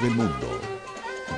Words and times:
del 0.00 0.12
mundo. 0.12 0.60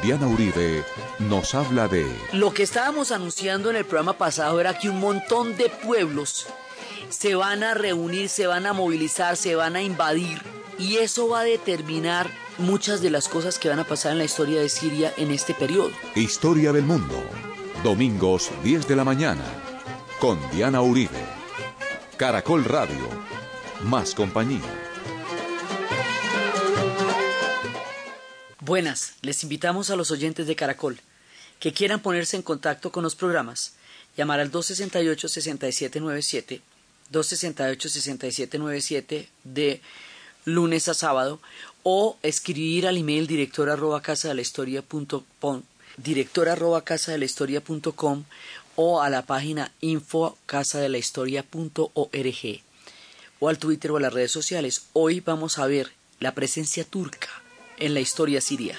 Diana 0.03 0.27
Uribe 0.27 0.85
nos 1.19 1.54
habla 1.54 1.89
de... 1.89 2.06
Lo 2.33 2.52
que 2.52 2.62
estábamos 2.62 3.10
anunciando 3.12 3.70
en 3.70 3.77
el 3.77 3.84
programa 3.84 4.19
pasado 4.19 4.61
era 4.61 4.79
que 4.79 4.90
un 4.90 5.00
montón 5.00 5.56
de 5.56 5.69
pueblos 5.71 6.46
se 7.09 7.35
van 7.35 7.62
a 7.62 7.75
reunir, 7.75 8.29
se 8.29 8.46
van 8.46 8.67
a 8.67 8.72
movilizar, 8.72 9.37
se 9.37 9.54
van 9.54 9.77
a 9.77 9.82
invadir 9.82 10.43
y 10.79 10.96
eso 10.96 11.29
va 11.29 11.40
a 11.40 11.45
determinar 11.45 12.30
muchas 12.59 13.01
de 13.01 13.11
las 13.11 13.29
cosas 13.29 13.59
que 13.59 13.69
van 13.69 13.79
a 13.79 13.85
pasar 13.85 14.12
en 14.12 14.19
la 14.19 14.25
historia 14.25 14.61
de 14.61 14.69
Siria 14.69 15.13
en 15.17 15.31
este 15.31 15.55
periodo. 15.55 15.91
Historia 16.14 16.73
del 16.73 16.84
mundo. 16.84 17.23
Domingos 17.82 18.50
10 18.62 18.86
de 18.89 18.96
la 18.96 19.05
mañana. 19.05 19.45
Con 20.21 20.39
Diana 20.50 20.80
Uribe. 20.82 21.23
Caracol 22.16 22.64
Radio. 22.64 23.09
Más 23.84 24.14
compañía. 24.14 24.83
Buenas, 28.64 29.14
les 29.20 29.42
invitamos 29.42 29.90
a 29.90 29.96
los 29.96 30.10
oyentes 30.10 30.46
de 30.46 30.57
Caracol 30.57 30.98
que 31.61 31.75
quieran 31.75 32.01
ponerse 32.01 32.37
en 32.37 32.43
contacto 32.43 32.91
con 32.91 33.02
los 33.02 33.15
programas, 33.15 33.75
llamar 34.16 34.41
al 34.41 34.51
268-6797, 34.51 36.62
268-6797 37.12 39.29
de 39.45 39.83
lunes 40.47 40.89
a 40.89 40.95
sábado 40.95 41.42
o 41.83 42.16
escribir 42.23 42.87
al 42.87 42.97
email 42.97 43.27
director 43.27 43.69
arroba 43.69 44.01
casa 44.01 44.33
de 44.33 44.81
punto 44.81 45.27
director 45.98 46.48
arroba 46.48 46.84
casa 46.84 47.12
punto 47.62 47.92
com, 47.92 48.25
o 48.77 49.03
a 49.03 49.11
la 49.11 49.27
página 49.27 49.73
info 49.83 50.39
casa 50.47 50.81
punto 51.51 51.91
org 51.92 52.62
o 53.41 53.51
al 53.51 53.59
Twitter 53.59 53.91
o 53.91 53.98
a 53.98 54.01
las 54.01 54.15
redes 54.15 54.33
sociales. 54.33 54.87
Hoy 54.95 55.20
vamos 55.20 55.59
a 55.59 55.67
ver 55.67 55.92
la 56.19 56.33
presencia 56.33 56.84
turca 56.84 57.44
en 57.78 57.95
la 57.95 58.01
historia 58.01 58.41
siria. 58.41 58.78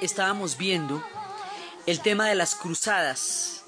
Estábamos 0.00 0.58
viendo 0.58 1.02
el 1.86 2.00
tema 2.00 2.28
de 2.28 2.34
las 2.34 2.54
cruzadas 2.54 3.62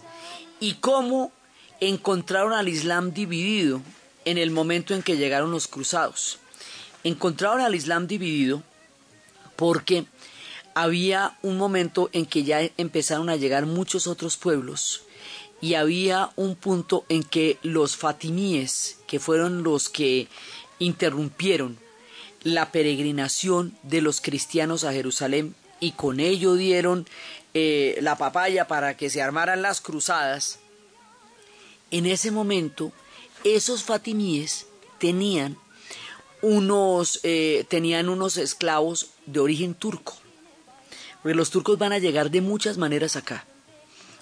y 0.60 0.74
cómo 0.74 1.32
encontraron 1.80 2.52
al 2.52 2.68
Islam 2.68 3.12
dividido 3.12 3.80
en 4.24 4.38
el 4.38 4.50
momento 4.50 4.94
en 4.94 5.02
que 5.02 5.16
llegaron 5.16 5.50
los 5.50 5.68
cruzados. 5.68 6.38
Encontraron 7.04 7.60
al 7.60 7.74
Islam 7.74 8.06
dividido 8.06 8.62
porque 9.56 10.06
había 10.74 11.38
un 11.42 11.56
momento 11.56 12.10
en 12.12 12.26
que 12.26 12.44
ya 12.44 12.60
empezaron 12.76 13.30
a 13.30 13.36
llegar 13.36 13.66
muchos 13.66 14.06
otros 14.06 14.36
pueblos 14.36 15.02
y 15.60 15.74
había 15.74 16.30
un 16.36 16.54
punto 16.54 17.04
en 17.08 17.22
que 17.22 17.58
los 17.62 17.96
fatimíes, 17.96 18.98
que 19.06 19.20
fueron 19.20 19.62
los 19.62 19.88
que 19.88 20.28
interrumpieron 20.78 21.78
la 22.42 22.70
peregrinación 22.72 23.76
de 23.82 24.00
los 24.00 24.20
cristianos 24.20 24.84
a 24.84 24.92
Jerusalén, 24.92 25.54
y 25.80 25.92
con 25.92 26.20
ello 26.20 26.54
dieron 26.54 27.06
eh, 27.54 27.98
la 28.02 28.16
papaya 28.16 28.66
para 28.68 28.96
que 28.96 29.10
se 29.10 29.22
armaran 29.22 29.62
las 29.62 29.80
cruzadas, 29.80 30.58
en 31.90 32.06
ese 32.06 32.30
momento 32.30 32.92
esos 33.44 33.82
fatimíes 33.82 34.66
tenían 34.98 35.56
unos, 36.42 37.20
eh, 37.22 37.64
tenían 37.68 38.08
unos 38.08 38.36
esclavos 38.36 39.10
de 39.26 39.40
origen 39.40 39.74
turco. 39.74 40.16
Porque 41.22 41.34
los 41.34 41.50
turcos 41.50 41.78
van 41.78 41.92
a 41.92 41.98
llegar 41.98 42.30
de 42.30 42.40
muchas 42.40 42.78
maneras 42.78 43.16
acá. 43.16 43.44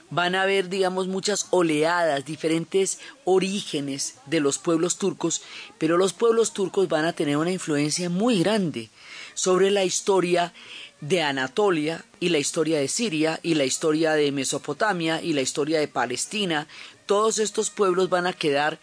Van 0.09 0.37
a 0.37 0.43
haber, 0.43 0.69
digamos, 0.69 1.09
muchas 1.09 1.49
oleadas, 1.51 2.25
diferentes 2.25 3.01
orígenes 3.25 4.15
de 4.27 4.39
los 4.39 4.59
pueblos 4.59 4.99
turcos, 4.99 5.43
pero 5.79 5.99
los 5.99 6.13
pueblos 6.13 6.53
turcos 6.53 6.89
van 6.89 7.05
a 7.05 7.13
tener 7.13 7.37
una 7.37 7.51
influencia 7.51 8.09
muy 8.09 8.39
grande 8.39 8.89
sobre 9.35 9.71
la 9.71 9.85
historia 9.85 10.55
de 11.01 11.23
Anatolia 11.23 12.05
y 12.21 12.31
la 12.31 12.39
historia 12.39 12.79
de 12.79 12.89
Siria 12.89 13.39
y 13.43 13.55
la 13.55 13.65
historia 13.65 14.13
de 14.13 14.33
Mesopotamia 14.33 15.21
y 15.23 15.33
la 15.33 15.43
historia 15.43 15.79
de 15.79 15.89
Palestina, 15.89 16.67
todos 17.07 17.39
estos 17.39 17.71
pueblos 17.71 18.09
van 18.09 18.27
a 18.27 18.33
quedar 18.33 18.79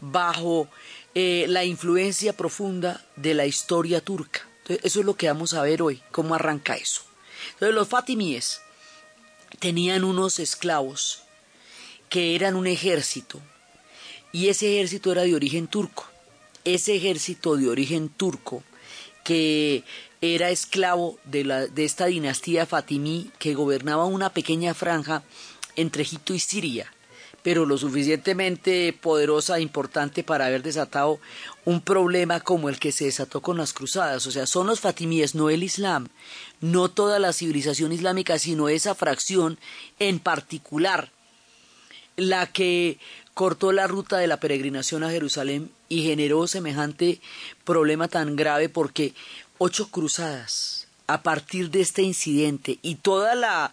bajo 0.00 0.68
eh, 1.14 1.46
la 1.48 1.64
influencia 1.64 2.32
profunda 2.32 3.04
de 3.16 3.34
la 3.34 3.46
historia 3.46 4.00
turca. 4.00 4.46
eso 4.68 5.00
es 5.00 5.06
lo 5.06 5.14
que 5.14 5.28
vamos 5.28 5.54
a 5.54 5.62
ver 5.62 5.82
hoy, 5.82 6.02
cómo 6.10 6.34
arranca 6.34 6.76
eso. 6.76 7.02
Entonces, 7.54 7.74
los 7.74 7.88
fatimíes 7.88 8.60
tenían 9.58 10.04
unos 10.04 10.38
esclavos 10.38 11.22
que 12.08 12.34
eran 12.34 12.56
un 12.56 12.66
ejército 12.66 13.40
y 14.32 14.48
ese 14.48 14.74
ejército 14.74 15.12
era 15.12 15.22
de 15.22 15.34
origen 15.34 15.66
turco. 15.66 16.06
Ese 16.64 16.96
ejército 16.96 17.56
de 17.56 17.68
origen 17.68 18.08
turco 18.08 18.62
que 19.24 19.84
era 20.20 20.50
esclavo 20.50 21.18
de, 21.24 21.44
la, 21.44 21.66
de 21.66 21.84
esta 21.84 22.06
dinastía 22.06 22.66
fatimí 22.66 23.30
que 23.38 23.54
gobernaba 23.54 24.04
una 24.04 24.30
pequeña 24.30 24.74
franja 24.74 25.22
entre 25.76 26.02
Egipto 26.02 26.34
y 26.34 26.40
Siria, 26.40 26.92
pero 27.42 27.66
lo 27.66 27.78
suficientemente 27.78 28.92
poderosa 28.92 29.58
e 29.58 29.62
importante 29.62 30.24
para 30.24 30.46
haber 30.46 30.62
desatado 30.62 31.20
un 31.64 31.80
problema 31.80 32.40
como 32.40 32.68
el 32.68 32.80
que 32.80 32.90
se 32.90 33.04
desató 33.04 33.40
con 33.40 33.56
las 33.56 33.72
cruzadas. 33.72 34.26
O 34.26 34.32
sea, 34.32 34.46
son 34.46 34.66
los 34.66 34.80
fatimíes, 34.80 35.34
no 35.34 35.50
el 35.50 35.62
Islam, 35.62 36.08
no 36.60 36.88
toda 36.88 37.20
la 37.20 37.32
civilización 37.32 37.92
islámica, 37.92 38.38
sino 38.38 38.68
esa 38.68 38.94
fracción 38.96 39.58
en 40.00 40.18
particular, 40.18 41.10
la 42.16 42.46
que 42.48 42.98
cortó 43.34 43.70
la 43.70 43.86
ruta 43.86 44.18
de 44.18 44.26
la 44.26 44.40
peregrinación 44.40 45.04
a 45.04 45.10
Jerusalén 45.10 45.70
y 45.88 46.02
generó 46.02 46.48
semejante 46.48 47.20
problema 47.62 48.08
tan 48.08 48.34
grave 48.34 48.68
porque 48.68 49.14
ocho 49.58 49.88
cruzadas 49.88 50.86
a 51.06 51.22
partir 51.22 51.70
de 51.70 51.80
este 51.80 52.02
incidente 52.02 52.78
y 52.82 52.96
toda 52.96 53.34
la, 53.34 53.72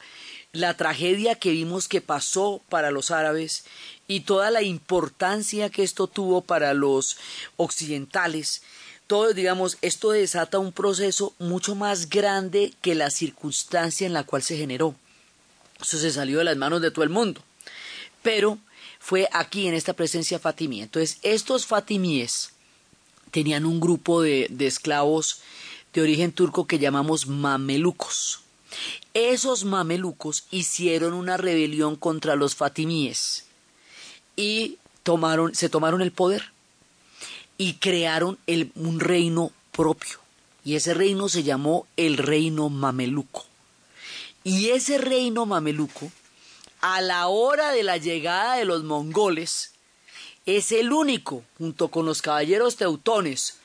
la 0.52 0.76
tragedia 0.76 1.36
que 1.36 1.52
vimos 1.52 1.88
que 1.88 2.02
pasó 2.02 2.62
para 2.70 2.92
los 2.92 3.12
árabes 3.12 3.66
y 4.08 4.22
toda 4.22 4.52
la 4.52 4.62
importancia 4.62 5.70
que 5.70 5.84
esto 5.84 6.08
tuvo 6.08 6.42
para 6.42 6.74
los 6.74 7.18
occidentales, 7.58 8.62
todo, 9.08 9.34
digamos, 9.34 9.78
esto 9.82 10.12
desata 10.12 10.60
un 10.60 10.72
proceso 10.72 11.34
mucho 11.40 11.76
más 11.76 12.10
grande 12.10 12.74
que 12.82 12.96
la 12.96 13.10
circunstancia 13.10 14.08
en 14.08 14.14
la 14.14 14.24
cual 14.24 14.42
se 14.42 14.58
generó. 14.58 14.96
Eso 15.82 15.98
se 15.98 16.12
salió 16.12 16.40
de 16.40 16.46
las 16.46 16.58
manos 16.58 16.82
de 16.82 16.92
todo 16.92 17.04
el 17.04 17.10
mundo. 17.10 17.42
Pero 18.24 18.58
fue 19.00 19.30
aquí 19.32 19.68
en 19.68 19.76
esta 19.76 19.94
presencia 19.94 20.40
fatimí. 20.40 20.82
Entonces, 20.82 21.20
estos 21.22 21.66
fatimíes 21.66 22.52
tenían 23.30 23.66
un 23.66 23.80
grupo 23.80 24.22
de, 24.22 24.48
de 24.50 24.66
esclavos 24.66 25.42
de 25.96 26.02
origen 26.02 26.34
turco 26.34 26.68
que 26.68 26.78
llamamos 26.78 27.28
mamelucos. 27.28 28.42
Esos 29.14 29.64
mamelucos 29.64 30.46
hicieron 30.52 31.14
una 31.14 31.38
rebelión 31.38 31.96
contra 31.96 32.36
los 32.36 32.56
fatimíes 32.56 33.46
y 34.36 34.78
tomaron, 35.04 35.56
se 35.56 35.70
tomaron 35.70 36.02
el 36.02 36.12
poder 36.12 36.52
y 37.58 37.76
crearon 37.76 38.38
un 38.76 39.00
reino 39.00 39.54
propio. 39.72 40.20
Y 40.66 40.76
ese 40.76 40.94
reino 40.94 41.30
se 41.30 41.44
llamó 41.44 41.88
el 41.96 42.18
reino 42.18 42.70
mameluco. 42.70 43.46
Y 44.44 44.72
ese 44.72 44.98
reino 44.98 45.46
mameluco, 45.46 46.12
a 46.82 47.02
la 47.02 47.28
hora 47.28 47.72
de 47.72 47.84
la 47.84 47.98
llegada 47.98 48.58
de 48.58 48.66
los 48.66 48.84
mongoles, 48.84 49.72
es 50.46 50.72
el 50.74 50.92
único, 50.92 51.44
junto 51.58 51.88
con 51.88 52.06
los 52.06 52.22
caballeros 52.22 52.76
teutones 52.76 53.60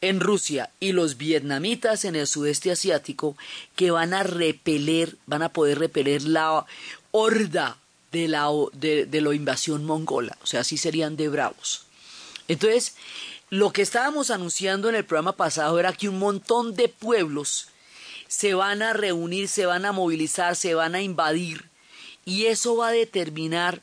en 0.00 0.20
Rusia 0.20 0.70
y 0.80 0.92
los 0.92 1.16
vietnamitas 1.16 2.04
en 2.04 2.16
el 2.16 2.26
sudeste 2.26 2.70
asiático, 2.70 3.36
que 3.76 3.90
van 3.90 4.14
a 4.14 4.22
repeler, 4.22 5.16
van 5.26 5.42
a 5.42 5.52
poder 5.52 5.78
repeler 5.78 6.22
la 6.22 6.64
horda 7.10 7.76
de 8.12 8.28
la, 8.28 8.48
de, 8.72 9.06
de 9.06 9.20
la 9.20 9.34
invasión 9.34 9.84
mongola. 9.84 10.36
O 10.42 10.46
sea, 10.46 10.60
así 10.60 10.76
serían 10.76 11.16
de 11.16 11.28
bravos. 11.28 11.84
Entonces, 12.48 12.94
lo 13.50 13.72
que 13.72 13.82
estábamos 13.82 14.30
anunciando 14.30 14.88
en 14.88 14.94
el 14.94 15.04
programa 15.04 15.32
pasado 15.32 15.78
era 15.78 15.92
que 15.92 16.08
un 16.08 16.18
montón 16.18 16.74
de 16.74 16.88
pueblos 16.88 17.68
se 18.28 18.54
van 18.54 18.80
a 18.82 18.92
reunir, 18.92 19.48
se 19.48 19.66
van 19.66 19.84
a 19.84 19.92
movilizar, 19.92 20.54
se 20.54 20.74
van 20.74 20.94
a 20.94 21.02
invadir 21.02 21.68
y 22.24 22.46
eso 22.46 22.76
va 22.76 22.88
a 22.88 22.92
determinar 22.92 23.82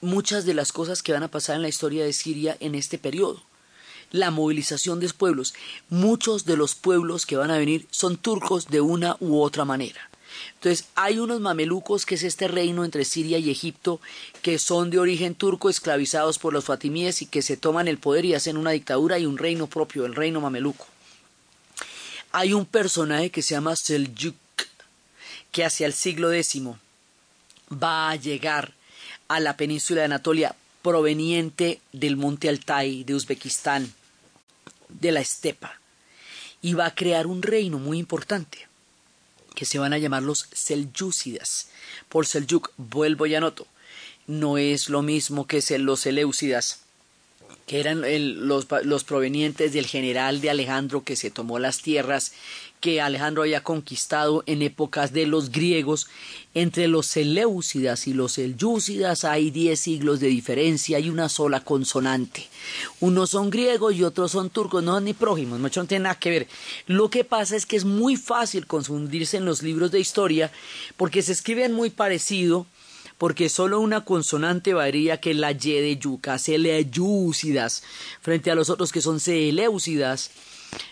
muchas 0.00 0.44
de 0.44 0.54
las 0.54 0.72
cosas 0.72 1.02
que 1.02 1.12
van 1.12 1.22
a 1.22 1.30
pasar 1.30 1.56
en 1.56 1.62
la 1.62 1.68
historia 1.68 2.04
de 2.04 2.12
Siria 2.12 2.56
en 2.60 2.74
este 2.74 2.98
periodo. 2.98 3.42
La 4.10 4.30
movilización 4.30 5.00
de 5.00 5.08
pueblos. 5.10 5.54
Muchos 5.90 6.44
de 6.44 6.56
los 6.56 6.74
pueblos 6.74 7.26
que 7.26 7.36
van 7.36 7.50
a 7.50 7.58
venir 7.58 7.86
son 7.90 8.16
turcos 8.16 8.68
de 8.68 8.80
una 8.80 9.16
u 9.20 9.40
otra 9.40 9.64
manera. 9.64 10.08
Entonces, 10.54 10.86
hay 10.94 11.18
unos 11.18 11.40
mamelucos, 11.40 12.06
que 12.06 12.16
es 12.16 12.22
este 12.22 12.48
reino 12.48 12.84
entre 12.84 13.04
Siria 13.04 13.38
y 13.38 13.50
Egipto, 13.50 14.00
que 14.42 14.58
son 14.58 14.90
de 14.90 14.98
origen 14.98 15.34
turco, 15.34 15.70
esclavizados 15.70 16.38
por 16.38 16.52
los 16.52 16.64
fatimíes 16.64 17.22
y 17.22 17.26
que 17.26 17.42
se 17.42 17.56
toman 17.56 17.88
el 17.88 17.98
poder 17.98 18.24
y 18.24 18.34
hacen 18.34 18.56
una 18.56 18.72
dictadura 18.72 19.18
y 19.18 19.26
un 19.26 19.38
reino 19.38 19.66
propio, 19.66 20.04
el 20.04 20.14
reino 20.14 20.40
mameluco. 20.40 20.86
Hay 22.32 22.52
un 22.52 22.66
personaje 22.66 23.30
que 23.30 23.42
se 23.42 23.54
llama 23.54 23.76
Seljuk, 23.76 24.36
que 25.52 25.64
hacia 25.64 25.86
el 25.86 25.92
siglo 25.92 26.32
X 26.32 26.62
va 27.72 28.10
a 28.10 28.16
llegar 28.16 28.74
a 29.28 29.40
la 29.40 29.56
península 29.56 30.00
de 30.00 30.06
Anatolia 30.06 30.54
proveniente 30.82 31.80
del 31.92 32.16
monte 32.16 32.48
Altai 32.48 33.04
de 33.04 33.14
Uzbekistán, 33.14 33.92
de 34.88 35.12
la 35.12 35.20
estepa, 35.20 35.80
y 36.60 36.74
va 36.74 36.86
a 36.86 36.94
crear 36.94 37.26
un 37.26 37.42
reino 37.42 37.78
muy 37.78 37.98
importante 37.98 38.66
que 39.54 39.64
se 39.64 39.78
van 39.78 39.92
a 39.92 39.98
llamar 39.98 40.22
los 40.22 40.48
Selyúcidas. 40.52 41.68
Por 42.08 42.26
Seljuk, 42.26 42.70
vuelvo 42.76 43.26
y 43.26 43.34
anoto, 43.34 43.66
no 44.26 44.58
es 44.58 44.88
lo 44.88 45.02
mismo 45.02 45.46
que 45.46 45.62
los 45.78 46.00
Seleucidas 46.00 46.82
que 47.68 47.80
eran 47.80 48.02
los, 48.48 48.66
los, 48.82 49.04
provenientes 49.04 49.74
del 49.74 49.86
general 49.86 50.40
de 50.40 50.48
Alejandro 50.48 51.04
que 51.04 51.16
se 51.16 51.30
tomó 51.30 51.58
las 51.58 51.82
tierras 51.82 52.32
que 52.80 53.00
Alejandro 53.00 53.42
había 53.42 53.62
conquistado 53.62 54.42
en 54.46 54.62
épocas 54.62 55.12
de 55.12 55.26
los 55.26 55.50
griegos. 55.50 56.08
Entre 56.54 56.88
los 56.88 57.06
Seleucidas 57.06 58.06
y 58.06 58.14
los 58.14 58.32
Selyúcidas 58.32 59.24
hay 59.24 59.50
diez 59.50 59.80
siglos 59.80 60.18
de 60.18 60.28
diferencia 60.28 60.98
y 60.98 61.10
una 61.10 61.28
sola 61.28 61.60
consonante. 61.60 62.48
Unos 63.00 63.30
son 63.30 63.50
griegos 63.50 63.94
y 63.94 64.02
otros 64.02 64.32
son 64.32 64.48
turcos, 64.48 64.82
no 64.82 64.94
son 64.94 65.04
ni 65.04 65.12
prójimos, 65.12 65.60
mucho 65.60 65.82
no 65.82 65.86
tiene 65.86 66.04
nada 66.04 66.18
que 66.18 66.30
ver. 66.30 66.48
Lo 66.86 67.10
que 67.10 67.22
pasa 67.22 67.54
es 67.54 67.66
que 67.66 67.76
es 67.76 67.84
muy 67.84 68.16
fácil 68.16 68.66
confundirse 68.66 69.36
en 69.36 69.44
los 69.44 69.62
libros 69.62 69.90
de 69.90 70.00
historia 70.00 70.50
porque 70.96 71.22
se 71.22 71.32
escriben 71.32 71.74
muy 71.74 71.90
parecido 71.90 72.66
porque 73.18 73.48
solo 73.48 73.80
una 73.80 74.04
consonante 74.04 74.72
varía 74.74 75.20
que 75.20 75.34
la 75.34 75.50
Y 75.50 75.56
de 75.56 75.98
yuca, 75.98 76.38
seleucidas, 76.38 77.82
frente 78.20 78.50
a 78.50 78.54
los 78.54 78.70
otros 78.70 78.92
que 78.92 79.02
son 79.02 79.20
seleucidas. 79.20 80.30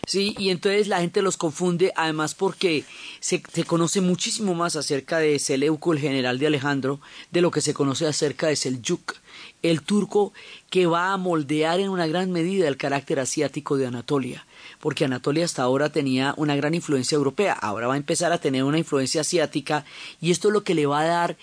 Sí, 0.06 0.34
y 0.38 0.50
entonces 0.50 0.88
la 0.88 1.00
gente 1.00 1.20
los 1.23 1.37
confunde, 1.37 1.93
además 1.96 2.34
porque 2.34 2.84
se, 3.20 3.43
conoce 3.67 4.00
muchísimo 4.00 4.55
más 4.55 4.76
acerca 4.76 5.19
de 5.19 5.38
Seleuco, 5.38 5.93
el 5.93 5.99
general 5.99 6.38
de 6.38 6.46
Alejandro, 6.46 7.00
de 7.31 7.43
lo 7.43 7.50
que 7.50 7.61
se 7.61 7.75
conoce 7.75 8.06
acerca 8.06 8.46
de 8.46 8.56
Seljuk, 8.56 9.14
el 9.62 9.82
turco 9.82 10.32
que 10.70 10.87
va 10.87 11.12
a 11.12 11.17
moldear 11.17 11.81
en 11.81 11.90
una 11.90 12.06
gran 12.06 12.32
medida 12.32 12.69
el 12.69 12.76
carácter 12.76 13.20
asiático 13.20 13.76
de 13.76 13.87
Anatolia, 13.87 14.46
porque 14.81 15.05
Anatolia 15.05 15.44
hasta 15.44 15.62
ahora 15.62 15.90
tenía 15.90 16.34
una 16.37 16.56
gran 16.56 16.75
influencia 16.75 17.17
europea, 17.17 17.52
ahora 17.52 17.88
va 17.88 17.94
a 17.94 17.99
empezar 17.99 18.32
a 18.32 18.38
tener 18.38 18.64
una 18.64 18.78
influencia 18.78 19.20
asiática, 19.20 19.84
y 20.20 20.31
esto 20.31 20.49
es 20.49 20.55
lo 20.55 20.64
que 20.64 20.75
le 20.75 20.87
va 20.87 21.00
a 21.00 21.06
dar 21.06 21.37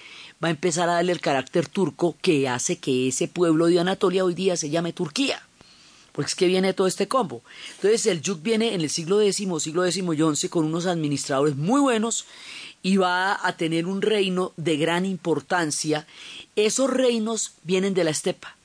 va 0.43 0.47
a 0.49 0.51
empezar 0.51 0.89
a 0.89 0.95
darle 0.95 1.13
el 1.13 1.21
carácter 1.21 1.67
turco 1.67 2.17
que 2.21 2.49
hace 2.49 2.77
que 2.77 3.07
ese 3.07 3.27
pueblo 3.27 3.67
de 3.67 3.79
Anatolia 3.79 4.25
hoy 4.25 4.33
día 4.33 4.57
se 4.57 4.69
llame 4.69 4.91
Turquía. 4.91 5.41
Porque 6.11 6.29
es 6.29 6.35
que 6.35 6.47
viene 6.47 6.73
todo 6.73 6.85
este 6.85 7.07
combo. 7.07 7.41
Entonces 7.75 8.05
el 8.05 8.21
Yuk 8.21 8.43
viene 8.43 8.73
en 8.73 8.81
el 8.81 8.89
siglo 8.89 9.21
X, 9.21 9.35
siglo 9.35 9.85
X 9.85 9.97
y 9.97 10.35
XI 10.35 10.49
con 10.49 10.65
unos 10.65 10.85
administradores 10.85 11.55
muy 11.55 11.81
buenos 11.81 12.25
y 12.83 12.97
va 12.97 13.39
a 13.47 13.57
tener 13.57 13.87
un 13.87 14.01
reino 14.01 14.51
de 14.57 14.77
gran 14.77 15.05
importancia. 15.05 16.05
Esos 16.55 16.89
reinos 16.89 17.53
vienen 17.63 17.93
de 17.93 18.03
la 18.03 18.11
estepa. 18.11 18.55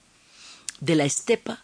De 0.80 0.96
la 0.96 1.04
estepa 1.04 1.62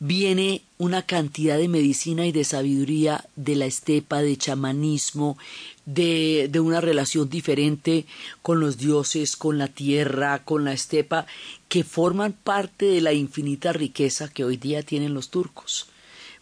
viene 0.00 0.62
una 0.78 1.02
cantidad 1.02 1.56
de 1.56 1.68
medicina 1.68 2.26
y 2.26 2.32
de 2.32 2.42
sabiduría 2.42 3.24
de 3.36 3.54
la 3.54 3.66
estepa, 3.66 4.20
de 4.20 4.36
chamanismo, 4.36 5.38
de, 5.84 6.48
de, 6.50 6.60
una 6.60 6.80
relación 6.80 7.28
diferente 7.28 8.06
con 8.42 8.60
los 8.60 8.78
dioses, 8.78 9.36
con 9.36 9.58
la 9.58 9.68
tierra, 9.68 10.44
con 10.44 10.64
la 10.64 10.72
estepa, 10.72 11.26
que 11.68 11.84
forman 11.84 12.32
parte 12.32 12.86
de 12.86 13.00
la 13.00 13.12
infinita 13.12 13.72
riqueza 13.72 14.28
que 14.28 14.44
hoy 14.44 14.56
día 14.56 14.82
tienen 14.82 15.14
los 15.14 15.30
turcos. 15.30 15.88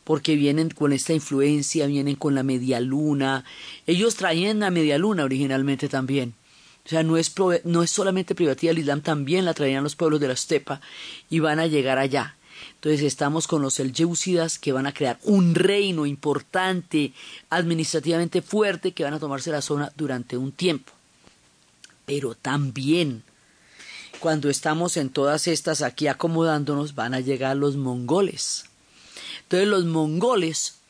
Porque 0.05 0.35
vienen 0.35 0.71
con 0.71 0.93
esta 0.93 1.13
influencia, 1.13 1.87
vienen 1.87 2.17
con 2.17 2.35
la 2.35 2.43
media 2.43 2.81
luna. 2.81 3.45
Ellos 3.87 4.17
traían 4.17 4.61
la 4.61 4.71
media 4.71 4.99
luna 4.99 5.25
originalmente 5.25 5.89
también. 5.89 6.35
O 6.85 6.89
sea, 6.89 7.03
no 7.03 7.17
es, 7.17 7.33
no 7.65 7.83
es 7.83 7.91
solamente 7.91 8.35
privativa 8.35 8.71
del 8.71 8.81
Islam, 8.81 9.03
también 9.03 9.45
la 9.45 9.55
traían 9.55 9.85
los 9.85 9.97
pueblos 9.97 10.21
de 10.21 10.29
la 10.29 10.33
estepa 10.33 10.81
y 11.29 11.39
van 11.39 11.61
a 11.61 11.67
llegar 11.67 11.99
allá. 11.99 12.37
Entonces 12.75 13.03
estamos 13.03 13.47
con 13.47 13.63
los 13.63 13.75
Selyúcidas 13.75 14.59
que 14.59 14.73
van 14.73 14.87
a 14.87 14.95
crear 14.95 15.19
un 15.25 15.55
reino 15.55 16.07
importante, 16.07 17.13
administrativamente 17.51 18.43
fuerte, 18.43 18.93
que 18.93 19.05
van 19.05 19.15
a 19.15 19.19
tomarse 19.19 19.51
la 19.51 19.63
zona 19.63 19.93
durante 19.97 20.37
un 20.37 20.53
tiempo. 20.53 20.93
Pero 22.07 22.35
también, 22.35 23.23
cuando 24.19 24.49
estamos 24.49 24.97
en 24.97 25.11
todas 25.11 25.47
estas 25.47 25.83
aquí 25.83 26.07
acomodándonos, 26.07 26.95
van 26.95 27.15
a 27.15 27.21
llegar 27.21 27.57
los 27.57 27.77
mongoles. 27.77 28.65
Entonces 29.43 29.69
los 29.69 29.85
mongoles 29.85 30.81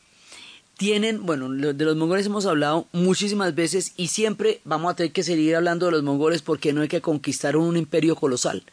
tienen, 0.77 1.25
bueno, 1.25 1.47
de 1.49 1.85
los 1.85 1.95
mongoles 1.95 2.25
hemos 2.25 2.47
hablado 2.47 2.87
muchísimas 2.91 3.53
veces 3.53 3.93
y 3.97 4.07
siempre 4.07 4.61
vamos 4.63 4.91
a 4.91 4.95
tener 4.95 5.11
que 5.11 5.21
seguir 5.21 5.55
hablando 5.55 5.85
de 5.85 5.91
los 5.91 6.01
mongoles 6.01 6.41
porque 6.41 6.73
no 6.73 6.81
hay 6.81 6.87
que 6.87 7.01
conquistar 7.01 7.55
un 7.55 7.77
imperio 7.77 8.15
colosal. 8.15 8.63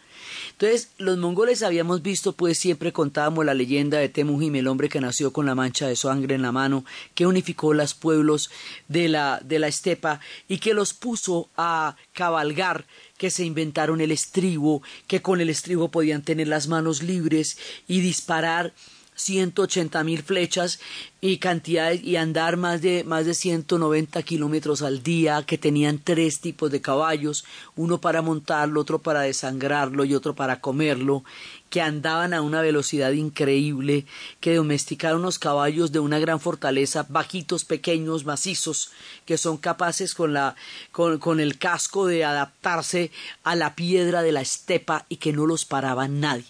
Entonces, 0.60 0.90
los 0.98 1.16
mongoles 1.18 1.62
habíamos 1.62 2.02
visto, 2.02 2.32
pues 2.32 2.58
siempre 2.58 2.92
contábamos 2.92 3.44
la 3.44 3.54
leyenda 3.54 3.98
de 3.98 4.08
Temujim, 4.08 4.56
el 4.56 4.66
hombre 4.66 4.88
que 4.88 5.00
nació 5.00 5.32
con 5.32 5.46
la 5.46 5.54
mancha 5.54 5.86
de 5.86 5.94
sangre 5.94 6.34
en 6.34 6.42
la 6.42 6.50
mano, 6.50 6.84
que 7.14 7.28
unificó 7.28 7.74
los 7.74 7.94
pueblos 7.94 8.50
de 8.88 9.08
la, 9.08 9.40
de 9.44 9.60
la 9.60 9.68
estepa 9.68 10.18
y 10.48 10.58
que 10.58 10.74
los 10.74 10.94
puso 10.94 11.48
a 11.56 11.94
cabalgar 12.12 12.86
que 13.16 13.30
se 13.30 13.44
inventaron 13.44 14.00
el 14.00 14.10
estribo, 14.10 14.82
que 15.06 15.22
con 15.22 15.40
el 15.40 15.48
estribo 15.48 15.92
podían 15.92 16.22
tener 16.22 16.48
las 16.48 16.66
manos 16.66 17.04
libres 17.04 17.56
y 17.86 18.00
disparar 18.00 18.74
180 19.18 20.04
mil 20.04 20.22
flechas 20.22 20.78
y 21.20 21.38
cantidades 21.38 22.02
y 22.04 22.16
andar 22.16 22.56
más 22.56 22.80
de 22.80 23.02
más 23.02 23.26
de 23.26 23.34
190 23.34 24.22
kilómetros 24.22 24.82
al 24.82 25.02
día 25.02 25.42
que 25.42 25.58
tenían 25.58 25.98
tres 25.98 26.40
tipos 26.40 26.70
de 26.70 26.80
caballos 26.80 27.44
uno 27.74 28.00
para 28.00 28.22
montarlo 28.22 28.80
otro 28.80 29.00
para 29.00 29.22
desangrarlo 29.22 30.04
y 30.04 30.14
otro 30.14 30.34
para 30.34 30.60
comerlo 30.60 31.24
que 31.70 31.82
andaban 31.82 32.32
a 32.32 32.40
una 32.40 32.62
velocidad 32.62 33.10
increíble 33.10 34.06
que 34.40 34.54
domesticaron 34.54 35.20
unos 35.20 35.40
caballos 35.40 35.90
de 35.90 35.98
una 35.98 36.20
gran 36.20 36.38
fortaleza 36.38 37.04
bajitos 37.08 37.64
pequeños 37.64 38.24
macizos 38.24 38.92
que 39.26 39.36
son 39.36 39.56
capaces 39.56 40.14
con 40.14 40.32
la 40.32 40.54
con, 40.92 41.18
con 41.18 41.40
el 41.40 41.58
casco 41.58 42.06
de 42.06 42.24
adaptarse 42.24 43.10
a 43.42 43.56
la 43.56 43.74
piedra 43.74 44.22
de 44.22 44.30
la 44.30 44.40
estepa 44.40 45.04
y 45.08 45.16
que 45.16 45.32
no 45.32 45.46
los 45.46 45.64
paraba 45.64 46.06
nadie. 46.06 46.46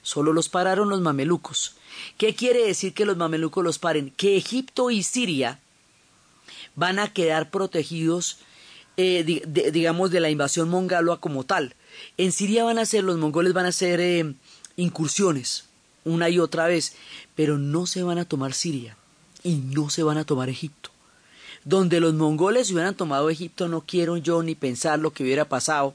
Solo 0.00 0.32
los 0.32 0.48
pararon 0.48 0.88
los 0.88 1.02
mamelucos 1.02 1.77
¿Qué 2.16 2.34
quiere 2.34 2.66
decir 2.66 2.94
que 2.94 3.04
los 3.04 3.16
mamelucos 3.16 3.64
los 3.64 3.78
paren? 3.78 4.10
Que 4.16 4.36
Egipto 4.36 4.90
y 4.90 5.02
Siria 5.02 5.60
van 6.74 6.98
a 6.98 7.12
quedar 7.12 7.50
protegidos, 7.50 8.38
eh, 8.96 9.24
digamos, 9.72 10.10
de 10.10 10.20
la 10.20 10.30
invasión 10.30 10.68
mongaloa 10.68 11.20
como 11.20 11.44
tal. 11.44 11.74
En 12.16 12.32
Siria 12.32 12.64
van 12.64 12.78
a 12.78 12.86
ser, 12.86 13.04
los 13.04 13.18
mongoles 13.18 13.52
van 13.52 13.66
a 13.66 13.70
hacer 13.70 14.00
eh, 14.00 14.34
incursiones 14.76 15.64
una 16.04 16.28
y 16.28 16.38
otra 16.38 16.66
vez, 16.66 16.94
pero 17.34 17.58
no 17.58 17.86
se 17.86 18.02
van 18.02 18.18
a 18.18 18.24
tomar 18.24 18.54
Siria 18.54 18.96
y 19.42 19.56
no 19.56 19.90
se 19.90 20.02
van 20.02 20.18
a 20.18 20.24
tomar 20.24 20.48
Egipto. 20.48 20.90
Donde 21.64 22.00
los 22.00 22.14
mongoles 22.14 22.70
hubieran 22.70 22.94
tomado 22.94 23.28
Egipto, 23.28 23.68
no 23.68 23.82
quiero 23.82 24.16
yo 24.16 24.42
ni 24.42 24.54
pensar 24.54 24.98
lo 24.98 25.12
que 25.12 25.22
hubiera 25.22 25.48
pasado 25.48 25.94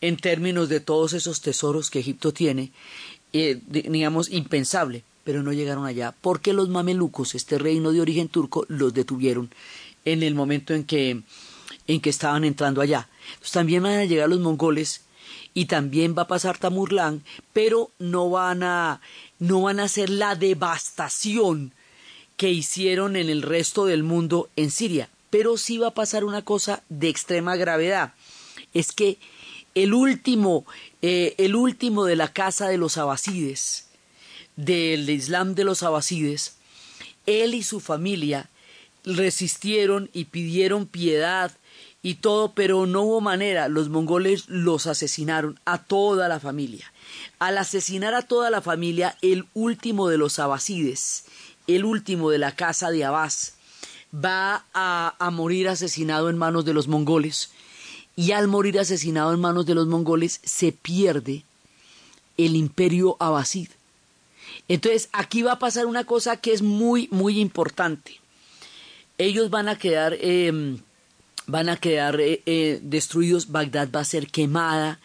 en 0.00 0.16
términos 0.16 0.68
de 0.68 0.80
todos 0.80 1.12
esos 1.12 1.40
tesoros 1.40 1.90
que 1.90 2.00
Egipto 2.00 2.32
tiene, 2.32 2.72
eh, 3.32 3.60
digamos, 3.66 4.30
impensable 4.30 5.04
pero 5.24 5.42
no 5.42 5.52
llegaron 5.52 5.86
allá 5.86 6.14
porque 6.20 6.52
los 6.52 6.68
mamelucos, 6.68 7.34
este 7.34 7.58
reino 7.58 7.92
de 7.92 8.00
origen 8.00 8.28
turco, 8.28 8.66
los 8.68 8.94
detuvieron 8.94 9.50
en 10.04 10.22
el 10.22 10.34
momento 10.34 10.74
en 10.74 10.84
que, 10.84 11.22
en 11.86 12.00
que 12.00 12.10
estaban 12.10 12.44
entrando 12.44 12.80
allá. 12.80 13.08
También 13.52 13.82
van 13.82 13.98
a 13.98 14.04
llegar 14.04 14.28
los 14.28 14.40
mongoles 14.40 15.02
y 15.54 15.66
también 15.66 16.14
va 16.16 16.22
a 16.22 16.28
pasar 16.28 16.58
Tamurlán, 16.58 17.22
pero 17.52 17.90
no 17.98 18.28
van 18.28 18.62
a 18.62 19.00
no 19.38 19.62
van 19.62 19.80
a 19.80 19.84
hacer 19.84 20.10
la 20.10 20.36
devastación 20.36 21.72
que 22.36 22.50
hicieron 22.50 23.16
en 23.16 23.28
el 23.28 23.42
resto 23.42 23.86
del 23.86 24.02
mundo 24.02 24.48
en 24.56 24.70
Siria. 24.70 25.08
Pero 25.30 25.56
sí 25.56 25.78
va 25.78 25.88
a 25.88 25.94
pasar 25.94 26.24
una 26.24 26.42
cosa 26.42 26.82
de 26.88 27.08
extrema 27.08 27.56
gravedad. 27.56 28.14
Es 28.72 28.92
que 28.92 29.18
el 29.74 29.92
último, 29.94 30.64
eh, 31.02 31.34
el 31.38 31.56
último 31.56 32.04
de 32.04 32.16
la 32.16 32.32
casa 32.32 32.68
de 32.68 32.78
los 32.78 32.96
abasides, 32.96 33.88
del 34.56 35.08
Islam 35.10 35.54
de 35.54 35.64
los 35.64 35.82
abasides, 35.82 36.56
él 37.26 37.54
y 37.54 37.62
su 37.62 37.80
familia 37.80 38.48
resistieron 39.04 40.10
y 40.12 40.26
pidieron 40.26 40.86
piedad 40.86 41.52
y 42.02 42.16
todo, 42.16 42.52
pero 42.52 42.86
no 42.86 43.02
hubo 43.02 43.20
manera. 43.20 43.68
Los 43.68 43.88
mongoles 43.88 44.48
los 44.48 44.86
asesinaron 44.86 45.58
a 45.64 45.78
toda 45.78 46.28
la 46.28 46.38
familia. 46.38 46.92
Al 47.38 47.56
asesinar 47.58 48.14
a 48.14 48.22
toda 48.22 48.50
la 48.50 48.60
familia, 48.60 49.16
el 49.22 49.46
último 49.54 50.08
de 50.08 50.18
los 50.18 50.38
abasides, 50.38 51.24
el 51.66 51.84
último 51.84 52.30
de 52.30 52.38
la 52.38 52.52
casa 52.52 52.90
de 52.90 53.04
Abbas, 53.04 53.54
va 54.14 54.66
a, 54.74 55.14
a 55.18 55.30
morir 55.30 55.68
asesinado 55.68 56.28
en 56.28 56.36
manos 56.36 56.64
de 56.64 56.74
los 56.74 56.88
mongoles. 56.88 57.50
Y 58.16 58.32
al 58.32 58.48
morir 58.48 58.78
asesinado 58.78 59.32
en 59.32 59.40
manos 59.40 59.64
de 59.66 59.74
los 59.74 59.86
mongoles, 59.86 60.40
se 60.44 60.72
pierde 60.72 61.42
el 62.36 62.54
imperio 62.54 63.16
abasid. 63.18 63.68
Entonces, 64.68 65.08
aquí 65.12 65.42
va 65.42 65.52
a 65.52 65.58
pasar 65.58 65.86
una 65.86 66.04
cosa 66.04 66.38
que 66.38 66.52
es 66.52 66.62
muy, 66.62 67.08
muy 67.10 67.38
importante. 67.40 68.20
Ellos 69.18 69.50
van 69.50 69.68
a 69.68 69.78
quedar, 69.78 70.16
em, 70.20 70.78
van 71.46 71.68
a 71.68 71.76
quedar 71.76 72.20
eh, 72.20 72.42
eh, 72.46 72.80
destruidos, 72.82 73.52
Bagdad 73.52 73.90
va 73.94 74.00
a 74.00 74.04
ser 74.04 74.28
quemada 74.28 75.00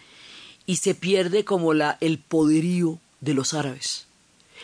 y 0.65 0.77
se 0.77 0.95
pierde 0.95 1.43
como 1.43 1.73
la, 1.73 1.97
el 1.99 2.19
poderío 2.19 2.99
de 3.21 3.33
los 3.33 3.53
árabes. 3.53 4.07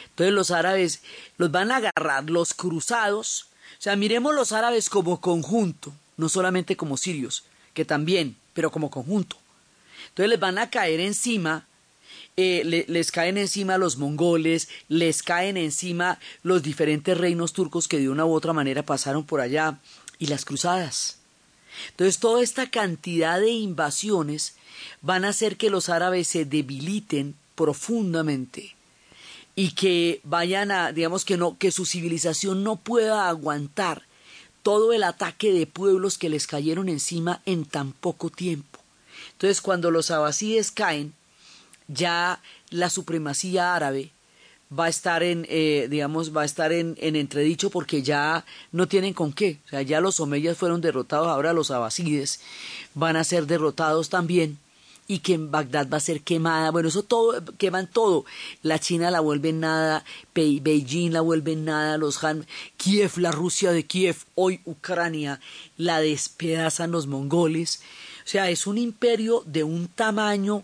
Entonces 0.09 0.33
los 0.33 0.51
árabes 0.51 1.01
los 1.37 1.51
van 1.51 1.71
a 1.71 1.77
agarrar, 1.77 2.29
los 2.29 2.53
cruzados, 2.53 3.47
o 3.77 3.81
sea, 3.81 3.95
miremos 3.95 4.33
los 4.33 4.53
árabes 4.53 4.89
como 4.89 5.19
conjunto, 5.19 5.93
no 6.15 6.29
solamente 6.29 6.77
como 6.77 6.95
sirios, 6.95 7.43
que 7.73 7.83
también, 7.83 8.37
pero 8.53 8.71
como 8.71 8.89
conjunto. 8.89 9.37
Entonces 10.09 10.29
les 10.29 10.39
van 10.39 10.57
a 10.57 10.69
caer 10.69 11.01
encima 11.01 11.67
eh, 12.37 12.85
les 12.87 13.11
caen 13.11 13.37
encima 13.37 13.77
los 13.77 13.97
mongoles, 13.97 14.67
les 14.89 15.23
caen 15.23 15.55
encima 15.55 16.19
los 16.43 16.63
diferentes 16.63 17.17
reinos 17.17 17.53
turcos 17.53 17.87
que 17.87 17.99
de 17.99 18.09
una 18.09 18.25
u 18.25 18.33
otra 18.33 18.51
manera 18.51 18.83
pasaron 18.83 19.23
por 19.23 19.39
allá 19.39 19.79
y 20.19 20.27
las 20.27 20.43
cruzadas. 20.43 21.19
Entonces 21.91 22.19
toda 22.19 22.43
esta 22.43 22.69
cantidad 22.69 23.39
de 23.39 23.51
invasiones 23.51 24.55
van 25.01 25.25
a 25.25 25.29
hacer 25.29 25.57
que 25.57 25.69
los 25.69 25.89
árabes 25.89 26.27
se 26.27 26.45
debiliten 26.45 27.35
profundamente 27.55 28.75
y 29.55 29.71
que 29.71 30.19
vayan 30.23 30.71
a, 30.71 30.91
digamos 30.91 31.23
que 31.23 31.37
no, 31.37 31.57
que 31.57 31.71
su 31.71 31.85
civilización 31.85 32.63
no 32.63 32.75
pueda 32.75 33.29
aguantar 33.29 34.03
todo 34.61 34.91
el 34.93 35.03
ataque 35.03 35.53
de 35.53 35.67
pueblos 35.67 36.17
que 36.17 36.29
les 36.29 36.47
cayeron 36.47 36.89
encima 36.89 37.41
en 37.45 37.65
tan 37.65 37.93
poco 37.93 38.29
tiempo. 38.29 38.79
Entonces 39.33 39.61
cuando 39.61 39.91
los 39.91 40.11
abasíes 40.11 40.71
caen, 40.71 41.13
ya 41.87 42.41
la 42.69 42.89
supremacía 42.89 43.75
árabe 43.75 44.11
va 44.77 44.85
a 44.85 44.89
estar 44.89 45.23
en, 45.23 45.45
eh, 45.49 45.87
digamos, 45.89 46.35
va 46.35 46.41
a 46.41 46.45
estar 46.45 46.71
en, 46.71 46.97
en, 46.99 47.15
entredicho 47.15 47.69
porque 47.69 48.01
ya 48.01 48.45
no 48.71 48.87
tienen 48.87 49.13
con 49.13 49.31
qué. 49.31 49.59
O 49.65 49.69
sea, 49.69 49.81
ya 49.81 50.01
los 50.01 50.19
omeyas 50.19 50.57
fueron 50.57 50.81
derrotados, 50.81 51.27
ahora 51.27 51.53
los 51.53 51.71
abasides 51.71 52.39
van 52.93 53.15
a 53.15 53.23
ser 53.23 53.45
derrotados 53.45 54.09
también 54.09 54.57
y 55.07 55.19
que 55.19 55.37
Bagdad 55.37 55.87
va 55.91 55.97
a 55.97 56.01
ser 56.01 56.21
quemada. 56.21 56.71
Bueno, 56.71 56.89
eso 56.89 57.03
todo, 57.03 57.43
queman 57.57 57.87
todo. 57.87 58.25
La 58.63 58.79
China 58.79 59.11
la 59.11 59.19
vuelven 59.19 59.59
nada, 59.59 60.03
Beijing 60.33 61.13
la 61.13 61.21
vuelven 61.21 61.65
nada, 61.65 61.97
los 61.97 62.23
Han, 62.23 62.45
Kiev, 62.77 63.17
la 63.17 63.31
Rusia 63.31 63.71
de 63.71 63.85
Kiev, 63.85 64.17
hoy 64.35 64.61
Ucrania, 64.65 65.39
la 65.77 65.99
despedazan 65.99 66.91
los 66.91 67.07
mongoles. 67.07 67.81
O 68.25 68.27
sea, 68.27 68.49
es 68.49 68.65
un 68.65 68.77
imperio 68.77 69.43
de 69.45 69.63
un 69.63 69.87
tamaño 69.87 70.63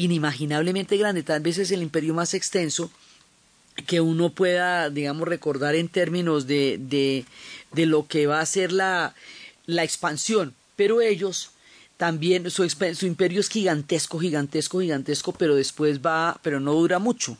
inimaginablemente 0.00 0.96
grande, 0.96 1.22
tal 1.22 1.40
vez 1.40 1.58
es 1.58 1.70
el 1.70 1.82
imperio 1.82 2.14
más 2.14 2.34
extenso 2.34 2.90
que 3.86 4.00
uno 4.00 4.30
pueda, 4.30 4.90
digamos, 4.90 5.28
recordar 5.28 5.74
en 5.74 5.88
términos 5.88 6.46
de, 6.46 6.78
de, 6.78 7.24
de 7.72 7.86
lo 7.86 8.06
que 8.06 8.26
va 8.26 8.40
a 8.40 8.46
ser 8.46 8.72
la, 8.72 9.14
la 9.66 9.84
expansión. 9.84 10.54
Pero 10.76 11.00
ellos 11.00 11.50
también, 11.96 12.50
su, 12.50 12.68
su 12.68 13.06
imperio 13.06 13.40
es 13.40 13.48
gigantesco, 13.48 14.18
gigantesco, 14.18 14.80
gigantesco, 14.80 15.32
pero 15.32 15.54
después 15.54 16.00
va, 16.00 16.38
pero 16.42 16.60
no 16.60 16.72
dura 16.72 16.98
mucho. 16.98 17.36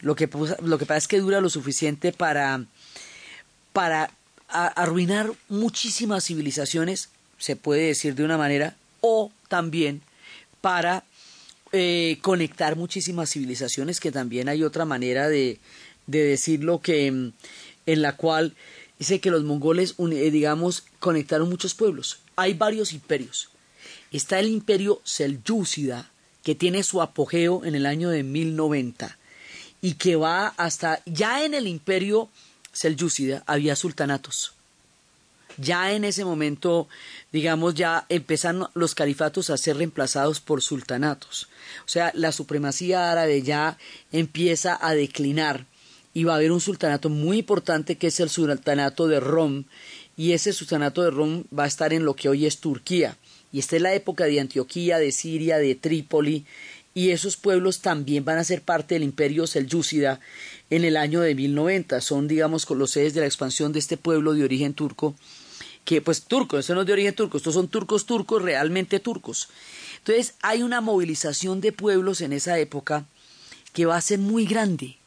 Lo 0.00 0.14
que, 0.14 0.28
lo 0.62 0.78
que 0.78 0.86
pasa 0.86 0.98
es 0.98 1.08
que 1.08 1.20
dura 1.20 1.40
lo 1.40 1.50
suficiente 1.50 2.12
para, 2.12 2.64
para 3.72 4.10
arruinar 4.48 5.32
muchísimas 5.48 6.24
civilizaciones, 6.24 7.08
se 7.38 7.56
puede 7.56 7.88
decir 7.88 8.14
de 8.14 8.24
una 8.24 8.38
manera, 8.38 8.76
o 9.00 9.32
también 9.48 10.02
para 10.60 11.04
eh, 11.76 12.18
conectar 12.22 12.76
muchísimas 12.76 13.30
civilizaciones, 13.30 14.00
que 14.00 14.12
también 14.12 14.48
hay 14.48 14.64
otra 14.64 14.84
manera 14.84 15.28
de, 15.28 15.60
de 16.06 16.24
decirlo 16.24 16.80
que 16.80 17.10
mm, 17.10 17.32
en 17.86 18.02
la 18.02 18.16
cual 18.16 18.54
dice 18.98 19.20
que 19.20 19.30
los 19.30 19.44
mongoles, 19.44 19.94
eh, 19.98 20.30
digamos, 20.30 20.84
conectaron 20.98 21.48
muchos 21.48 21.74
pueblos. 21.74 22.20
Hay 22.34 22.54
varios 22.54 22.92
imperios. 22.92 23.50
Está 24.10 24.38
el 24.38 24.48
imperio 24.48 25.00
selyúcida, 25.04 26.10
que 26.42 26.54
tiene 26.54 26.82
su 26.82 27.02
apogeo 27.02 27.64
en 27.64 27.74
el 27.74 27.86
año 27.86 28.08
de 28.10 28.22
1090 28.22 29.18
y 29.82 29.94
que 29.94 30.16
va 30.16 30.48
hasta 30.56 31.02
ya 31.04 31.44
en 31.44 31.54
el 31.54 31.66
imperio 31.66 32.30
selyúcida 32.72 33.42
había 33.46 33.76
sultanatos 33.76 34.55
ya 35.58 35.92
en 35.92 36.04
ese 36.04 36.24
momento, 36.24 36.88
digamos, 37.32 37.74
ya 37.74 38.06
empezaron 38.08 38.68
los 38.74 38.94
califatos 38.94 39.50
a 39.50 39.56
ser 39.56 39.76
reemplazados 39.76 40.40
por 40.40 40.62
sultanatos. 40.62 41.48
O 41.84 41.88
sea, 41.88 42.12
la 42.14 42.32
supremacía 42.32 43.10
árabe 43.10 43.42
ya 43.42 43.78
empieza 44.12 44.78
a 44.80 44.94
declinar 44.94 45.66
y 46.14 46.24
va 46.24 46.34
a 46.34 46.36
haber 46.36 46.52
un 46.52 46.60
sultanato 46.60 47.08
muy 47.08 47.38
importante 47.38 47.96
que 47.96 48.06
es 48.06 48.20
el 48.20 48.30
sultanato 48.30 49.06
de 49.06 49.20
Rom 49.20 49.64
y 50.16 50.32
ese 50.32 50.52
sultanato 50.52 51.02
de 51.02 51.10
Rom 51.10 51.44
va 51.56 51.64
a 51.64 51.68
estar 51.68 51.92
en 51.92 52.04
lo 52.04 52.14
que 52.14 52.28
hoy 52.28 52.46
es 52.46 52.58
Turquía 52.58 53.16
y 53.52 53.58
esta 53.58 53.76
es 53.76 53.82
la 53.82 53.94
época 53.94 54.24
de 54.24 54.40
Antioquía, 54.40 54.98
de 54.98 55.12
Siria, 55.12 55.58
de 55.58 55.74
Trípoli 55.74 56.46
y 56.96 57.10
esos 57.10 57.36
pueblos 57.36 57.82
también 57.82 58.24
van 58.24 58.38
a 58.38 58.44
ser 58.44 58.62
parte 58.62 58.94
del 58.94 59.02
imperio 59.02 59.46
selyúcida 59.46 60.18
en 60.70 60.82
el 60.82 60.96
año 60.96 61.20
de 61.20 61.34
1090. 61.34 62.00
Son, 62.00 62.26
digamos, 62.26 62.68
los 62.70 62.90
sedes 62.90 63.12
de 63.12 63.20
la 63.20 63.26
expansión 63.26 63.72
de 63.74 63.80
este 63.80 63.98
pueblo 63.98 64.32
de 64.32 64.44
origen 64.44 64.72
turco 64.72 65.14
que 65.86 66.02
pues 66.02 66.24
turcos, 66.24 66.60
eso 66.60 66.74
no 66.74 66.82
es 66.82 66.86
de 66.86 66.92
origen 66.92 67.14
turco, 67.14 67.38
estos 67.38 67.54
son 67.54 67.68
turcos 67.68 68.04
turcos, 68.04 68.42
realmente 68.42 69.00
turcos. 69.00 69.48
Entonces 69.98 70.34
hay 70.42 70.62
una 70.62 70.82
movilización 70.82 71.62
de 71.62 71.72
pueblos 71.72 72.20
en 72.20 72.34
esa 72.34 72.58
época 72.58 73.06
que 73.72 73.86
va 73.86 73.96
a 73.96 74.00
ser 74.02 74.18
muy 74.18 74.44
grande. 74.44 74.98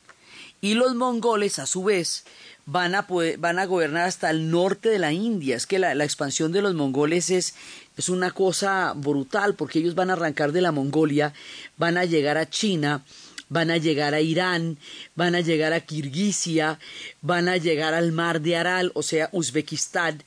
Y 0.61 0.73
los 0.73 0.95
mongoles, 0.95 1.59
a 1.59 1.65
su 1.65 1.83
vez, 1.83 2.23
van 2.65 2.95
a, 2.95 3.07
van 3.37 3.59
a 3.59 3.65
gobernar 3.65 4.07
hasta 4.07 4.29
el 4.29 4.51
norte 4.51 4.89
de 4.89 4.99
la 4.99 5.11
India. 5.13 5.55
Es 5.55 5.65
que 5.65 5.79
la, 5.79 5.95
la 5.95 6.03
expansión 6.03 6.51
de 6.51 6.61
los 6.61 6.75
mongoles 6.75 7.29
es, 7.29 7.55
es 7.97 8.09
una 8.09 8.31
cosa 8.31 8.93
brutal, 8.95 9.55
porque 9.55 9.79
ellos 9.79 9.95
van 9.95 10.09
a 10.09 10.13
arrancar 10.13 10.51
de 10.51 10.61
la 10.61 10.71
Mongolia, 10.71 11.33
van 11.77 11.97
a 11.97 12.05
llegar 12.05 12.37
a 12.37 12.49
China, 12.49 13.03
van 13.49 13.71
a 13.71 13.77
llegar 13.77 14.13
a 14.13 14.21
Irán, 14.21 14.77
van 15.15 15.35
a 15.35 15.41
llegar 15.41 15.73
a 15.73 15.81
Kirguisia, 15.81 16.79
van 17.21 17.49
a 17.49 17.57
llegar 17.57 17.93
al 17.93 18.11
mar 18.11 18.41
de 18.41 18.55
Aral, 18.55 18.91
o 18.93 19.03
sea, 19.03 19.29
Uzbekistán, 19.31 20.23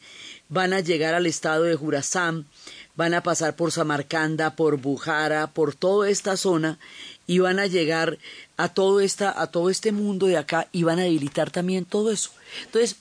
van 0.53 0.75
a 0.75 0.81
llegar 0.81 1.15
al 1.15 1.25
estado 1.25 1.63
de 1.63 1.77
Jurasán, 1.77 2.47
van 2.95 3.15
a 3.15 3.23
pasar 3.23 3.57
por 3.57 3.73
Samarcanda, 3.73 4.55
por 4.55 4.77
Bujara, 4.77 5.47
por 5.47 5.75
toda 5.75 6.11
esta 6.11 6.37
zona 6.37 6.79
y 7.27 7.39
van 7.39 7.59
a 7.59 7.67
llegar 7.67 8.19
a 8.59 8.69
todo, 8.69 9.01
esta, 9.01 9.41
a 9.41 9.47
todo 9.47 9.71
este 9.71 9.93
mundo 9.93 10.27
de 10.27 10.37
acá 10.37 10.69
y 10.71 10.83
van 10.83 10.99
a 10.99 11.05
debilitar 11.05 11.51
también 11.51 11.87
todo 11.87 12.13
eso. 12.13 12.33
Entonces, 12.67 12.97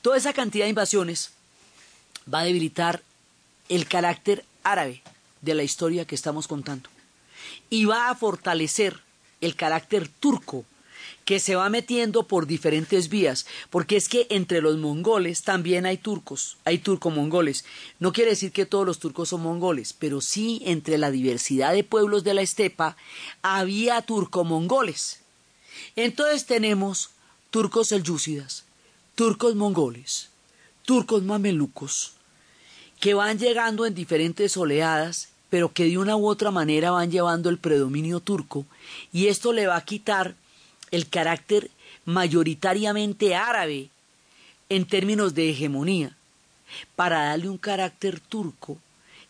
toda 0.00 0.16
esa 0.16 0.32
cantidad 0.32 0.64
de 0.64 0.70
invasiones 0.70 1.32
va 2.32 2.40
a 2.40 2.44
debilitar 2.44 3.02
el 3.68 3.86
carácter 3.86 4.42
árabe 4.62 5.02
de 5.42 5.54
la 5.54 5.62
historia 5.62 6.06
que 6.06 6.14
estamos 6.14 6.48
contando 6.48 6.88
y 7.68 7.84
va 7.84 8.08
a 8.08 8.14
fortalecer 8.14 8.98
el 9.42 9.56
carácter 9.56 10.08
turco 10.08 10.64
que 11.24 11.40
se 11.40 11.56
va 11.56 11.68
metiendo 11.70 12.24
por 12.24 12.46
diferentes 12.46 13.08
vías, 13.08 13.46
porque 13.70 13.96
es 13.96 14.08
que 14.08 14.26
entre 14.30 14.60
los 14.60 14.76
mongoles 14.76 15.42
también 15.42 15.86
hay 15.86 15.96
turcos, 15.96 16.56
hay 16.64 16.78
turco-mongoles. 16.78 17.64
No 17.98 18.12
quiere 18.12 18.30
decir 18.30 18.52
que 18.52 18.66
todos 18.66 18.86
los 18.86 18.98
turcos 18.98 19.30
son 19.30 19.42
mongoles, 19.42 19.92
pero 19.92 20.20
sí 20.20 20.62
entre 20.64 20.98
la 20.98 21.10
diversidad 21.10 21.72
de 21.72 21.84
pueblos 21.84 22.24
de 22.24 22.34
la 22.34 22.42
estepa 22.42 22.96
había 23.42 24.02
turco-mongoles. 24.02 25.20
Entonces 25.96 26.46
tenemos 26.46 27.10
turcos 27.50 27.88
selyúcidas, 27.88 28.64
turcos 29.14 29.54
mongoles, 29.54 30.28
turcos 30.84 31.22
mamelucos, 31.22 32.12
que 33.00 33.14
van 33.14 33.38
llegando 33.38 33.86
en 33.86 33.94
diferentes 33.94 34.56
oleadas, 34.56 35.28
pero 35.50 35.72
que 35.72 35.84
de 35.84 35.98
una 35.98 36.16
u 36.16 36.26
otra 36.26 36.50
manera 36.50 36.90
van 36.90 37.10
llevando 37.10 37.48
el 37.48 37.58
predominio 37.58 38.20
turco 38.20 38.66
y 39.12 39.28
esto 39.28 39.52
le 39.52 39.66
va 39.66 39.76
a 39.76 39.84
quitar 39.84 40.34
el 40.94 41.08
carácter 41.08 41.70
mayoritariamente 42.04 43.34
árabe 43.34 43.88
en 44.68 44.86
términos 44.86 45.34
de 45.34 45.50
hegemonía. 45.50 46.16
Para 46.96 47.24
darle 47.24 47.48
un 47.48 47.58
carácter 47.58 48.20
turco 48.20 48.78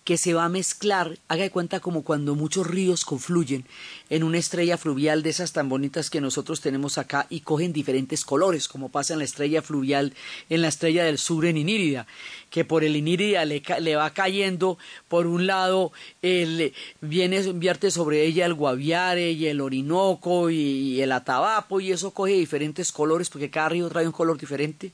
que 0.05 0.19
se 0.19 0.35
va 0.35 0.45
a 0.45 0.51
mezclar, 0.51 1.19
haga 1.29 1.45
de 1.45 1.51
cuenta 1.51 1.81
como 1.81 2.05
cuando 2.05 2.35
muchos 2.35 2.67
ríos 2.67 3.07
confluyen 3.07 3.65
en 4.11 4.23
una 4.23 4.37
estrella 4.37 4.77
fluvial 4.77 5.23
de 5.23 5.31
esas 5.31 5.53
tan 5.53 5.71
bonitas 5.71 6.11
que 6.11 6.21
nosotros 6.21 6.61
tenemos 6.61 6.99
acá 6.99 7.27
y 7.31 7.41
cogen 7.41 7.73
diferentes 7.73 8.25
colores, 8.25 8.69
como 8.69 8.91
pasa 8.91 9.15
en 9.15 9.21
la 9.21 9.25
estrella 9.25 9.63
fluvial 9.63 10.13
en 10.51 10.61
la 10.61 10.69
estrella 10.69 11.05
del 11.05 11.17
sur 11.17 11.47
en 11.47 11.57
Inírida, 11.57 12.07
que 12.51 12.67
por 12.67 12.85
el 12.85 12.97
Inírida 12.97 13.47
le, 13.47 13.63
le 13.81 13.97
va 13.97 14.11
cayendo 14.11 14.79
por 15.09 15.27
un 15.27 15.47
lado, 15.47 15.91
el, 16.21 16.75
viene, 17.01 17.41
vierte 17.55 17.91
sobre 17.91 18.25
ella 18.27 18.45
el 18.45 18.55
Guaviare 18.55 19.33
y 19.33 19.47
el 19.47 19.63
Orinoco 19.63 20.51
y, 20.51 20.57
y 20.57 21.01
el 21.01 21.13
Atabapo 21.13 21.81
y 21.81 21.93
eso 21.93 22.11
coge 22.11 22.35
diferentes 22.35 22.93
colores 22.93 23.31
porque 23.31 23.51
cada 23.51 23.71
río 23.71 23.89
trae 23.89 24.07
un 24.07 24.13
color 24.13 24.39
diferente 24.39 24.93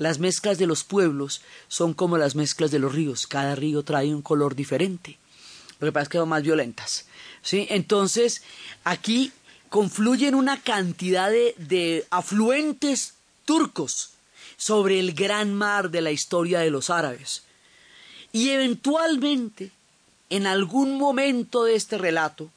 las 0.00 0.18
mezclas 0.18 0.56
de 0.56 0.66
los 0.66 0.82
pueblos 0.82 1.42
son 1.68 1.92
como 1.92 2.16
las 2.16 2.34
mezclas 2.34 2.70
de 2.70 2.78
los 2.78 2.94
ríos, 2.94 3.26
cada 3.26 3.54
río 3.54 3.82
trae 3.82 4.14
un 4.14 4.22
color 4.22 4.54
diferente. 4.54 5.18
Lo 5.78 5.86
que 5.86 5.92
pasa 5.92 6.04
es 6.04 6.08
que 6.08 6.16
son 6.16 6.30
más 6.30 6.42
violentas. 6.42 7.04
¿sí? 7.42 7.66
Entonces, 7.68 8.42
aquí 8.82 9.30
confluyen 9.68 10.34
una 10.34 10.58
cantidad 10.58 11.30
de, 11.30 11.54
de 11.58 12.06
afluentes 12.08 13.12
turcos 13.44 14.12
sobre 14.56 14.98
el 15.00 15.12
gran 15.12 15.52
mar 15.52 15.90
de 15.90 16.00
la 16.00 16.12
historia 16.12 16.60
de 16.60 16.70
los 16.70 16.88
árabes. 16.88 17.42
Y 18.32 18.48
eventualmente, 18.48 19.70
en 20.30 20.46
algún 20.46 20.96
momento 20.96 21.64
de 21.64 21.74
este 21.74 21.98
relato, 21.98 22.50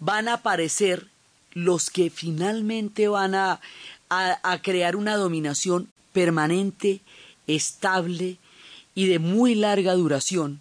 van 0.00 0.28
a 0.28 0.34
aparecer 0.34 1.08
los 1.52 1.88
que 1.88 2.10
finalmente 2.10 3.08
van 3.08 3.34
a, 3.34 3.58
a, 4.10 4.38
a 4.42 4.60
crear 4.60 4.96
una 4.96 5.16
dominación 5.16 5.90
permanente, 6.18 7.00
estable 7.46 8.38
y 8.96 9.06
de 9.06 9.20
muy 9.20 9.54
larga 9.54 9.94
duración, 9.94 10.58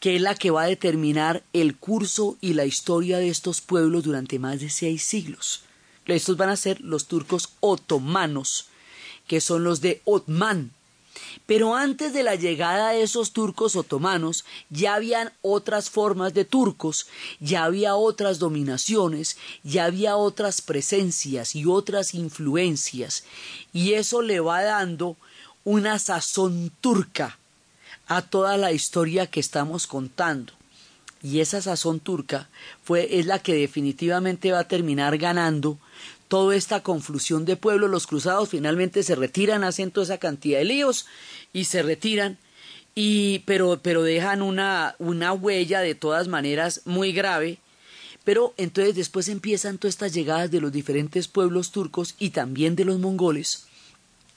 que 0.00 0.16
es 0.16 0.20
la 0.20 0.34
que 0.34 0.50
va 0.50 0.62
a 0.62 0.66
determinar 0.66 1.44
el 1.52 1.76
curso 1.76 2.36
y 2.40 2.54
la 2.54 2.64
historia 2.64 3.18
de 3.18 3.28
estos 3.28 3.60
pueblos 3.60 4.02
durante 4.02 4.40
más 4.40 4.58
de 4.58 4.68
seis 4.68 5.04
siglos. 5.04 5.62
Estos 6.06 6.36
van 6.36 6.48
a 6.48 6.56
ser 6.56 6.80
los 6.80 7.06
turcos 7.06 7.50
otomanos, 7.60 8.66
que 9.28 9.40
son 9.40 9.62
los 9.62 9.80
de 9.80 10.02
Otman, 10.04 10.72
pero 11.46 11.74
antes 11.74 12.12
de 12.12 12.22
la 12.22 12.34
llegada 12.34 12.90
de 12.90 13.02
esos 13.02 13.32
turcos 13.32 13.76
otomanos 13.76 14.44
ya 14.70 14.94
habían 14.94 15.32
otras 15.42 15.90
formas 15.90 16.34
de 16.34 16.44
turcos, 16.44 17.06
ya 17.40 17.64
había 17.64 17.94
otras 17.96 18.38
dominaciones, 18.38 19.36
ya 19.62 19.84
había 19.84 20.16
otras 20.16 20.60
presencias 20.60 21.54
y 21.54 21.66
otras 21.66 22.14
influencias, 22.14 23.24
y 23.72 23.94
eso 23.94 24.22
le 24.22 24.40
va 24.40 24.62
dando 24.62 25.16
una 25.64 25.98
sazón 25.98 26.72
turca 26.80 27.38
a 28.06 28.22
toda 28.22 28.56
la 28.56 28.72
historia 28.72 29.26
que 29.26 29.40
estamos 29.40 29.86
contando. 29.86 30.52
Y 31.22 31.40
esa 31.40 31.60
sazón 31.60 32.00
turca 32.00 32.48
fue, 32.82 33.18
es 33.18 33.26
la 33.26 33.38
que 33.38 33.54
definitivamente 33.54 34.52
va 34.52 34.60
a 34.60 34.68
terminar 34.68 35.18
ganando 35.18 35.78
toda 36.30 36.54
esta 36.54 36.80
confusión 36.80 37.44
de 37.44 37.56
pueblos, 37.56 37.90
los 37.90 38.06
cruzados 38.06 38.50
finalmente 38.50 39.02
se 39.02 39.16
retiran, 39.16 39.64
hacen 39.64 39.90
toda 39.90 40.04
esa 40.04 40.18
cantidad 40.18 40.60
de 40.60 40.64
líos 40.64 41.06
y 41.52 41.64
se 41.64 41.82
retiran, 41.82 42.38
y, 42.94 43.40
pero, 43.40 43.80
pero 43.82 44.04
dejan 44.04 44.40
una, 44.40 44.94
una 45.00 45.32
huella 45.32 45.80
de 45.80 45.96
todas 45.96 46.28
maneras 46.28 46.82
muy 46.84 47.10
grave. 47.10 47.58
Pero 48.22 48.54
entonces 48.58 48.94
después 48.94 49.26
empiezan 49.26 49.78
todas 49.78 49.94
estas 49.94 50.14
llegadas 50.14 50.52
de 50.52 50.60
los 50.60 50.70
diferentes 50.70 51.26
pueblos 51.26 51.72
turcos 51.72 52.14
y 52.20 52.30
también 52.30 52.76
de 52.76 52.84
los 52.84 53.00
mongoles, 53.00 53.66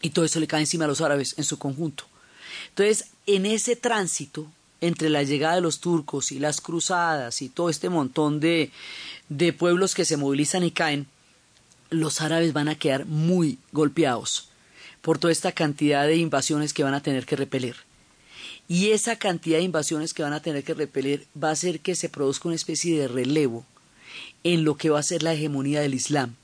y 0.01 0.09
todo 0.09 0.25
eso 0.25 0.39
le 0.39 0.47
cae 0.47 0.61
encima 0.61 0.85
a 0.85 0.87
los 0.87 1.01
árabes 1.01 1.35
en 1.37 1.43
su 1.43 1.59
conjunto. 1.59 2.05
Entonces, 2.69 3.11
en 3.27 3.45
ese 3.45 3.75
tránsito 3.75 4.47
entre 4.81 5.11
la 5.11 5.21
llegada 5.21 5.55
de 5.55 5.61
los 5.61 5.79
turcos 5.79 6.31
y 6.31 6.39
las 6.39 6.59
cruzadas 6.59 7.43
y 7.43 7.49
todo 7.49 7.69
este 7.69 7.89
montón 7.89 8.39
de, 8.39 8.71
de 9.29 9.53
pueblos 9.53 9.93
que 9.93 10.05
se 10.05 10.17
movilizan 10.17 10.63
y 10.63 10.71
caen, 10.71 11.05
los 11.93 12.21
árabes 12.21 12.53
van 12.53 12.67
a 12.67 12.75
quedar 12.75 13.05
muy 13.05 13.57
golpeados 13.71 14.49
por 15.01 15.19
toda 15.19 15.31
esta 15.31 15.51
cantidad 15.51 16.07
de 16.07 16.17
invasiones 16.17 16.73
que 16.73 16.83
van 16.83 16.93
a 16.93 17.03
tener 17.03 17.25
que 17.25 17.35
repeler. 17.35 17.75
Y 18.67 18.91
esa 18.91 19.17
cantidad 19.17 19.57
de 19.57 19.63
invasiones 19.63 20.13
que 20.13 20.23
van 20.23 20.33
a 20.33 20.41
tener 20.41 20.63
que 20.63 20.73
repeler 20.73 21.25
va 21.41 21.49
a 21.49 21.53
hacer 21.53 21.81
que 21.81 21.95
se 21.95 22.09
produzca 22.09 22.47
una 22.47 22.55
especie 22.55 22.97
de 22.97 23.07
relevo 23.07 23.65
en 24.43 24.63
lo 24.63 24.77
que 24.77 24.89
va 24.89 24.99
a 24.99 25.03
ser 25.03 25.23
la 25.23 25.33
hegemonía 25.33 25.81
del 25.81 25.93
Islam. 25.93 26.35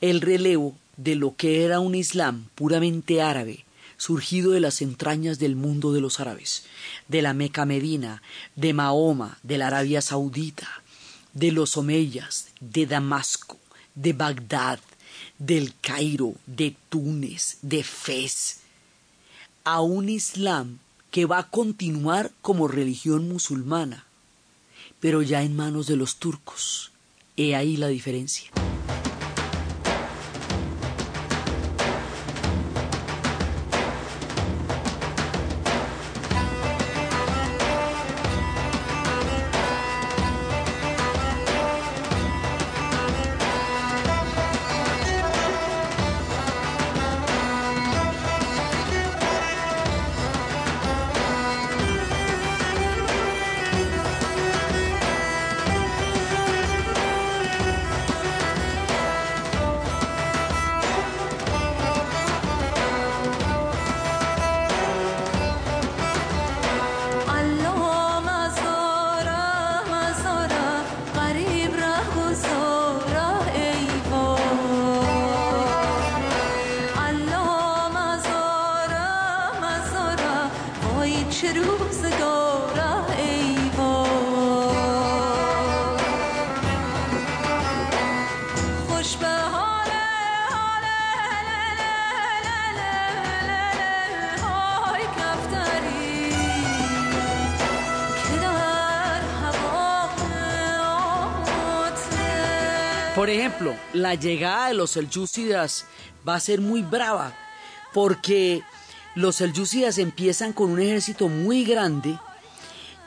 El 0.00 0.20
relevo 0.20 0.76
de 0.96 1.14
lo 1.14 1.34
que 1.36 1.64
era 1.64 1.80
un 1.80 1.94
Islam 1.94 2.48
puramente 2.54 3.22
árabe, 3.22 3.64
surgido 3.96 4.52
de 4.52 4.60
las 4.60 4.82
entrañas 4.82 5.38
del 5.38 5.56
mundo 5.56 5.92
de 5.92 6.00
los 6.00 6.20
árabes, 6.20 6.64
de 7.08 7.22
la 7.22 7.34
Meca 7.34 7.64
Medina, 7.64 8.22
de 8.54 8.72
Mahoma, 8.72 9.38
de 9.42 9.58
la 9.58 9.68
Arabia 9.68 10.02
Saudita, 10.02 10.68
de 11.32 11.52
los 11.52 11.76
Omeyas, 11.76 12.48
de 12.60 12.86
Damasco, 12.86 13.58
de 13.98 14.12
Bagdad, 14.12 14.78
del 15.38 15.74
Cairo, 15.80 16.34
de 16.46 16.76
Túnez, 16.88 17.58
de 17.62 17.82
Fez, 17.82 18.60
a 19.64 19.80
un 19.80 20.08
Islam 20.08 20.78
que 21.10 21.26
va 21.26 21.38
a 21.38 21.50
continuar 21.50 22.30
como 22.40 22.68
religión 22.68 23.28
musulmana, 23.28 24.06
pero 25.00 25.22
ya 25.22 25.42
en 25.42 25.56
manos 25.56 25.86
de 25.86 25.96
los 25.96 26.16
turcos. 26.16 26.92
He 27.36 27.56
ahí 27.56 27.76
la 27.76 27.88
diferencia. 27.88 28.50
Por 103.14 103.30
ejemplo, 103.30 103.76
la 103.92 104.14
llegada 104.14 104.68
de 104.68 104.74
los 104.74 104.90
seljúcidas 104.90 105.86
va 106.26 106.34
a 106.34 106.40
ser 106.40 106.60
muy 106.60 106.82
brava 106.82 107.32
porque 107.92 108.62
los 109.18 109.34
seljúcidas 109.34 109.98
empiezan 109.98 110.52
con 110.52 110.70
un 110.70 110.80
ejército 110.80 111.28
muy 111.28 111.64
grande 111.64 112.16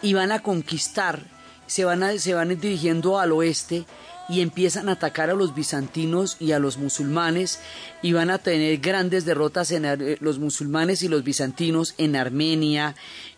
y 0.01 0.13
van 0.13 0.33
a 0.33 0.39
conquistar, 0.39 1.23
se 1.67 1.85
van, 1.85 2.19
se 2.19 2.33
van 2.33 2.49
dirigiendo 2.59 3.17
al 3.17 3.31
oeste 3.31 3.85
y 4.27 4.41
empiezan 4.41 4.89
a 4.89 4.93
atacar 4.93 5.29
a 5.29 5.35
los 5.35 5.55
bizantinos 5.55 6.35
y 6.41 6.51
a 6.51 6.59
los 6.59 6.77
musulmanes 6.77 7.59
y 8.01 8.11
van 8.11 8.29
a 8.29 8.39
tener 8.39 8.79
grandes 8.79 9.23
derrotas 9.23 9.71
en 9.71 9.85
eh, 9.85 10.17
los 10.19 10.37
musulmanes 10.37 11.01
y 11.01 11.07
los 11.07 11.23
bizantinos 11.23 11.95
en 11.97 12.17
Armenia. 12.17 12.93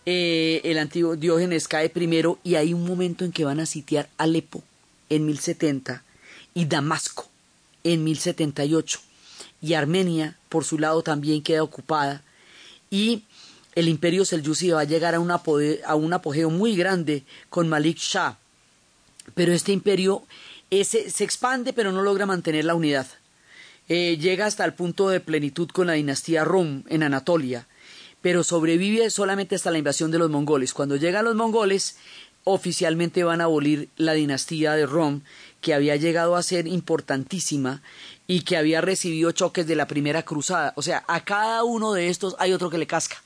Eh, 0.07 0.61
el 0.63 0.79
antiguo 0.79 1.15
Diógenes 1.15 1.67
cae 1.67 1.89
primero 1.89 2.39
y 2.43 2.55
hay 2.55 2.73
un 2.73 2.87
momento 2.87 3.23
en 3.23 3.33
que 3.33 3.45
van 3.45 3.59
a 3.59 3.67
sitiar 3.67 4.09
Alepo 4.17 4.63
en 5.09 5.27
1070 5.27 6.03
y 6.55 6.65
Damasco 6.65 7.29
en 7.83 8.03
1078 8.03 8.99
y 9.61 9.75
Armenia 9.75 10.37
por 10.49 10.65
su 10.65 10.79
lado 10.79 11.03
también 11.03 11.43
queda 11.43 11.61
ocupada 11.61 12.23
y 12.93 13.23
el 13.73 13.87
imperio 13.87 14.23
selyusi 14.23 14.69
va 14.69 14.81
a 14.81 14.83
llegar 14.83 15.15
a, 15.15 15.17
a 15.17 15.95
un 15.95 16.13
apogeo 16.13 16.51
muy 16.51 16.75
grande 16.75 17.23
con 17.49 17.67
Malik 17.67 17.97
Shah. 17.97 18.37
Pero 19.33 19.51
este 19.51 19.71
imperio 19.71 20.21
ese, 20.69 21.09
se 21.09 21.23
expande 21.23 21.73
pero 21.73 21.91
no 21.91 22.03
logra 22.03 22.27
mantener 22.27 22.65
la 22.65 22.75
unidad. 22.75 23.07
Eh, 23.89 24.19
llega 24.21 24.45
hasta 24.45 24.63
el 24.63 24.75
punto 24.75 25.09
de 25.09 25.19
plenitud 25.21 25.69
con 25.69 25.87
la 25.87 25.93
dinastía 25.93 26.45
Rom 26.45 26.83
en 26.87 27.01
Anatolia, 27.01 27.67
pero 28.21 28.43
sobrevive 28.43 29.09
solamente 29.09 29.55
hasta 29.55 29.71
la 29.71 29.79
invasión 29.79 30.11
de 30.11 30.19
los 30.19 30.29
mongoles. 30.29 30.75
Cuando 30.75 30.95
llegan 30.95 31.25
los 31.25 31.35
mongoles, 31.35 31.97
oficialmente 32.43 33.23
van 33.23 33.41
a 33.41 33.45
abolir 33.45 33.89
la 33.97 34.13
dinastía 34.13 34.73
de 34.73 34.85
Rom, 34.85 35.21
que 35.61 35.73
había 35.73 35.95
llegado 35.95 36.35
a 36.35 36.43
ser 36.43 36.67
importantísima 36.67 37.81
y 38.27 38.41
que 38.41 38.57
había 38.57 38.81
recibido 38.81 39.31
choques 39.31 39.67
de 39.67 39.75
la 39.75 39.87
primera 39.87 40.23
cruzada. 40.23 40.73
O 40.75 40.81
sea, 40.81 41.03
a 41.07 41.23
cada 41.23 41.63
uno 41.63 41.93
de 41.93 42.09
estos 42.09 42.35
hay 42.39 42.53
otro 42.53 42.69
que 42.69 42.77
le 42.77 42.87
casca. 42.87 43.21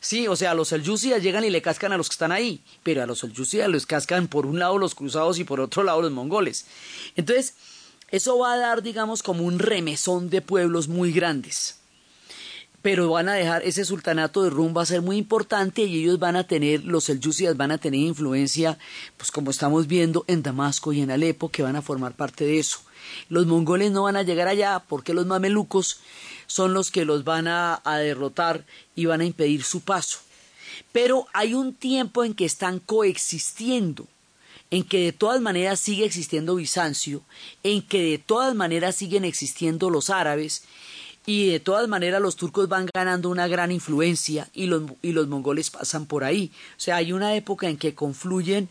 Sí, 0.00 0.26
o 0.26 0.34
sea, 0.34 0.54
los 0.54 0.68
seljúcidas 0.68 1.22
llegan 1.22 1.44
y 1.44 1.50
le 1.50 1.62
cascan 1.62 1.92
a 1.92 1.96
los 1.96 2.08
que 2.08 2.14
están 2.14 2.32
ahí, 2.32 2.60
pero 2.82 3.04
a 3.04 3.06
los 3.06 3.20
seljúcidas 3.20 3.68
les 3.68 3.86
cascan 3.86 4.26
por 4.26 4.46
un 4.46 4.58
lado 4.58 4.76
los 4.76 4.96
cruzados 4.96 5.38
y 5.38 5.44
por 5.44 5.60
otro 5.60 5.84
lado 5.84 6.02
los 6.02 6.10
mongoles. 6.10 6.66
Entonces, 7.14 7.54
eso 8.10 8.36
va 8.36 8.54
a 8.54 8.58
dar, 8.58 8.82
digamos, 8.82 9.22
como 9.22 9.44
un 9.44 9.60
remesón 9.60 10.28
de 10.28 10.42
pueblos 10.42 10.88
muy 10.88 11.12
grandes. 11.12 11.76
Pero 12.82 13.10
van 13.10 13.28
a 13.28 13.34
dejar, 13.34 13.62
ese 13.62 13.84
sultanato 13.84 14.42
de 14.42 14.50
Rum 14.50 14.76
va 14.76 14.82
a 14.82 14.86
ser 14.86 15.02
muy 15.02 15.18
importante 15.18 15.84
y 15.84 16.02
ellos 16.02 16.18
van 16.18 16.34
a 16.34 16.48
tener, 16.48 16.82
los 16.84 17.04
seljúcidas 17.04 17.56
van 17.56 17.70
a 17.70 17.78
tener 17.78 18.00
influencia, 18.00 18.76
pues 19.16 19.30
como 19.30 19.52
estamos 19.52 19.86
viendo 19.86 20.24
en 20.26 20.42
Damasco 20.42 20.92
y 20.92 21.00
en 21.00 21.12
Alepo, 21.12 21.48
que 21.48 21.62
van 21.62 21.76
a 21.76 21.82
formar 21.82 22.16
parte 22.16 22.44
de 22.44 22.58
eso. 22.58 22.80
Los 23.28 23.46
mongoles 23.46 23.92
no 23.92 24.04
van 24.04 24.16
a 24.16 24.22
llegar 24.22 24.48
allá 24.48 24.82
porque 24.88 25.14
los 25.14 25.26
mamelucos 25.26 26.00
son 26.46 26.74
los 26.74 26.90
que 26.90 27.04
los 27.04 27.24
van 27.24 27.48
a, 27.48 27.80
derrotar 27.84 28.64
y 28.94 29.06
van 29.06 29.20
a 29.20 29.24
impedir 29.24 29.64
su 29.64 29.80
paso. 29.80 30.18
Pero 30.92 31.26
hay 31.32 31.54
un 31.54 31.74
tiempo 31.74 32.24
en 32.24 32.34
que 32.34 32.44
están 32.44 32.78
coexistiendo, 32.78 34.06
en 34.70 34.84
que 34.84 35.04
de 35.04 35.12
todas 35.12 35.40
maneras 35.40 35.80
sigue 35.80 36.04
existiendo 36.04 36.56
Bizancio, 36.56 37.22
en 37.62 37.86
que 37.86 38.02
de 38.02 38.18
todas 38.18 38.54
maneras 38.54 38.96
siguen 38.96 39.24
existiendo 39.24 39.90
los 39.90 40.10
árabes, 40.10 40.64
y 41.24 41.50
de 41.50 41.60
todas 41.60 41.88
maneras 41.88 42.20
los 42.20 42.36
turcos 42.36 42.68
van 42.68 42.88
ganando 42.92 43.30
una 43.30 43.46
gran 43.46 43.70
influencia 43.70 44.48
y 44.52 44.66
los, 44.66 44.82
y 45.02 45.12
los 45.12 45.28
mongoles 45.28 45.70
pasan 45.70 46.06
por 46.06 46.24
ahí. 46.24 46.50
O 46.76 46.80
sea, 46.80 46.96
hay 46.96 47.12
una 47.12 47.34
época 47.36 47.68
en 47.68 47.76
que 47.76 47.94
confluyen 47.94 48.68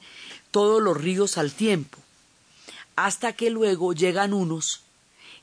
todos 0.51 0.81
los 0.81 0.97
ríos 0.97 1.37
al 1.37 1.51
tiempo, 1.51 1.97
hasta 2.95 3.33
que 3.33 3.49
luego 3.49 3.93
llegan 3.93 4.33
unos 4.33 4.81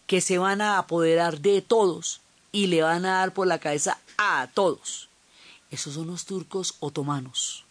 que 0.07 0.21
se 0.21 0.39
van 0.39 0.61
a 0.61 0.79
apoderar 0.79 1.41
de 1.41 1.61
todos 1.61 2.21
y 2.51 2.69
le 2.69 2.83
van 2.83 3.05
a 3.05 3.19
dar 3.19 3.35
por 3.35 3.47
la 3.47 3.59
cabeza 3.59 3.99
a 4.17 4.49
todos. 4.55 5.09
Esos 5.71 5.95
son 5.95 6.07
los 6.07 6.25
turcos 6.25 6.77
otomanos. 6.81 7.65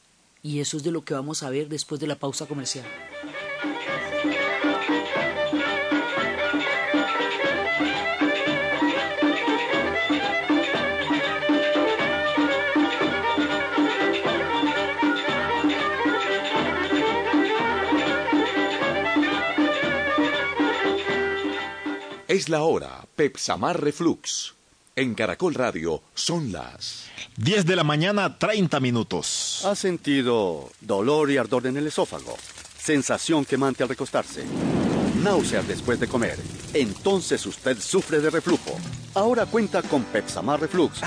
Y 0.44 0.60
eso 0.60 0.78
es 0.78 0.84
de 0.84 0.92
lo 0.92 1.04
que 1.04 1.16
vamos 1.16 1.42
a 1.42 1.50
ver 1.50 1.68
después 1.68 2.00
de 2.00 2.08
la 2.08 2.16
pausa 2.16 2.46
comercial. 2.46 2.86
Es 22.38 22.50
la 22.50 22.62
hora, 22.62 23.04
Pepsamar 23.15 23.82
Reflux. 23.82 24.54
En 24.95 25.15
Caracol 25.15 25.56
Radio 25.56 26.04
son 26.13 26.52
las 26.52 27.06
10 27.38 27.65
de 27.65 27.76
la 27.76 27.84
mañana, 27.84 28.38
30 28.38 28.80
minutos. 28.80 29.65
¿Ha 29.65 29.73
sentido 29.73 30.69
dolor 30.80 31.32
y 31.32 31.38
ardor 31.38 31.65
en 31.65 31.78
el 31.78 31.88
esófago? 31.88 32.38
Sensación 32.78 33.43
quemante 33.43 33.82
al 33.82 33.89
recostarse. 33.89 34.45
Náuseas 35.23 35.67
después 35.67 36.00
de 36.00 36.08
comer. 36.08 36.38
Entonces 36.76 37.43
usted 37.47 37.80
sufre 37.80 38.19
de 38.19 38.30
reflujo. 38.30 38.78
Ahora 39.15 39.47
cuenta 39.47 39.82
con 39.82 40.04
Pepsamar 40.04 40.62
Reflux, 40.62 41.02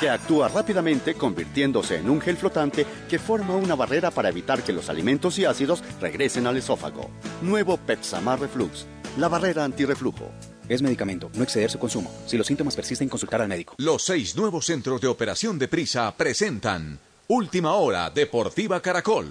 que 0.00 0.10
actúa 0.10 0.48
rápidamente 0.48 1.14
convirtiéndose 1.14 1.98
en 1.98 2.10
un 2.10 2.20
gel 2.20 2.36
flotante 2.36 2.84
que 3.08 3.20
forma 3.20 3.54
una 3.54 3.76
barrera 3.76 4.10
para 4.10 4.30
evitar 4.30 4.64
que 4.64 4.72
los 4.72 4.88
alimentos 4.88 5.38
y 5.38 5.44
ácidos 5.44 5.84
regresen 6.00 6.48
al 6.48 6.56
esófago. 6.56 7.10
Nuevo 7.42 7.76
Pepsamar 7.76 8.40
Reflux, 8.40 8.86
la 9.18 9.28
barrera 9.28 9.62
antirreflujo. 9.62 10.32
Es 10.68 10.82
medicamento, 10.82 11.30
no 11.34 11.42
exceder 11.42 11.70
su 11.70 11.78
consumo. 11.78 12.10
Si 12.26 12.36
los 12.36 12.46
síntomas 12.46 12.74
persisten, 12.74 13.08
consultar 13.08 13.42
al 13.42 13.48
médico. 13.48 13.74
Los 13.78 14.02
seis 14.04 14.36
nuevos 14.36 14.66
centros 14.66 15.00
de 15.00 15.08
operación 15.08 15.58
de 15.58 15.68
prisa 15.68 16.14
presentan 16.16 16.98
Última 17.28 17.74
Hora 17.74 18.10
Deportiva 18.10 18.80
Caracol. 18.80 19.30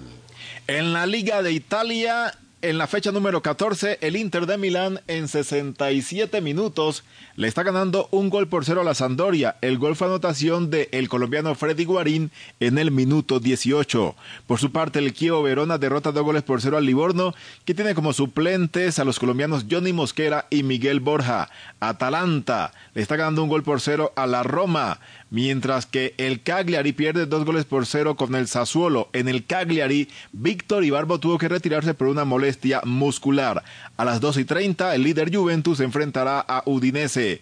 En 0.66 0.92
la 0.92 1.06
Liga 1.06 1.42
de 1.42 1.52
Italia, 1.52 2.36
en 2.64 2.78
la 2.78 2.86
fecha 2.86 3.12
número 3.12 3.42
14, 3.42 3.98
el 4.00 4.16
Inter 4.16 4.46
de 4.46 4.56
Milán 4.56 5.02
en 5.06 5.28
67 5.28 6.40
minutos 6.40 7.04
le 7.36 7.46
está 7.46 7.62
ganando 7.62 8.08
un 8.10 8.30
gol 8.30 8.48
por 8.48 8.64
cero 8.64 8.80
a 8.80 8.84
la 8.84 8.94
Sandoria. 8.94 9.56
El 9.60 9.76
gol 9.76 9.96
fue 9.96 10.06
anotación 10.06 10.70
de 10.70 10.88
el 10.92 11.10
colombiano 11.10 11.54
Freddy 11.54 11.84
Guarín 11.84 12.30
en 12.60 12.78
el 12.78 12.90
minuto 12.90 13.38
18. 13.38 14.16
Por 14.46 14.58
su 14.58 14.72
parte, 14.72 14.98
el 14.98 15.12
Kievo 15.12 15.42
Verona 15.42 15.76
derrota 15.76 16.10
dos 16.10 16.24
goles 16.24 16.42
por 16.42 16.62
cero 16.62 16.78
al 16.78 16.86
Livorno, 16.86 17.34
que 17.66 17.74
tiene 17.74 17.94
como 17.94 18.14
suplentes 18.14 18.98
a 18.98 19.04
los 19.04 19.18
colombianos 19.18 19.66
Johnny 19.70 19.92
Mosquera 19.92 20.46
y 20.48 20.62
Miguel 20.62 21.00
Borja. 21.00 21.50
Atalanta 21.80 22.72
le 22.94 23.02
está 23.02 23.16
ganando 23.16 23.42
un 23.42 23.50
gol 23.50 23.62
por 23.62 23.82
cero 23.82 24.14
a 24.16 24.26
la 24.26 24.42
Roma 24.42 25.00
mientras 25.34 25.84
que 25.86 26.14
el 26.16 26.42
Cagliari 26.42 26.92
pierde 26.92 27.26
dos 27.26 27.44
goles 27.44 27.64
por 27.64 27.86
cero 27.86 28.14
con 28.14 28.36
el 28.36 28.46
Sassuolo. 28.46 29.08
En 29.12 29.26
el 29.26 29.44
Cagliari, 29.44 30.08
Víctor 30.30 30.84
Ibarbo 30.84 31.18
tuvo 31.18 31.38
que 31.38 31.48
retirarse 31.48 31.92
por 31.92 32.06
una 32.06 32.24
molestia 32.24 32.80
muscular. 32.84 33.64
A 33.96 34.04
las 34.04 34.20
2 34.20 34.36
y 34.36 34.44
30, 34.44 34.94
el 34.94 35.02
líder 35.02 35.34
Juventus 35.34 35.78
se 35.78 35.84
enfrentará 35.84 36.38
a 36.38 36.62
Udinese. 36.66 37.40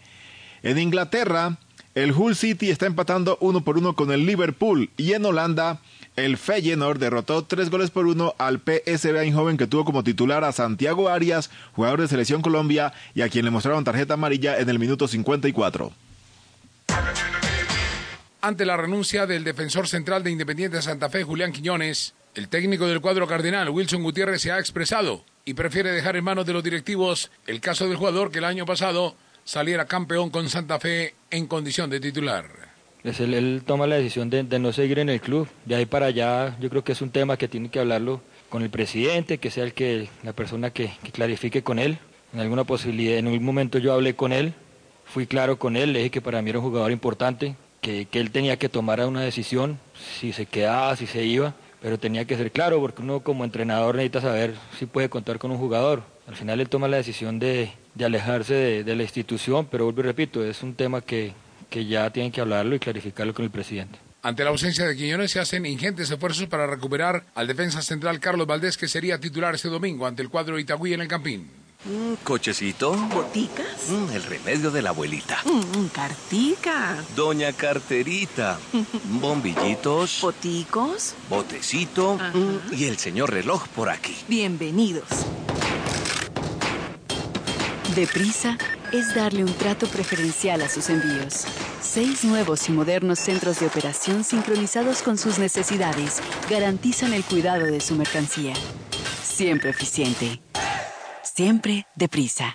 En 0.63 0.79
Inglaterra, 0.79 1.59
el 1.95 2.13
Hull 2.13 2.35
City 2.35 2.71
está 2.71 2.87
empatando 2.87 3.37
uno 3.43 3.61
por 3.61 3.77
uno 3.77 3.95
con 3.95 4.11
el 4.11 4.25
Liverpool 4.25 4.89
y 4.97 5.13
en 5.13 5.27
Holanda, 5.27 5.83
el 6.17 6.39
Feyenoord 6.39 6.99
derrotó 6.99 7.45
tres 7.45 7.69
goles 7.69 7.91
por 7.91 8.07
uno 8.07 8.35
al 8.39 8.61
PSV 8.61 9.19
Eindhoven 9.19 9.59
que 9.59 9.67
tuvo 9.67 9.85
como 9.85 10.03
titular 10.03 10.45
a 10.45 10.53
Santiago 10.53 11.11
Arias, 11.11 11.51
jugador 11.75 12.01
de 12.01 12.09
Selección 12.09 12.41
Colombia 12.41 12.95
y 13.15 13.21
a 13.21 13.29
quien 13.29 13.45
le 13.45 13.51
mostraron 13.51 13.85
tarjeta 13.85 14.15
amarilla 14.15 14.59
en 14.59 14.71
el 14.71 14.79
minuto 14.79 15.09
54 15.09 15.93
ante 18.43 18.67
la 18.67 18.77
renuncia 18.77 19.25
del 19.25 19.45
defensor 19.45 19.87
central 19.87 20.25
de 20.25 20.33
Independiente 20.33 20.83
Santa 20.83 21.09
Fe, 21.09 21.23
Julián 21.23 21.53
Quiñones, 21.53 22.15
el 22.35 22.49
técnico 22.49 22.89
del 22.89 23.01
cuadro 23.01 23.29
cardenal, 23.29 23.71
Wilson 23.71 24.03
Gutiérrez, 24.03 24.43
se 24.43 24.51
ha 24.51 24.59
expresado 24.59 25.25
y 25.45 25.55
prefiere 25.55 25.93
dejar 25.93 26.17
en 26.17 26.25
manos 26.25 26.45
de 26.45 26.53
los 26.53 26.65
directivos 26.65 27.31
el 27.47 27.61
caso 27.61 27.87
del 27.87 27.97
jugador 27.97 28.33
que 28.33 28.39
el 28.39 28.45
año 28.45 28.67
pasado 28.67 29.15
saliera 29.45 29.87
campeón 29.87 30.31
con 30.31 30.49
Santa 30.49 30.81
Fe 30.81 31.15
en 31.31 31.47
condición 31.47 31.89
de 31.89 32.01
titular. 32.01 32.47
Es 33.05 33.21
él, 33.21 33.63
toma 33.65 33.87
la 33.87 33.97
decisión 33.97 34.29
de, 34.29 34.43
no 34.59 34.73
seguir 34.73 34.99
en 34.99 35.09
el 35.09 35.21
club. 35.21 35.47
De 35.65 35.77
ahí 35.77 35.87
para 35.87 36.07
allá, 36.07 36.57
yo 36.59 36.69
creo 36.69 36.83
que 36.83 36.93
es 36.93 37.01
un 37.01 37.11
tema 37.11 37.37
que 37.37 37.47
tiene 37.47 37.69
que 37.69 37.79
hablarlo 37.79 38.23
con 38.49 38.63
el 38.63 38.71
presidente, 38.71 39.39
que 39.39 39.51
sea 39.51 39.63
el 39.63 39.73
que 39.73 40.09
la 40.25 40.33
persona 40.33 40.71
que, 40.71 40.93
que 41.05 41.13
clarifique 41.13 41.63
con 41.63 41.79
él. 41.79 41.99
En 42.33 42.41
alguna 42.41 42.65
posibilidad, 42.65 43.19
en 43.19 43.29
un 43.29 43.45
momento 43.45 43.79
yo 43.79 43.93
hablé 43.93 44.17
con 44.17 44.33
él, 44.33 44.53
fui 45.05 45.29
claro 45.29 45.59
con 45.61 45.77
él, 45.77 45.93
le 45.93 46.01
dije 46.01 46.11
que 46.11 46.21
para 46.21 46.43
mí 46.43 46.51
era 46.51 46.59
un 46.59 46.65
jugador 46.65 46.91
importante, 46.91 47.55
que, 47.83 48.07
él 48.13 48.31
tenía 48.31 48.57
que 48.57 48.69
tomar 48.69 49.05
una 49.05 49.21
decisión, 49.21 49.79
si 50.19 50.33
se 50.33 50.47
quedaba, 50.47 50.97
si 50.97 51.07
se 51.07 51.25
iba, 51.25 51.55
pero 51.83 51.99
tenía 51.99 52.25
que 52.25 52.37
ser 52.37 52.53
claro, 52.53 52.81
porque 52.81 53.03
uno 53.03 53.21
como 53.21 53.45
entrenador 53.45 53.97
necesita 53.97 54.21
saber 54.21 54.55
si 54.79 54.87
puede 54.87 55.11
contar 55.11 55.39
con 55.39 55.51
un 55.51 55.59
jugador. 55.59 56.05
Al 56.29 56.37
final 56.37 56.61
él 56.61 56.69
toma 56.69 56.87
la 56.87 56.99
decisión 56.99 57.41
de, 57.41 57.73
alejarse 58.01 58.85
de, 58.85 58.97
la 58.97 59.03
institución, 59.03 59.67
pero 59.69 59.85
vuelvo 59.85 60.01
y 60.01 60.05
repito, 60.05 60.45
es 60.45 60.63
un 60.63 60.75
tema 60.75 61.01
que, 61.01 61.33
que 61.69 61.85
ya 61.85 62.09
tienen 62.11 62.31
que 62.31 62.41
hablarlo 62.41 62.77
y 62.77 62.79
clarificarlo 62.79 63.35
con 63.35 63.45
el 63.45 63.51
presidente. 63.51 63.99
Ante 64.23 64.45
la 64.45 64.51
ausencia 64.51 64.87
de 64.87 64.97
Quiñones 64.97 65.33
se 65.33 65.41
hacen 65.41 65.67
ingentes 65.67 66.09
esfuerzos 66.09 66.47
para 66.47 66.69
recuperar 66.69 67.25
al 67.35 67.49
defensa 67.49 67.83
central 67.83 68.21
Carlos 68.21 68.47
Valdés, 68.47 68.77
que 68.77 68.87
sería 68.87 69.19
titular 69.19 69.57
este 69.57 69.69
domingo 69.69 70.07
ante 70.07 70.23
el 70.23 70.29
cuadro 70.29 70.61
Itagüí 70.61 70.95
en 70.95 71.01
el 71.01 71.09
Campín. 71.09 71.51
Un 71.85 72.17
cochecito. 72.23 72.93
Boticas. 72.93 73.89
Mm, 73.89 74.15
el 74.15 74.23
remedio 74.23 74.71
de 74.71 74.83
la 74.83 74.91
abuelita. 74.91 75.39
Mm, 75.45 75.87
cartica. 75.87 76.97
Doña 77.17 77.53
Carterita. 77.53 78.61
Bombillitos. 79.05 80.21
Boticos. 80.23 81.15
Botecito. 81.29 82.19
Mm, 82.35 82.73
y 82.73 82.85
el 82.85 82.99
señor 82.99 83.33
reloj 83.33 83.67
por 83.75 83.91
aquí. 83.91 84.17
Bienvenidos. 84.29 85.09
Deprisa 87.97 88.57
es 88.93 89.13
darle 89.17 89.43
un 89.43 89.53
trato 89.53 89.89
preferencial 89.89 90.63
a 90.63 90.69
sus 90.69 90.89
envíos. 90.89 91.47
Seis 91.83 92.23
nuevos 92.23 92.69
y 92.69 92.73
modernos 92.73 93.19
centros 93.19 93.59
de 93.59 93.67
operación 93.67 94.23
sincronizados 94.23 95.03
con 95.03 95.19
sus 95.19 95.41
necesidades 95.41 96.23
garantizan 96.49 97.13
el 97.13 97.25
cuidado 97.25 97.67
de 97.67 97.81
su 97.81 97.97
mercancía. 97.97 98.55
Siempre 99.25 99.71
eficiente 99.71 100.41
Siempre 101.35 101.87
deprisa. 101.95 102.53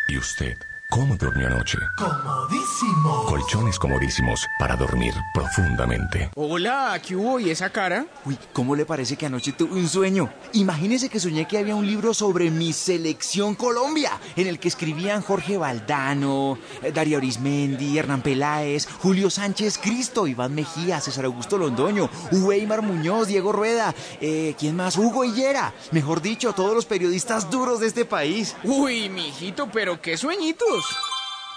¿Y 0.07 0.17
usted? 0.17 0.57
¿Cómo 0.91 1.15
durmió 1.17 1.45
anoche? 1.45 1.77
Comodísimo. 1.99 3.25
Colchones 3.27 3.77
comodísimos 3.77 4.47
para 4.57 4.75
dormir 4.75 5.13
profundamente. 5.35 6.31
Hola, 6.33 6.99
¿qué 7.05 7.15
hubo? 7.15 7.39
¿Y 7.39 7.51
esa 7.51 7.69
cara? 7.69 8.07
Uy, 8.25 8.35
¿cómo 8.53 8.75
le 8.75 8.85
parece 8.87 9.15
que 9.15 9.27
anoche 9.27 9.51
tuve 9.51 9.73
un 9.73 9.87
sueño? 9.87 10.33
Imagínese 10.53 11.07
que 11.07 11.19
soñé 11.19 11.47
que 11.47 11.59
había 11.59 11.75
un 11.75 11.85
libro 11.85 12.15
sobre 12.15 12.49
mi 12.49 12.73
selección 12.73 13.53
Colombia, 13.53 14.19
en 14.35 14.47
el 14.47 14.57
que 14.57 14.67
escribían 14.67 15.21
Jorge 15.21 15.57
Valdano, 15.57 16.57
eh, 16.81 16.91
Darío 16.91 17.19
Arismendi, 17.19 17.95
Hernán 17.99 18.23
Peláez, 18.23 18.87
Julio 18.99 19.29
Sánchez 19.29 19.77
Cristo, 19.77 20.25
Iván 20.25 20.55
Mejía, 20.55 20.99
César 21.01 21.25
Augusto 21.25 21.59
Londoño, 21.59 22.09
Weimar 22.31 22.81
Muñoz, 22.81 23.27
Diego 23.27 23.51
Rueda, 23.51 23.93
eh, 24.21 24.55
¿quién 24.57 24.75
más? 24.75 24.97
Hugo 24.97 25.23
Higuera. 25.23 25.71
Mejor 25.91 26.23
dicho, 26.23 26.53
todos 26.53 26.73
los 26.73 26.87
periodistas 26.87 27.51
duros 27.51 27.79
de 27.79 27.85
este 27.85 28.05
país. 28.05 28.55
Uy, 28.63 29.07
mijito, 29.09 29.69
pero 29.71 30.01
qué 30.01 30.17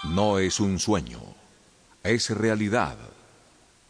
No 0.03 0.39
es 0.39 0.59
un 0.59 0.79
sueño, 0.79 1.19
es 2.03 2.29
realidad. 2.29 2.97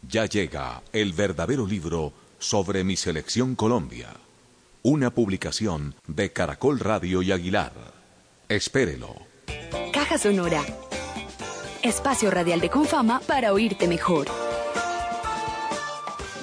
Ya 0.08 0.26
llega 0.26 0.82
el 0.92 1.12
verdadero 1.12 1.66
libro 1.66 2.12
sobre 2.38 2.84
mi 2.84 2.96
selección 2.96 3.54
Colombia. 3.54 4.08
Una 4.82 5.10
publicación 5.10 5.94
de 6.06 6.32
Caracol 6.32 6.78
Radio 6.78 7.22
y 7.22 7.32
Aguilar. 7.32 7.72
Espérelo. 8.48 9.14
Caja 9.92 10.18
Sonora. 10.18 10.62
Espacio 11.82 12.30
radial 12.30 12.60
de 12.60 12.70
Confama 12.70 13.20
para 13.26 13.52
oírte 13.52 13.88
mejor. 13.88 14.43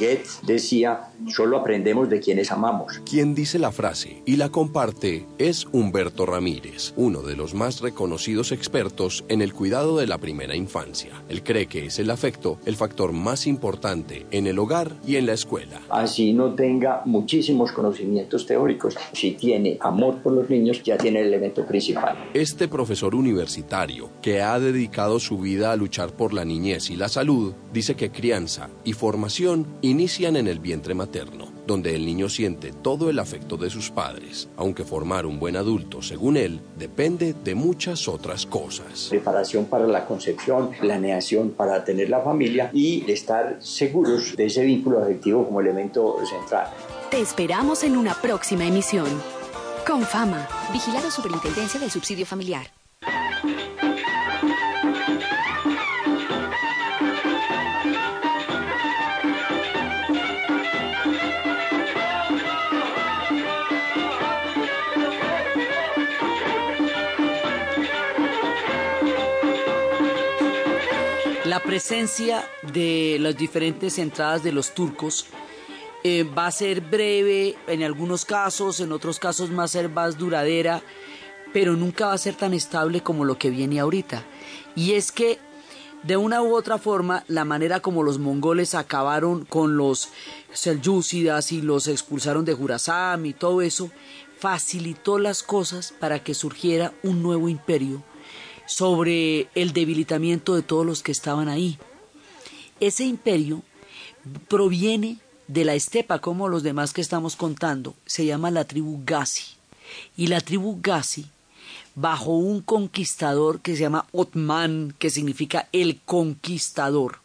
Goethe 0.01 0.23
decía, 0.41 1.11
solo 1.27 1.57
aprendemos 1.57 2.09
de 2.09 2.19
quienes 2.19 2.51
amamos. 2.51 2.99
Quien 3.07 3.35
dice 3.35 3.59
la 3.59 3.71
frase 3.71 4.23
y 4.25 4.37
la 4.37 4.49
comparte 4.49 5.27
es 5.37 5.67
Humberto 5.71 6.25
Ramírez, 6.25 6.93
uno 6.95 7.21
de 7.21 7.35
los 7.35 7.53
más 7.53 7.81
reconocidos 7.81 8.51
expertos 8.51 9.23
en 9.29 9.43
el 9.43 9.53
cuidado 9.53 9.99
de 9.99 10.07
la 10.07 10.17
primera 10.17 10.55
infancia. 10.55 11.23
Él 11.29 11.43
cree 11.43 11.67
que 11.67 11.85
es 11.85 11.99
el 11.99 12.09
afecto 12.09 12.57
el 12.65 12.75
factor 12.75 13.11
más 13.11 13.45
importante 13.45 14.25
en 14.31 14.47
el 14.47 14.57
hogar 14.57 14.91
y 15.05 15.17
en 15.17 15.27
la 15.27 15.33
escuela. 15.33 15.81
Así 15.89 16.33
no 16.33 16.55
tenga 16.55 17.03
muchísimos 17.05 17.71
conocimientos 17.71 18.47
teóricos, 18.47 18.97
si 19.13 19.31
tiene 19.31 19.77
amor 19.81 20.17
por 20.23 20.33
los 20.33 20.49
niños, 20.49 20.81
ya 20.81 20.97
tiene 20.97 21.19
el 21.19 21.27
elemento 21.27 21.63
principal. 21.65 22.17
Este 22.33 22.67
profesor 22.67 23.13
universitario, 23.13 24.09
que 24.21 24.41
ha 24.41 24.59
dedicado 24.59 25.19
su 25.19 25.37
vida 25.37 25.71
a 25.71 25.75
luchar 25.75 26.11
por 26.13 26.33
la 26.33 26.43
niñez 26.43 26.89
y 26.89 26.95
la 26.95 27.07
salud, 27.07 27.53
dice 27.71 27.95
que 27.95 28.11
crianza 28.11 28.69
y 28.83 28.93
formación 28.93 29.67
inician 29.91 30.35
en 30.35 30.47
el 30.47 30.59
vientre 30.59 30.93
materno, 30.93 31.51
donde 31.67 31.95
el 31.95 32.05
niño 32.05 32.29
siente 32.29 32.71
todo 32.71 33.09
el 33.09 33.19
afecto 33.19 33.57
de 33.57 33.69
sus 33.69 33.91
padres, 33.91 34.49
aunque 34.57 34.83
formar 34.83 35.25
un 35.25 35.39
buen 35.39 35.55
adulto, 35.55 36.01
según 36.01 36.37
él, 36.37 36.61
depende 36.77 37.33
de 37.33 37.55
muchas 37.55 38.07
otras 38.07 38.45
cosas. 38.45 39.07
Preparación 39.09 39.65
para 39.65 39.85
la 39.85 40.05
concepción, 40.05 40.71
planeación 40.79 41.51
para 41.51 41.83
tener 41.83 42.09
la 42.09 42.21
familia 42.21 42.71
y 42.73 43.09
estar 43.11 43.57
seguros 43.59 44.35
de 44.35 44.45
ese 44.45 44.63
vínculo 44.63 44.99
afectivo 45.03 45.45
como 45.45 45.61
elemento 45.61 46.17
central. 46.25 46.67
Te 47.09 47.19
esperamos 47.19 47.83
en 47.83 47.97
una 47.97 48.13
próxima 48.15 48.65
emisión. 48.65 49.07
Con 49.85 50.03
fama. 50.03 50.47
Vigilado 50.71 51.11
Superintendencia 51.11 51.79
del 51.79 51.91
Subsidio 51.91 52.25
Familiar. 52.25 52.80
Presencia 71.71 72.43
de 72.73 73.15
las 73.21 73.37
diferentes 73.37 73.97
entradas 73.97 74.43
de 74.43 74.51
los 74.51 74.73
turcos 74.73 75.27
eh, 76.03 76.25
va 76.25 76.47
a 76.47 76.51
ser 76.51 76.81
breve 76.81 77.55
en 77.65 77.81
algunos 77.83 78.25
casos, 78.25 78.81
en 78.81 78.91
otros 78.91 79.19
casos 79.19 79.57
va 79.57 79.63
a 79.63 79.69
ser 79.69 79.87
más 79.87 80.17
duradera, 80.17 80.83
pero 81.53 81.77
nunca 81.77 82.07
va 82.07 82.13
a 82.13 82.17
ser 82.17 82.35
tan 82.35 82.53
estable 82.53 82.99
como 82.99 83.23
lo 83.23 83.37
que 83.37 83.49
viene 83.49 83.79
ahorita. 83.79 84.25
Y 84.75 84.95
es 84.95 85.13
que 85.13 85.39
de 86.03 86.17
una 86.17 86.41
u 86.41 86.53
otra 86.53 86.77
forma, 86.77 87.23
la 87.29 87.45
manera 87.45 87.79
como 87.79 88.03
los 88.03 88.19
mongoles 88.19 88.75
acabaron 88.75 89.45
con 89.45 89.77
los 89.77 90.09
selyúcidas 90.51 91.53
y 91.53 91.61
los 91.61 91.87
expulsaron 91.87 92.43
de 92.43 92.53
Jurasam 92.53 93.25
y 93.27 93.31
todo 93.31 93.61
eso, 93.61 93.89
facilitó 94.37 95.19
las 95.19 95.41
cosas 95.41 95.93
para 95.97 96.21
que 96.21 96.33
surgiera 96.33 96.93
un 97.01 97.23
nuevo 97.23 97.47
imperio 97.47 98.03
sobre 98.75 99.49
el 99.53 99.73
debilitamiento 99.73 100.55
de 100.55 100.61
todos 100.61 100.85
los 100.85 101.03
que 101.03 101.11
estaban 101.11 101.49
ahí. 101.49 101.77
Ese 102.79 103.03
imperio 103.03 103.63
proviene 104.47 105.17
de 105.47 105.65
la 105.65 105.73
estepa, 105.73 106.19
como 106.19 106.47
los 106.47 106.63
demás 106.63 106.93
que 106.93 107.01
estamos 107.01 107.35
contando, 107.35 107.95
se 108.05 108.25
llama 108.25 108.49
la 108.49 108.63
tribu 108.63 109.01
Gazi. 109.05 109.43
Y 110.15 110.27
la 110.27 110.39
tribu 110.39 110.79
Gazi, 110.81 111.25
bajo 111.95 112.31
un 112.31 112.61
conquistador 112.61 113.59
que 113.59 113.75
se 113.75 113.81
llama 113.81 114.05
Otman, 114.13 114.95
que 114.97 115.09
significa 115.09 115.67
el 115.73 115.99
conquistador, 116.05 117.19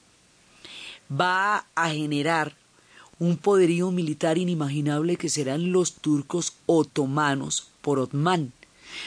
va 1.08 1.66
a 1.76 1.90
generar 1.90 2.56
un 3.20 3.36
poderío 3.36 3.92
militar 3.92 4.36
inimaginable 4.36 5.16
que 5.16 5.28
serán 5.28 5.70
los 5.70 5.94
turcos 5.94 6.54
otomanos 6.66 7.68
por 7.82 8.00
Otman. 8.00 8.52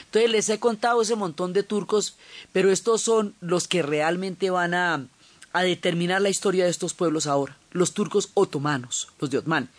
Entonces 0.05 0.31
les 0.31 0.49
he 0.49 0.59
contado 0.59 1.01
ese 1.01 1.15
montón 1.15 1.53
de 1.53 1.63
turcos, 1.63 2.15
pero 2.51 2.71
estos 2.71 3.01
son 3.01 3.35
los 3.41 3.67
que 3.67 3.81
realmente 3.81 4.49
van 4.49 4.73
a, 4.73 5.05
a 5.53 5.61
determinar 5.63 6.21
la 6.21 6.29
historia 6.29 6.65
de 6.65 6.71
estos 6.71 6.93
pueblos 6.93 7.27
ahora, 7.27 7.57
los 7.71 7.93
turcos 7.93 8.29
otomanos, 8.33 9.09
los 9.19 9.29
de 9.29 9.37
Otman. 9.37 9.69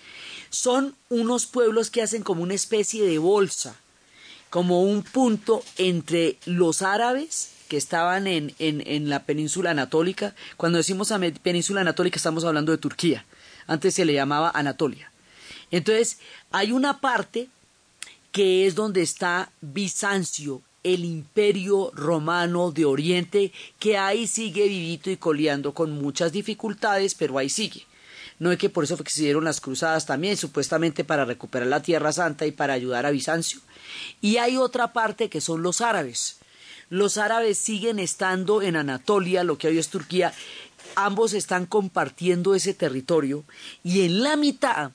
Son 0.50 0.94
unos 1.08 1.46
pueblos 1.46 1.90
que 1.90 2.02
hacen 2.02 2.22
como 2.22 2.42
una 2.42 2.54
especie 2.54 3.04
de 3.04 3.18
bolsa, 3.18 3.76
como 4.50 4.82
un 4.82 5.02
punto 5.02 5.62
entre 5.78 6.38
los 6.44 6.82
árabes 6.82 7.52
que 7.68 7.76
estaban 7.76 8.26
en, 8.26 8.52
en, 8.58 8.82
en 8.84 9.08
la 9.08 9.24
península 9.24 9.70
anatólica. 9.70 10.34
Cuando 10.56 10.78
decimos 10.78 11.12
península 11.40 11.82
anatólica 11.82 12.16
estamos 12.16 12.44
hablando 12.44 12.72
de 12.72 12.78
Turquía. 12.78 13.24
Antes 13.68 13.94
se 13.94 14.04
le 14.04 14.12
llamaba 14.12 14.50
Anatolia. 14.52 15.12
Entonces, 15.70 16.18
hay 16.50 16.72
una 16.72 17.00
parte 17.00 17.48
que 18.32 18.66
es 18.66 18.74
donde 18.74 19.02
está 19.02 19.50
Bizancio, 19.60 20.62
el 20.82 21.04
imperio 21.04 21.90
romano 21.94 22.70
de 22.70 22.84
Oriente, 22.84 23.52
que 23.78 23.98
ahí 23.98 24.26
sigue 24.26 24.68
vivito 24.68 25.10
y 25.10 25.16
coleando 25.16 25.74
con 25.74 25.90
muchas 25.92 26.32
dificultades, 26.32 27.14
pero 27.14 27.38
ahí 27.38 27.50
sigue. 27.50 27.86
no 28.38 28.50
es 28.50 28.58
que 28.58 28.70
por 28.70 28.84
eso 28.84 28.96
dieron 29.16 29.44
las 29.44 29.60
cruzadas 29.60 30.06
también, 30.06 30.36
supuestamente 30.38 31.04
para 31.04 31.26
recuperar 31.26 31.68
la 31.68 31.82
Tierra 31.82 32.10
Santa 32.12 32.46
y 32.46 32.52
para 32.52 32.72
ayudar 32.72 33.04
a 33.04 33.10
Bizancio. 33.10 33.60
Y 34.22 34.38
hay 34.38 34.56
otra 34.56 34.94
parte 34.94 35.28
que 35.28 35.42
son 35.42 35.62
los 35.62 35.82
árabes. 35.82 36.38
Los 36.88 37.18
árabes 37.18 37.58
siguen 37.58 37.98
estando 37.98 38.62
en 38.62 38.76
Anatolia, 38.76 39.44
lo 39.44 39.58
que 39.58 39.68
hoy 39.68 39.78
es 39.78 39.88
Turquía, 39.88 40.32
ambos 40.94 41.34
están 41.34 41.66
compartiendo 41.66 42.54
ese 42.54 42.72
territorio 42.72 43.44
y 43.84 44.02
en 44.02 44.22
la 44.22 44.36
mitad 44.36 44.92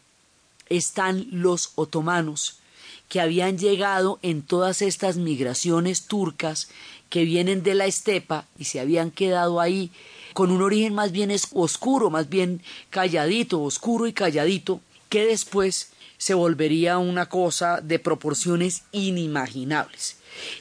están 0.67 1.27
los 1.31 1.71
otomanos 1.75 2.59
que 3.09 3.21
habían 3.21 3.57
llegado 3.57 4.19
en 4.21 4.41
todas 4.41 4.81
estas 4.81 5.17
migraciones 5.17 6.07
turcas 6.07 6.69
que 7.09 7.23
vienen 7.23 7.63
de 7.63 7.75
la 7.75 7.85
estepa 7.85 8.45
y 8.57 8.65
se 8.65 8.79
habían 8.79 9.11
quedado 9.11 9.61
ahí 9.61 9.91
con 10.33 10.51
un 10.51 10.61
origen 10.61 10.93
más 10.93 11.11
bien 11.11 11.31
oscuro, 11.53 12.09
más 12.09 12.29
bien 12.29 12.61
calladito, 12.89 13.61
oscuro 13.61 14.07
y 14.07 14.13
calladito, 14.13 14.81
que 15.09 15.25
después 15.25 15.89
se 16.17 16.33
volvería 16.33 16.97
una 16.97 17.27
cosa 17.27 17.79
de 17.81 17.99
proporciones 17.99 18.83
inimaginables. 18.91 20.17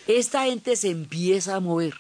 Esta 0.07 0.45
gente 0.45 0.77
se 0.77 0.91
empieza 0.91 1.57
a 1.57 1.61
mover, 1.61 1.95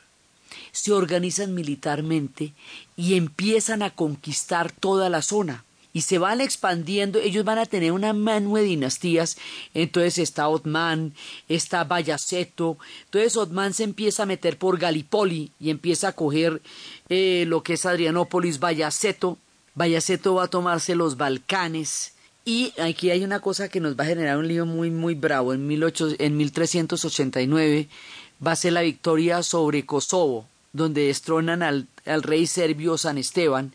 se 0.70 0.92
organizan 0.92 1.54
militarmente 1.54 2.52
y 2.96 3.14
empiezan 3.14 3.82
a 3.82 3.90
conquistar 3.90 4.70
toda 4.70 5.08
la 5.08 5.22
zona 5.22 5.64
y 5.94 6.02
se 6.02 6.18
van 6.18 6.42
expandiendo, 6.42 7.20
ellos 7.20 7.44
van 7.44 7.58
a 7.58 7.66
tener 7.66 7.92
una 7.92 8.12
mano 8.12 8.56
de 8.56 8.62
dinastías, 8.62 9.38
entonces 9.72 10.18
está 10.18 10.48
Otman, 10.48 11.14
está 11.48 11.84
Bayaceto, 11.84 12.76
entonces 13.06 13.36
Otman 13.36 13.72
se 13.72 13.84
empieza 13.84 14.24
a 14.24 14.26
meter 14.26 14.58
por 14.58 14.78
Galipoli 14.78 15.52
y 15.60 15.70
empieza 15.70 16.08
a 16.08 16.12
coger 16.12 16.60
eh, 17.08 17.44
lo 17.46 17.62
que 17.62 17.74
es 17.74 17.86
Adrianópolis, 17.86 18.58
Bayaceto, 18.58 19.38
Bayaceto 19.76 20.34
va 20.34 20.44
a 20.44 20.48
tomarse 20.48 20.96
los 20.96 21.16
Balcanes, 21.16 22.12
y 22.44 22.74
aquí 22.78 23.10
hay 23.10 23.24
una 23.24 23.40
cosa 23.40 23.68
que 23.68 23.80
nos 23.80 23.98
va 23.98 24.04
a 24.04 24.08
generar 24.08 24.36
un 24.36 24.46
lío 24.46 24.66
muy, 24.66 24.90
muy 24.90 25.14
bravo. 25.14 25.54
En, 25.54 25.66
18, 25.66 26.16
en 26.18 26.36
1389 26.36 27.88
va 28.46 28.52
a 28.52 28.56
ser 28.56 28.74
la 28.74 28.82
victoria 28.82 29.42
sobre 29.42 29.86
Kosovo, 29.86 30.46
donde 30.74 31.06
destronan 31.06 31.62
al, 31.62 31.86
al 32.04 32.22
rey 32.22 32.46
serbio 32.46 32.98
San 32.98 33.16
Esteban, 33.16 33.72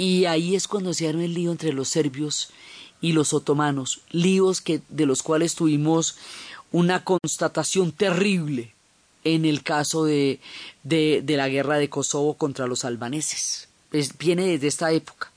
y 0.00 0.24
ahí 0.24 0.56
es 0.56 0.66
cuando 0.66 0.94
se 0.94 1.06
arma 1.06 1.26
el 1.26 1.34
lío 1.34 1.50
entre 1.52 1.74
los 1.74 1.88
serbios 1.88 2.48
y 3.02 3.12
los 3.12 3.34
otomanos, 3.34 4.00
líos 4.10 4.62
que, 4.62 4.80
de 4.88 5.04
los 5.04 5.22
cuales 5.22 5.54
tuvimos 5.54 6.16
una 6.72 7.04
constatación 7.04 7.92
terrible 7.92 8.72
en 9.24 9.44
el 9.44 9.62
caso 9.62 10.06
de, 10.06 10.40
de, 10.84 11.22
la 11.26 11.50
guerra 11.50 11.76
de 11.76 11.90
Kosovo 11.90 12.32
contra 12.32 12.66
los 12.66 12.86
albaneses. 12.86 13.68
viene 14.18 14.46
desde 14.46 14.68
esta 14.68 14.90
época. 14.90 15.30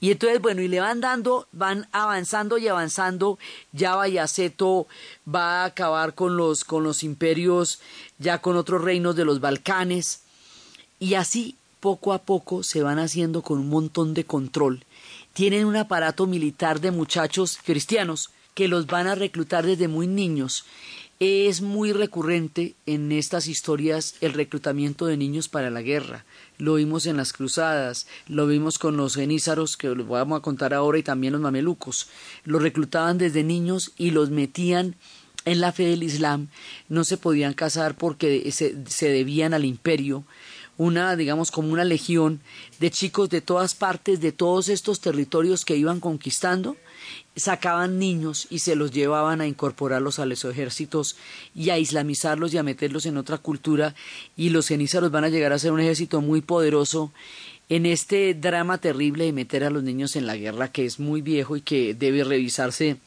Y 0.00 0.10
entonces, 0.10 0.42
bueno, 0.42 0.60
y 0.60 0.68
le 0.68 0.80
van 0.80 1.00
dando, 1.00 1.48
van 1.52 1.88
avanzando 1.90 2.58
y 2.58 2.68
avanzando. 2.68 3.38
Ya 3.72 3.96
Bayaceto 3.96 4.86
va 5.26 5.62
a 5.62 5.64
acabar 5.64 6.14
con 6.14 6.36
los, 6.36 6.62
con 6.62 6.84
los 6.84 7.02
imperios, 7.02 7.80
ya 8.18 8.42
con 8.42 8.54
otros 8.56 8.84
reinos 8.84 9.16
de 9.16 9.24
los 9.24 9.40
Balcanes. 9.40 10.20
Y 11.00 11.14
así 11.14 11.56
poco 11.80 12.12
a 12.12 12.22
poco 12.22 12.62
se 12.62 12.82
van 12.82 12.98
haciendo 12.98 13.42
con 13.42 13.58
un 13.58 13.68
montón 13.68 14.14
de 14.14 14.24
control. 14.24 14.84
Tienen 15.32 15.66
un 15.66 15.76
aparato 15.76 16.26
militar 16.26 16.80
de 16.80 16.90
muchachos 16.90 17.58
cristianos 17.64 18.30
que 18.54 18.68
los 18.68 18.86
van 18.86 19.06
a 19.06 19.14
reclutar 19.14 19.64
desde 19.64 19.86
muy 19.86 20.06
niños. 20.06 20.64
Es 21.20 21.62
muy 21.62 21.92
recurrente 21.92 22.74
en 22.86 23.10
estas 23.12 23.48
historias 23.48 24.14
el 24.20 24.32
reclutamiento 24.32 25.06
de 25.06 25.16
niños 25.16 25.48
para 25.48 25.70
la 25.70 25.82
guerra. 25.82 26.24
Lo 26.58 26.74
vimos 26.74 27.06
en 27.06 27.16
las 27.16 27.32
cruzadas, 27.32 28.06
lo 28.28 28.46
vimos 28.46 28.78
con 28.78 28.96
los 28.96 29.16
genízaros, 29.16 29.76
que 29.76 29.88
los 29.88 30.08
vamos 30.08 30.38
a 30.38 30.42
contar 30.42 30.74
ahora, 30.74 30.98
y 30.98 31.02
también 31.02 31.32
los 31.32 31.42
mamelucos. 31.42 32.08
Los 32.44 32.62
reclutaban 32.62 33.18
desde 33.18 33.42
niños 33.42 33.92
y 33.96 34.10
los 34.10 34.30
metían 34.30 34.96
en 35.44 35.60
la 35.60 35.72
fe 35.72 35.84
del 35.84 36.02
Islam. 36.02 36.48
No 36.88 37.04
se 37.04 37.16
podían 37.16 37.54
casar 37.54 37.96
porque 37.96 38.50
se, 38.52 38.76
se 38.86 39.08
debían 39.08 39.54
al 39.54 39.64
imperio 39.64 40.24
una, 40.78 41.16
digamos, 41.16 41.50
como 41.50 41.72
una 41.72 41.84
legión 41.84 42.40
de 42.78 42.90
chicos 42.90 43.28
de 43.28 43.40
todas 43.40 43.74
partes, 43.74 44.20
de 44.20 44.32
todos 44.32 44.68
estos 44.68 45.00
territorios 45.00 45.64
que 45.64 45.76
iban 45.76 46.00
conquistando, 46.00 46.76
sacaban 47.36 47.98
niños 47.98 48.46
y 48.48 48.60
se 48.60 48.76
los 48.76 48.92
llevaban 48.92 49.40
a 49.40 49.46
incorporarlos 49.46 50.20
a 50.20 50.26
los 50.26 50.44
ejércitos 50.44 51.16
y 51.54 51.70
a 51.70 51.78
islamizarlos 51.78 52.54
y 52.54 52.58
a 52.58 52.62
meterlos 52.62 53.06
en 53.06 53.16
otra 53.16 53.38
cultura. 53.38 53.94
Y 54.36 54.50
los 54.50 54.66
cenízaros 54.66 55.10
van 55.10 55.24
a 55.24 55.28
llegar 55.28 55.52
a 55.52 55.58
ser 55.58 55.72
un 55.72 55.80
ejército 55.80 56.20
muy 56.20 56.40
poderoso 56.40 57.12
en 57.68 57.84
este 57.84 58.34
drama 58.34 58.78
terrible 58.78 59.24
de 59.24 59.32
meter 59.32 59.64
a 59.64 59.70
los 59.70 59.82
niños 59.82 60.16
en 60.16 60.26
la 60.26 60.36
guerra 60.36 60.72
que 60.72 60.86
es 60.86 61.00
muy 61.00 61.20
viejo 61.22 61.56
y 61.56 61.60
que 61.60 61.94
debe 61.94 62.24
revisarse 62.24 62.98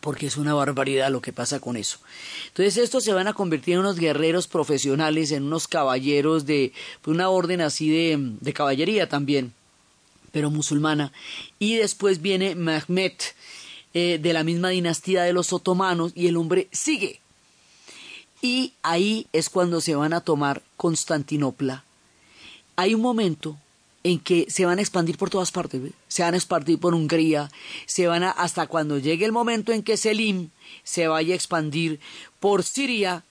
porque 0.00 0.26
es 0.26 0.36
una 0.36 0.54
barbaridad 0.54 1.10
lo 1.10 1.20
que 1.20 1.32
pasa 1.32 1.60
con 1.60 1.76
eso. 1.76 1.98
Entonces 2.48 2.76
estos 2.76 3.04
se 3.04 3.12
van 3.12 3.26
a 3.26 3.34
convertir 3.34 3.74
en 3.74 3.80
unos 3.80 3.98
guerreros 3.98 4.46
profesionales, 4.46 5.32
en 5.32 5.44
unos 5.44 5.68
caballeros 5.68 6.46
de 6.46 6.72
una 7.06 7.28
orden 7.28 7.60
así 7.60 7.90
de, 7.90 8.16
de 8.40 8.52
caballería 8.52 9.08
también, 9.08 9.52
pero 10.32 10.50
musulmana. 10.50 11.12
Y 11.58 11.76
después 11.76 12.22
viene 12.22 12.54
Mehmed 12.54 13.12
eh, 13.94 14.18
de 14.20 14.32
la 14.32 14.44
misma 14.44 14.68
dinastía 14.68 15.22
de 15.22 15.32
los 15.32 15.52
otomanos 15.52 16.12
y 16.14 16.26
el 16.26 16.36
hombre 16.36 16.68
sigue. 16.70 17.20
Y 18.42 18.74
ahí 18.82 19.26
es 19.32 19.48
cuando 19.48 19.80
se 19.80 19.94
van 19.96 20.12
a 20.12 20.20
tomar 20.20 20.62
Constantinopla. 20.76 21.84
Hay 22.76 22.94
un 22.94 23.00
momento 23.00 23.56
en 24.04 24.20
que 24.20 24.46
se 24.48 24.64
van 24.64 24.78
a 24.78 24.82
expandir 24.82 25.18
por 25.18 25.30
todas 25.30 25.50
partes, 25.50 25.80
se 26.08 26.22
van 26.22 26.34
a 26.34 26.36
expandir 26.36 26.78
por 26.78 26.94
Hungría, 26.94 27.50
se 27.86 28.06
van 28.06 28.22
a, 28.22 28.30
hasta 28.30 28.66
cuando 28.66 28.98
llegue 28.98 29.24
el 29.24 29.32
momento 29.32 29.72
en 29.72 29.82
que 29.82 29.96
Selim 29.96 30.50
se 30.84 31.08
vaya 31.08 31.34
a 31.34 31.36
expandir 31.36 32.00
por 32.40 32.62
Siria, 32.62 33.24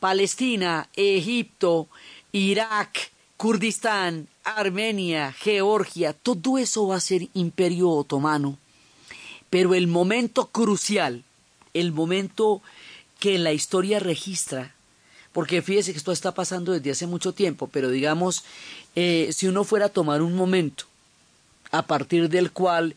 Palestina, 0.00 0.88
Egipto, 0.96 1.88
Irak, 2.32 3.12
Kurdistán, 3.36 4.28
Armenia, 4.44 5.32
Georgia, 5.32 6.12
todo 6.12 6.58
eso 6.58 6.88
va 6.88 6.96
a 6.96 7.00
ser 7.00 7.28
imperio 7.34 7.90
otomano. 7.90 8.58
Pero 9.50 9.74
el 9.74 9.86
momento 9.86 10.46
crucial, 10.48 11.24
el 11.74 11.92
momento 11.92 12.62
que 13.20 13.34
en 13.34 13.44
la 13.44 13.52
historia 13.52 14.00
registra, 14.00 14.74
porque 15.32 15.62
fíjese 15.62 15.92
que 15.92 15.98
esto 15.98 16.12
está 16.12 16.34
pasando 16.34 16.72
desde 16.72 16.90
hace 16.90 17.06
mucho 17.06 17.32
tiempo, 17.32 17.68
pero 17.68 17.88
digamos, 17.88 18.44
eh, 18.94 19.30
si 19.32 19.46
uno 19.46 19.64
fuera 19.64 19.86
a 19.86 19.90
tomar 19.90 20.22
un 20.22 20.34
momento 20.34 20.84
a 21.70 21.86
partir 21.86 22.28
del 22.28 22.52
cual 22.52 22.94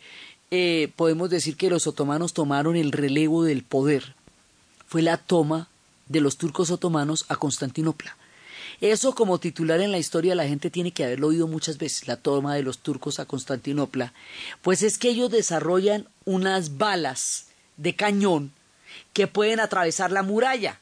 eh, 0.51 0.91
podemos 0.95 1.29
decir 1.29 1.55
que 1.58 1.69
los 1.69 1.88
otomanos 1.88 2.34
tomaron 2.34 2.75
el 2.75 2.91
relevo 2.91 3.43
del 3.43 3.63
poder, 3.63 4.15
fue 4.88 5.01
la 5.01 5.17
toma 5.17 5.69
de 6.08 6.21
los 6.21 6.38
turcos 6.38 6.69
otomanos 6.69 7.25
a 7.29 7.36
Constantinopla. 7.36 8.15
Eso 8.81 9.15
como 9.15 9.39
titular 9.39 9.79
en 9.79 9.91
la 9.91 9.97
historia 9.97 10.36
la 10.36 10.47
gente 10.47 10.69
tiene 10.69 10.91
que 10.91 11.05
haberlo 11.05 11.27
oído 11.27 11.47
muchas 11.47 11.77
veces, 11.77 12.08
la 12.08 12.17
toma 12.17 12.55
de 12.55 12.63
los 12.63 12.79
turcos 12.79 13.19
a 13.19 13.25
Constantinopla, 13.25 14.13
pues 14.62 14.84
es 14.84 14.97
que 14.97 15.10
ellos 15.10 15.31
desarrollan 15.31 16.08
unas 16.25 16.77
balas 16.77 17.47
de 17.77 17.95
cañón 17.95 18.51
que 19.13 19.27
pueden 19.27 19.60
atravesar 19.62 20.12
la 20.12 20.23
muralla 20.23 20.79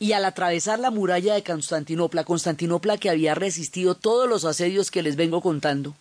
y 0.00 0.14
al 0.14 0.24
atravesar 0.24 0.80
la 0.80 0.90
muralla 0.90 1.34
de 1.34 1.44
Constantinopla, 1.44 2.24
Constantinopla 2.24 2.96
que 2.96 3.10
había 3.10 3.34
resistido 3.34 3.94
todos 3.94 4.26
los 4.26 4.46
asedios 4.46 4.90
que 4.90 5.02
les 5.02 5.14
vengo 5.14 5.42
contando, 5.42 5.94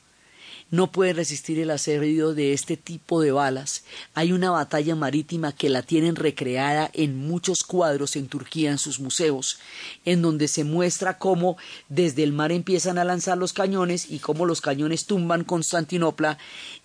no 0.71 0.89
puede 0.89 1.11
resistir 1.11 1.59
el 1.59 1.69
asedio 1.69 2.33
de 2.33 2.53
este 2.53 2.77
tipo 2.77 3.19
de 3.21 3.33
balas. 3.33 3.83
Hay 4.13 4.31
una 4.31 4.51
batalla 4.51 4.95
marítima 4.95 5.51
que 5.51 5.69
la 5.69 5.81
tienen 5.81 6.15
recreada 6.15 6.89
en 6.93 7.27
muchos 7.27 7.65
cuadros 7.65 8.15
en 8.15 8.29
Turquía 8.29 8.71
en 8.71 8.77
sus 8.77 9.01
museos, 9.01 9.59
en 10.05 10.21
donde 10.21 10.47
se 10.47 10.63
muestra 10.63 11.17
cómo 11.17 11.57
desde 11.89 12.23
el 12.23 12.31
mar 12.31 12.53
empiezan 12.53 12.99
a 12.99 13.03
lanzar 13.03 13.37
los 13.37 13.51
cañones 13.51 14.09
y 14.09 14.19
cómo 14.19 14.45
los 14.45 14.61
cañones 14.61 15.07
tumban 15.07 15.43
Constantinopla 15.43 16.37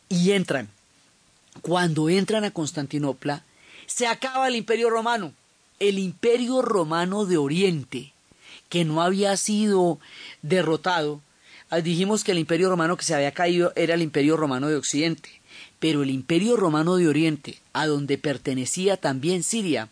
y 0.08 0.32
entran. 0.32 0.68
Cuando 1.62 2.08
entran 2.08 2.42
a 2.42 2.50
Constantinopla, 2.50 3.44
se 3.86 4.08
acaba 4.08 4.48
el 4.48 4.56
imperio 4.56 4.90
romano 4.90 5.32
el 5.88 5.98
imperio 5.98 6.62
romano 6.62 7.26
de 7.26 7.36
Oriente, 7.36 8.12
que 8.68 8.84
no 8.84 9.02
había 9.02 9.36
sido 9.36 9.98
derrotado, 10.42 11.20
ah, 11.70 11.80
dijimos 11.80 12.24
que 12.24 12.32
el 12.32 12.38
imperio 12.38 12.70
romano 12.70 12.96
que 12.96 13.04
se 13.04 13.14
había 13.14 13.32
caído 13.32 13.72
era 13.76 13.94
el 13.94 14.02
imperio 14.02 14.36
romano 14.36 14.68
de 14.68 14.76
Occidente, 14.76 15.40
pero 15.78 16.02
el 16.02 16.10
imperio 16.10 16.56
romano 16.56 16.96
de 16.96 17.08
Oriente, 17.08 17.58
a 17.72 17.86
donde 17.86 18.18
pertenecía 18.18 18.96
también 18.96 19.42
Siria, 19.42 19.88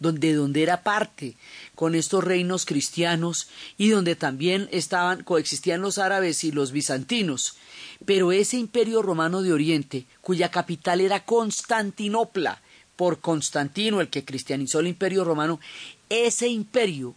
donde, 0.00 0.34
donde 0.34 0.62
era 0.62 0.82
parte 0.82 1.34
con 1.74 1.94
estos 1.94 2.24
reinos 2.24 2.66
cristianos 2.66 3.48
y 3.76 3.90
donde 3.90 4.16
también 4.16 4.68
estaban, 4.72 5.22
coexistían 5.22 5.80
los 5.80 5.98
árabes 5.98 6.44
y 6.44 6.52
los 6.52 6.72
bizantinos, 6.72 7.56
pero 8.04 8.32
ese 8.32 8.56
imperio 8.56 9.02
romano 9.02 9.42
de 9.42 9.52
Oriente, 9.52 10.04
cuya 10.20 10.50
capital 10.50 11.00
era 11.00 11.24
Constantinopla, 11.24 12.60
por 12.98 13.20
Constantino, 13.20 14.00
el 14.00 14.08
que 14.08 14.24
cristianizó 14.24 14.80
el 14.80 14.88
imperio 14.88 15.22
romano, 15.22 15.60
ese 16.08 16.48
imperio 16.48 17.14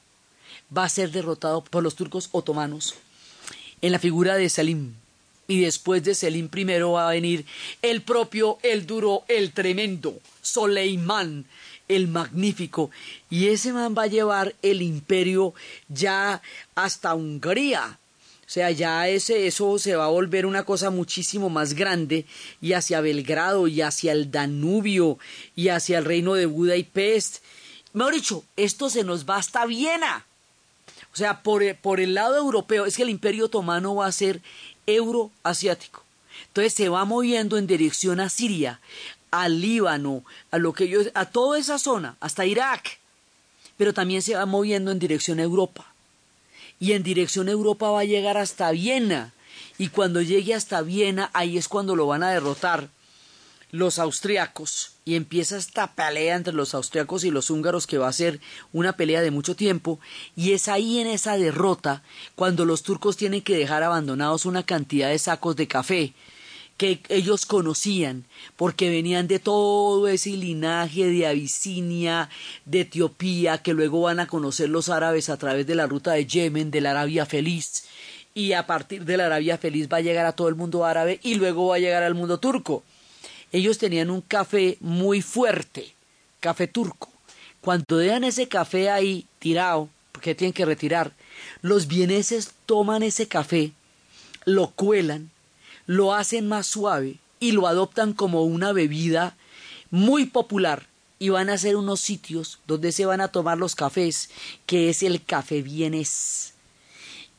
va 0.77 0.83
a 0.83 0.89
ser 0.89 1.09
derrotado 1.09 1.63
por 1.63 1.81
los 1.81 1.95
turcos 1.95 2.29
otomanos 2.33 2.93
en 3.81 3.91
la 3.91 3.97
figura 3.97 4.35
de 4.35 4.47
Salim. 4.47 4.93
Y 5.47 5.61
después 5.61 6.03
de 6.03 6.13
Selim 6.13 6.49
I 6.55 6.63
va 6.83 7.07
a 7.07 7.13
venir 7.13 7.47
el 7.81 8.03
propio, 8.03 8.59
el 8.61 8.85
duro, 8.85 9.23
el 9.27 9.53
tremendo, 9.53 10.19
Soleimán, 10.43 11.45
el 11.87 12.07
magnífico. 12.07 12.91
Y 13.31 13.47
ese 13.47 13.73
man 13.73 13.95
va 13.97 14.03
a 14.03 14.07
llevar 14.07 14.53
el 14.61 14.83
imperio 14.83 15.55
ya 15.89 16.43
hasta 16.75 17.15
Hungría. 17.15 17.97
Sea, 18.51 18.69
ya 18.69 19.07
ese, 19.07 19.47
eso 19.47 19.79
se 19.79 19.95
va 19.95 20.03
a 20.03 20.09
volver 20.09 20.45
una 20.45 20.65
cosa 20.65 20.89
muchísimo 20.89 21.49
más 21.49 21.73
grande 21.73 22.25
y 22.59 22.73
hacia 22.73 22.99
Belgrado 22.99 23.69
y 23.69 23.79
hacia 23.79 24.11
el 24.11 24.29
Danubio 24.29 25.19
y 25.55 25.69
hacia 25.69 25.99
el 25.99 26.03
reino 26.03 26.33
de 26.33 26.47
Budapest. 26.47 27.37
Mejor 27.93 28.13
dicho, 28.13 28.43
esto 28.57 28.89
se 28.89 29.05
nos 29.05 29.23
va 29.25 29.37
hasta 29.37 29.65
Viena. 29.65 30.25
O 31.13 31.15
sea, 31.15 31.43
por, 31.43 31.63
por 31.77 32.01
el 32.01 32.13
lado 32.13 32.35
europeo, 32.35 32.85
es 32.85 32.97
que 32.97 33.03
el 33.03 33.09
imperio 33.09 33.45
otomano 33.45 33.95
va 33.95 34.07
a 34.07 34.11
ser 34.11 34.41
euroasiático. 34.85 36.03
Entonces 36.47 36.73
se 36.73 36.89
va 36.89 37.05
moviendo 37.05 37.57
en 37.57 37.67
dirección 37.67 38.19
a 38.19 38.27
Siria, 38.27 38.81
al 39.31 39.61
Líbano, 39.61 40.25
a 40.51 40.57
lo 40.57 40.73
que 40.73 40.89
yo, 40.89 40.99
a 41.13 41.23
toda 41.23 41.57
esa 41.57 41.79
zona, 41.79 42.17
hasta 42.19 42.45
Irak. 42.45 42.99
Pero 43.77 43.93
también 43.93 44.21
se 44.21 44.35
va 44.35 44.45
moviendo 44.45 44.91
en 44.91 44.99
dirección 44.99 45.39
a 45.39 45.43
Europa. 45.43 45.90
Y 46.81 46.93
en 46.93 47.03
dirección 47.03 47.47
a 47.47 47.51
Europa 47.51 47.91
va 47.91 48.01
a 48.01 48.05
llegar 48.05 48.37
hasta 48.37 48.71
Viena. 48.71 49.33
Y 49.77 49.89
cuando 49.89 50.21
llegue 50.21 50.55
hasta 50.55 50.81
Viena, 50.81 51.29
ahí 51.31 51.57
es 51.57 51.67
cuando 51.67 51.95
lo 51.95 52.07
van 52.07 52.23
a 52.23 52.31
derrotar 52.31 52.89
los 53.69 53.99
austriacos. 53.99 54.93
Y 55.05 55.15
empieza 55.15 55.57
esta 55.57 55.93
pelea 55.93 56.35
entre 56.35 56.53
los 56.53 56.73
austriacos 56.73 57.23
y 57.23 57.29
los 57.29 57.51
húngaros 57.51 57.85
que 57.85 57.99
va 57.99 58.07
a 58.07 58.13
ser 58.13 58.41
una 58.73 58.93
pelea 58.97 59.21
de 59.21 59.29
mucho 59.29 59.55
tiempo. 59.55 59.99
Y 60.35 60.53
es 60.53 60.67
ahí 60.67 60.97
en 60.97 61.05
esa 61.05 61.37
derrota 61.37 62.01
cuando 62.35 62.65
los 62.65 62.81
turcos 62.81 63.15
tienen 63.15 63.43
que 63.43 63.55
dejar 63.55 63.83
abandonados 63.83 64.45
una 64.47 64.63
cantidad 64.63 65.09
de 65.09 65.19
sacos 65.19 65.55
de 65.55 65.67
café 65.67 66.13
que 66.77 67.01
ellos 67.09 67.45
conocían 67.45 68.25
porque 68.55 68.89
venían 68.89 69.27
de 69.27 69.39
todo 69.39 70.07
ese 70.07 70.31
linaje 70.31 71.05
de 71.05 71.27
Abisinia, 71.27 72.29
de 72.65 72.81
Etiopía, 72.81 73.59
que 73.59 73.73
luego 73.73 74.01
van 74.01 74.19
a 74.19 74.27
conocer 74.27 74.69
los 74.69 74.89
árabes 74.89 75.29
a 75.29 75.37
través 75.37 75.67
de 75.67 75.75
la 75.75 75.85
ruta 75.85 76.13
de 76.13 76.25
Yemen, 76.25 76.71
de 76.71 76.81
la 76.81 76.91
Arabia 76.91 77.25
Feliz, 77.25 77.85
y 78.33 78.53
a 78.53 78.65
partir 78.65 79.05
de 79.05 79.17
la 79.17 79.27
Arabia 79.27 79.57
Feliz 79.57 79.87
va 79.91 79.97
a 79.97 80.01
llegar 80.01 80.25
a 80.25 80.33
todo 80.33 80.47
el 80.47 80.55
mundo 80.55 80.85
árabe 80.85 81.19
y 81.21 81.35
luego 81.35 81.67
va 81.67 81.75
a 81.75 81.79
llegar 81.79 82.03
al 82.03 82.15
mundo 82.15 82.39
turco 82.39 82.83
ellos 83.51 83.77
tenían 83.77 84.09
un 84.09 84.21
café 84.21 84.77
muy 84.79 85.21
fuerte, 85.21 85.93
café 86.39 86.67
turco. 86.67 87.09
Cuando 87.59 87.97
dejan 87.97 88.23
ese 88.23 88.47
café 88.47 88.89
ahí 88.89 89.27
tirado, 89.39 89.89
porque 90.11 90.35
tienen 90.35 90.53
que 90.53 90.65
retirar, 90.65 91.13
los 91.61 91.87
vieneses 91.87 92.51
toman 92.65 93.03
ese 93.03 93.27
café, 93.27 93.71
lo 94.45 94.71
cuelan, 94.71 95.30
lo 95.85 96.13
hacen 96.13 96.47
más 96.47 96.67
suave 96.67 97.17
y 97.39 97.51
lo 97.51 97.67
adoptan 97.67 98.13
como 98.13 98.43
una 98.43 98.71
bebida 98.73 99.35
muy 99.89 100.25
popular. 100.25 100.87
Y 101.19 101.29
van 101.29 101.51
a 101.51 101.53
hacer 101.53 101.75
unos 101.75 101.99
sitios 102.01 102.59
donde 102.65 102.91
se 102.91 103.05
van 103.05 103.21
a 103.21 103.27
tomar 103.27 103.57
los 103.57 103.75
cafés, 103.75 104.31
que 104.65 104.89
es 104.89 105.03
el 105.03 105.23
café 105.23 105.61
vienés 105.61 106.51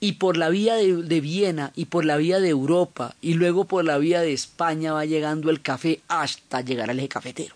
y 0.03 0.15
por 0.15 0.37
la 0.37 0.49
vía 0.49 0.75
de, 0.75 1.21
Viena 1.21 1.71
y 1.77 1.85
por 1.85 2.05
la 2.05 2.17
vía 2.17 2.41
de 2.41 2.49
Europa 2.49 3.15
y 3.21 3.35
luego 3.35 3.67
por 3.67 3.85
la 3.85 3.99
vía 3.99 4.21
de 4.21 4.33
España 4.33 4.93
va 4.93 5.05
llegando 5.05 5.49
el 5.49 5.63
café 5.63 6.01
hasta 6.09 6.61
llegar 6.61 6.91
al 6.91 6.99
eje 6.99 7.09
cafetero. 7.09 7.55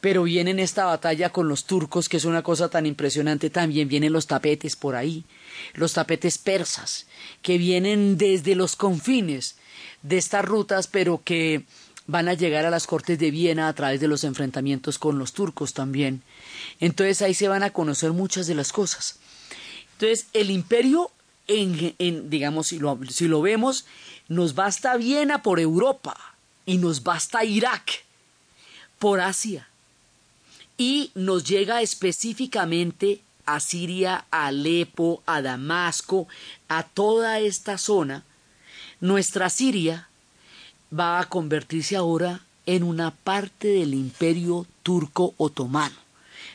Pero 0.00 0.22
viene 0.22 0.52
en 0.52 0.60
esta 0.60 0.84
batalla 0.84 1.30
con 1.30 1.48
los 1.48 1.64
turcos, 1.64 2.08
que 2.08 2.18
es 2.18 2.24
una 2.24 2.44
cosa 2.44 2.68
tan 2.68 2.86
impresionante, 2.86 3.50
también 3.50 3.88
vienen 3.88 4.12
los 4.12 4.28
tapetes 4.28 4.76
por 4.76 4.94
ahí, 4.94 5.24
los 5.74 5.94
tapetes 5.94 6.38
persas, 6.38 7.08
que 7.42 7.58
vienen 7.58 8.18
desde 8.18 8.54
los 8.54 8.76
confines 8.76 9.56
de 10.02 10.18
estas 10.18 10.44
rutas, 10.44 10.86
pero 10.86 11.22
que 11.24 11.64
van 12.06 12.28
a 12.28 12.34
llegar 12.34 12.64
a 12.64 12.70
las 12.70 12.86
cortes 12.86 13.18
de 13.18 13.30
Viena 13.30 13.68
a 13.68 13.74
través 13.74 14.00
de 14.00 14.08
los 14.08 14.24
enfrentamientos 14.24 14.98
con 14.98 15.18
los 15.18 15.32
turcos 15.32 15.74
también. 15.74 16.22
Entonces 16.80 17.22
ahí 17.22 17.34
se 17.34 17.48
van 17.48 17.62
a 17.62 17.70
conocer 17.70 18.12
muchas 18.12 18.46
de 18.46 18.54
las 18.54 18.72
cosas. 18.72 19.18
Entonces 19.92 20.26
el 20.32 20.50
imperio 20.50 21.10
en, 21.48 22.30
digamos, 22.30 22.68
si 22.68 22.78
lo, 22.78 22.98
si 23.08 23.26
lo 23.26 23.40
vemos, 23.42 23.86
nos 24.28 24.54
basta 24.54 24.96
Viena 24.96 25.42
por 25.42 25.60
Europa 25.60 26.16
y 26.66 26.76
nos 26.76 27.02
basta 27.02 27.44
Irak 27.44 28.04
por 28.98 29.20
Asia 29.20 29.68
y 30.76 31.10
nos 31.14 31.44
llega 31.44 31.82
específicamente 31.82 33.20
a 33.46 33.60
Siria, 33.60 34.26
a 34.30 34.46
Alepo, 34.46 35.22
a 35.26 35.42
Damasco, 35.42 36.28
a 36.68 36.82
toda 36.84 37.40
esta 37.40 37.78
zona, 37.78 38.24
nuestra 39.00 39.50
Siria 39.50 40.08
va 40.96 41.20
a 41.20 41.28
convertirse 41.28 41.96
ahora 41.96 42.40
en 42.66 42.82
una 42.82 43.10
parte 43.10 43.68
del 43.68 43.94
imperio 43.94 44.66
turco 44.82 45.34
otomano. 45.36 45.96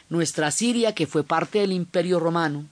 Nuestra 0.09 0.51
Siria, 0.51 0.93
que 0.93 1.07
fue 1.07 1.23
parte 1.23 1.59
del 1.59 1.71
imperio 1.71 2.19
romano, 2.19 2.65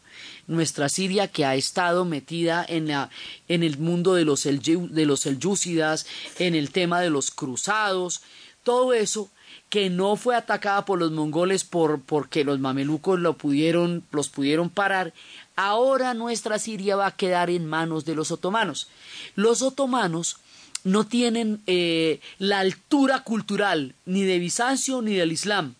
nuestra 0.47 0.89
Siria 0.89 1.27
que 1.27 1.45
ha 1.45 1.55
estado 1.55 2.05
metida 2.05 2.65
en, 2.67 2.87
la, 2.87 3.09
en 3.47 3.63
el 3.63 3.77
mundo 3.77 4.13
de 4.13 4.25
los, 4.25 4.43
de 4.43 5.05
los 5.05 5.21
selyúcidas, 5.21 6.05
en 6.39 6.55
el 6.55 6.71
tema 6.71 6.99
de 7.01 7.09
los 7.09 7.31
cruzados, 7.31 8.21
todo 8.63 8.93
eso 8.93 9.29
que 9.69 9.89
no 9.89 10.17
fue 10.17 10.35
atacada 10.35 10.83
por 10.83 10.99
los 10.99 11.11
mongoles 11.11 11.63
por, 11.63 12.01
porque 12.01 12.43
los 12.43 12.59
mamelucos 12.59 13.19
lo 13.19 13.37
pudieron, 13.37 14.03
los 14.11 14.27
pudieron 14.27 14.69
parar, 14.69 15.13
ahora 15.55 16.13
nuestra 16.13 16.59
Siria 16.59 16.95
va 16.95 17.07
a 17.07 17.15
quedar 17.15 17.49
en 17.49 17.65
manos 17.65 18.05
de 18.05 18.15
los 18.15 18.31
otomanos. 18.31 18.87
Los 19.35 19.61
otomanos 19.61 20.37
no 20.83 21.05
tienen 21.05 21.61
eh, 21.67 22.19
la 22.39 22.59
altura 22.59 23.23
cultural 23.23 23.95
ni 24.05 24.23
de 24.23 24.39
Bizancio 24.39 25.01
ni 25.01 25.13
del 25.13 25.31
Islam. 25.31 25.75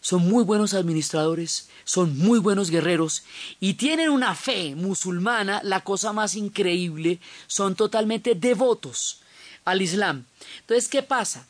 Son 0.00 0.22
muy 0.22 0.44
buenos 0.44 0.74
administradores, 0.74 1.68
son 1.84 2.16
muy 2.18 2.38
buenos 2.38 2.70
guerreros 2.70 3.24
y 3.58 3.74
tienen 3.74 4.10
una 4.10 4.34
fe 4.34 4.74
musulmana, 4.74 5.60
la 5.64 5.80
cosa 5.80 6.12
más 6.12 6.34
increíble, 6.34 7.18
son 7.46 7.74
totalmente 7.74 8.34
devotos 8.34 9.20
al 9.64 9.82
Islam. 9.82 10.24
Entonces, 10.60 10.88
¿qué 10.88 11.02
pasa? 11.02 11.46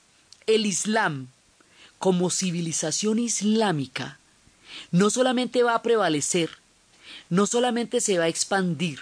El 0.47 0.65
Islam, 0.65 1.29
como 1.99 2.31
civilización 2.31 3.19
islámica, 3.19 4.19
no 4.91 5.11
solamente 5.11 5.63
va 5.63 5.75
a 5.75 5.83
prevalecer, 5.83 6.51
no 7.31 7.47
solamente 7.47 8.01
se 8.01 8.19
va 8.19 8.25
a 8.25 8.29
expandir, 8.29 9.01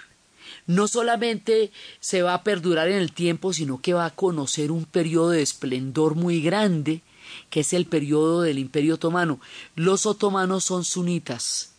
no 0.65 0.87
solamente 0.87 1.71
se 1.99 2.21
va 2.21 2.33
a 2.33 2.43
perdurar 2.43 2.89
en 2.89 2.97
el 2.97 3.11
tiempo, 3.11 3.53
sino 3.53 3.81
que 3.81 3.93
va 3.93 4.05
a 4.05 4.15
conocer 4.15 4.71
un 4.71 4.85
periodo 4.85 5.29
de 5.31 5.41
esplendor 5.41 6.15
muy 6.15 6.41
grande 6.41 7.01
que 7.49 7.61
es 7.61 7.73
el 7.73 7.85
periodo 7.85 8.41
del 8.41 8.59
Imperio 8.59 8.95
Otomano. 8.95 9.39
Los 9.75 10.05
otomanos 10.05 10.63
son 10.63 10.83
sunitas. 10.83 11.73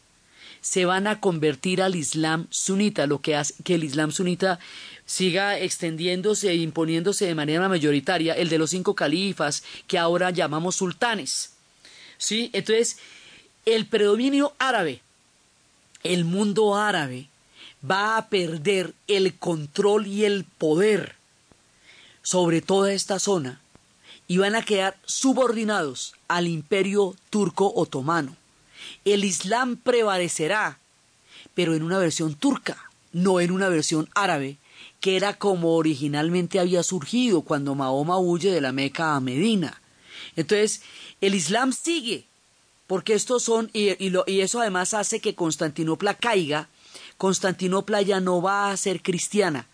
Se 0.61 0.84
van 0.84 1.07
a 1.07 1.20
convertir 1.20 1.80
al 1.82 1.94
Islam 1.94 2.46
sunita, 2.51 3.07
lo 3.07 3.20
que 3.20 3.36
hace 3.36 3.55
que 3.62 3.76
el 3.76 3.84
Islam 3.84 4.11
sunita 4.11 4.59
siga 5.07 5.59
extendiéndose 5.59 6.51
e 6.51 6.57
imponiéndose 6.57 7.26
de 7.26 7.34
manera 7.34 7.68
mayoritaria, 7.68 8.34
el 8.34 8.49
de 8.49 8.59
los 8.59 8.70
cinco 8.70 8.94
califas 8.94 9.62
que 9.86 9.99
ahora 9.99 10.30
llamamos 10.30 10.76
sultanes. 10.76 11.55
¿Sí? 12.18 12.51
Entonces, 12.53 12.99
el 13.64 13.86
predominio 13.86 14.55
árabe, 14.59 15.01
el 16.03 16.24
mundo 16.24 16.76
árabe, 16.76 17.28
va 17.88 18.16
a 18.16 18.28
perder 18.28 18.94
el 19.07 19.36
control 19.38 20.07
y 20.07 20.24
el 20.24 20.44
poder 20.44 21.16
sobre 22.22 22.61
toda 22.61 22.92
esta 22.92 23.18
zona 23.18 23.61
y 24.26 24.36
van 24.36 24.55
a 24.55 24.62
quedar 24.62 24.96
subordinados 25.07 26.14
al 26.28 26.46
imperio 26.46 27.16
turco 27.30 27.72
otomano. 27.74 28.36
El 29.05 29.24
Islam 29.24 29.76
prevalecerá, 29.76 30.78
pero 31.55 31.74
en 31.74 31.82
una 31.82 31.99
versión 31.99 32.34
turca, 32.34 32.90
no 33.12 33.40
en 33.40 33.51
una 33.51 33.68
versión 33.68 34.09
árabe, 34.14 34.59
que 35.01 35.16
era 35.16 35.34
como 35.34 35.74
originalmente 35.74 36.61
había 36.61 36.82
surgido 36.82 37.42
cuando 37.42 37.74
Mahoma 37.74 38.18
huye 38.18 38.51
de 38.51 38.61
la 38.61 38.72
Meca 38.72 39.16
a 39.16 39.20
Medina. 39.20 39.80
Entonces, 40.36 40.82
el 41.20 41.34
Islam 41.34 41.72
sigue, 41.72 42.28
porque 42.89 43.14
estos 43.14 43.45
son, 43.45 43.70
y, 43.72 43.91
y 44.01 44.41
eso 44.41 44.61
además 44.61 44.95
hace 44.95 45.20
que 45.20 45.36
Constantinopla 45.36 46.14
caiga, 46.14 46.68
Constantinopla 47.18 48.03
ya 48.03 48.18
no 48.18 48.43
va 48.43 48.70
a 48.70 48.76
ser 48.76 49.03
cristiana, 49.03 49.68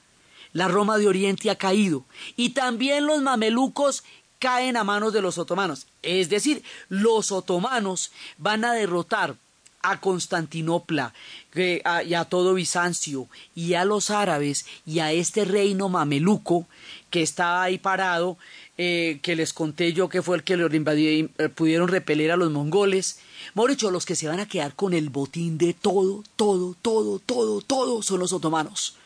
la 0.53 0.69
Roma 0.69 0.99
de 0.99 1.09
Oriente 1.09 1.49
ha 1.49 1.57
caído, 1.57 2.05
y 2.37 2.51
también 2.51 3.07
los 3.07 3.23
mamelucos 3.23 4.05
caen 4.41 4.77
a 4.77 4.85
manos 4.85 5.12
de 5.12 5.23
los 5.23 5.39
otomanos. 5.39 5.87
Es 6.03 6.29
decir, 6.29 6.62
los 6.89 7.33
otomanos 7.33 8.12
van 8.37 8.65
a 8.65 8.75
derrotar 8.75 9.37
a 9.85 10.01
Constantinopla 10.01 11.12
y 11.55 12.14
a 12.14 12.24
todo 12.24 12.55
Bizancio 12.55 13.28
y 13.55 13.74
a 13.74 13.85
los 13.85 14.11
árabes 14.11 14.66
y 14.87 14.99
a 14.99 15.12
este 15.12 15.45
reino 15.45 15.89
mameluco 15.89 16.66
que 17.11 17.22
está 17.22 17.62
ahí 17.62 17.78
parado, 17.78 18.39
eh, 18.76 19.20
que 19.22 19.37
les 19.37 19.53
conté 19.53 19.93
yo 19.93 20.09
que 20.09 20.22
fue 20.22 20.37
el 20.37 20.43
que 20.43 20.57
lo 20.57 20.74
invadió, 20.74 21.28
eh, 21.39 21.49
pudieron 21.49 21.87
repeler 21.87 22.32
a 22.32 22.37
los 22.37 22.51
mongoles. 22.51 23.20
Moricho, 23.55 23.91
los 23.91 24.05
que 24.05 24.16
se 24.16 24.26
van 24.26 24.41
a 24.41 24.49
quedar 24.49 24.74
con 24.74 24.95
el 24.95 25.11
botín 25.11 25.59
de 25.59 25.74
todo, 25.74 26.24
todo, 26.35 26.74
todo, 26.82 27.20
todo, 27.20 27.61
todo 27.61 28.03
son 28.03 28.18
los 28.18 28.32
otomanos. 28.32 28.97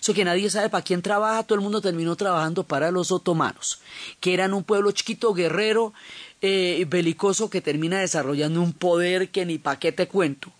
Eso 0.00 0.14
que 0.14 0.24
nadie 0.24 0.48
sabe 0.48 0.70
para 0.70 0.84
quién 0.84 1.02
trabaja, 1.02 1.42
todo 1.42 1.56
el 1.56 1.62
mundo 1.62 1.82
terminó 1.82 2.16
trabajando 2.16 2.64
para 2.64 2.90
los 2.90 3.12
otomanos, 3.12 3.80
que 4.20 4.32
eran 4.32 4.54
un 4.54 4.64
pueblo 4.64 4.92
chiquito, 4.92 5.34
guerrero, 5.34 5.92
eh, 6.42 6.84
belicoso, 6.88 7.50
que 7.50 7.60
termina 7.60 8.00
desarrollando 8.00 8.62
un 8.62 8.72
poder 8.72 9.28
que 9.28 9.44
ni 9.46 9.58
pa' 9.58 9.78
qué 9.78 9.92
te 9.92 10.08
cuento. 10.08 10.52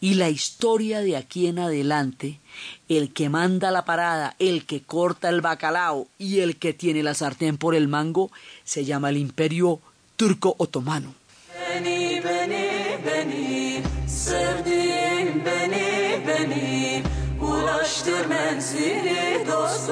Y 0.00 0.14
la 0.14 0.30
historia 0.30 1.00
de 1.00 1.16
aquí 1.16 1.46
en 1.46 1.58
adelante, 1.58 2.40
el 2.88 3.12
que 3.12 3.28
manda 3.28 3.70
la 3.70 3.84
parada, 3.84 4.34
el 4.38 4.64
que 4.64 4.82
corta 4.82 5.28
el 5.28 5.40
bacalao 5.40 6.08
y 6.18 6.40
el 6.40 6.56
que 6.56 6.72
tiene 6.72 7.02
la 7.02 7.14
sartén 7.14 7.58
por 7.58 7.74
el 7.74 7.88
mango, 7.88 8.30
se 8.64 8.84
llama 8.84 9.10
el 9.10 9.18
imperio 9.18 9.80
turco-otomano. 10.16 11.14
Beni 11.54 12.22
beni 12.24 12.98
beni 13.06 13.82
sevdiğim 14.06 15.44
beni 15.44 16.20
beni 16.26 17.02
ulaştır 17.40 18.26
menzili 18.26 19.46
dost 19.46 19.90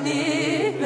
beni 0.00 0.83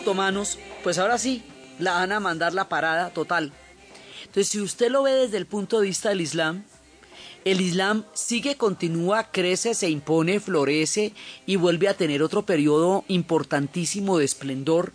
otomanos, 0.00 0.58
pues 0.82 0.98
ahora 0.98 1.18
sí, 1.18 1.42
la 1.78 1.92
van 1.92 2.12
a 2.12 2.20
mandar 2.20 2.54
la 2.54 2.68
parada 2.68 3.10
total. 3.10 3.52
Entonces 4.20 4.48
si 4.48 4.60
usted 4.60 4.90
lo 4.90 5.02
ve 5.02 5.12
desde 5.12 5.36
el 5.36 5.46
punto 5.46 5.80
de 5.80 5.86
vista 5.86 6.08
del 6.08 6.20
Islam, 6.20 6.64
el 7.44 7.60
Islam 7.60 8.04
sigue, 8.12 8.56
continúa, 8.56 9.30
crece, 9.30 9.74
se 9.74 9.88
impone, 9.88 10.40
florece 10.40 11.14
y 11.46 11.56
vuelve 11.56 11.88
a 11.88 11.96
tener 11.96 12.22
otro 12.22 12.44
periodo 12.44 13.04
importantísimo 13.08 14.18
de 14.18 14.26
esplendor. 14.26 14.92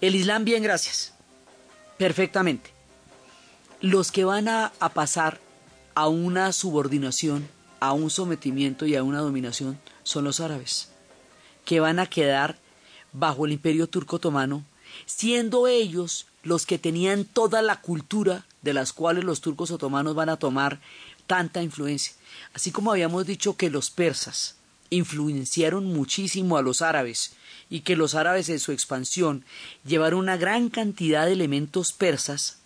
El 0.00 0.14
Islam, 0.14 0.44
bien, 0.44 0.62
gracias. 0.62 1.14
Perfectamente. 1.96 2.70
Los 3.80 4.12
que 4.12 4.24
van 4.24 4.48
a, 4.48 4.72
a 4.78 4.88
pasar 4.90 5.40
a 5.94 6.08
una 6.08 6.52
subordinación, 6.52 7.48
a 7.80 7.92
un 7.92 8.10
sometimiento 8.10 8.86
y 8.86 8.94
a 8.94 9.02
una 9.02 9.18
dominación 9.18 9.78
son 10.04 10.24
los 10.24 10.40
árabes, 10.40 10.90
que 11.64 11.80
van 11.80 11.98
a 11.98 12.06
quedar 12.06 12.58
bajo 13.12 13.46
el 13.46 13.52
imperio 13.52 13.86
turco 13.86 14.16
otomano, 14.16 14.64
siendo 15.06 15.66
ellos 15.66 16.26
los 16.42 16.66
que 16.66 16.78
tenían 16.78 17.24
toda 17.24 17.62
la 17.62 17.80
cultura 17.80 18.46
de 18.62 18.72
las 18.72 18.92
cuales 18.92 19.24
los 19.24 19.40
turcos 19.40 19.70
otomanos 19.70 20.14
van 20.14 20.28
a 20.28 20.36
tomar 20.36 20.80
tanta 21.26 21.62
influencia. 21.62 22.14
Así 22.54 22.70
como 22.70 22.90
habíamos 22.92 23.26
dicho 23.26 23.56
que 23.56 23.70
los 23.70 23.90
persas 23.90 24.56
influenciaron 24.90 25.84
muchísimo 25.86 26.56
a 26.56 26.62
los 26.62 26.82
árabes 26.82 27.32
y 27.70 27.80
que 27.80 27.96
los 27.96 28.14
árabes 28.14 28.48
en 28.48 28.58
su 28.58 28.72
expansión 28.72 29.44
llevaron 29.84 30.20
una 30.20 30.36
gran 30.36 30.70
cantidad 30.70 31.26
de 31.26 31.32
elementos 31.32 31.92
persas, 31.92 32.58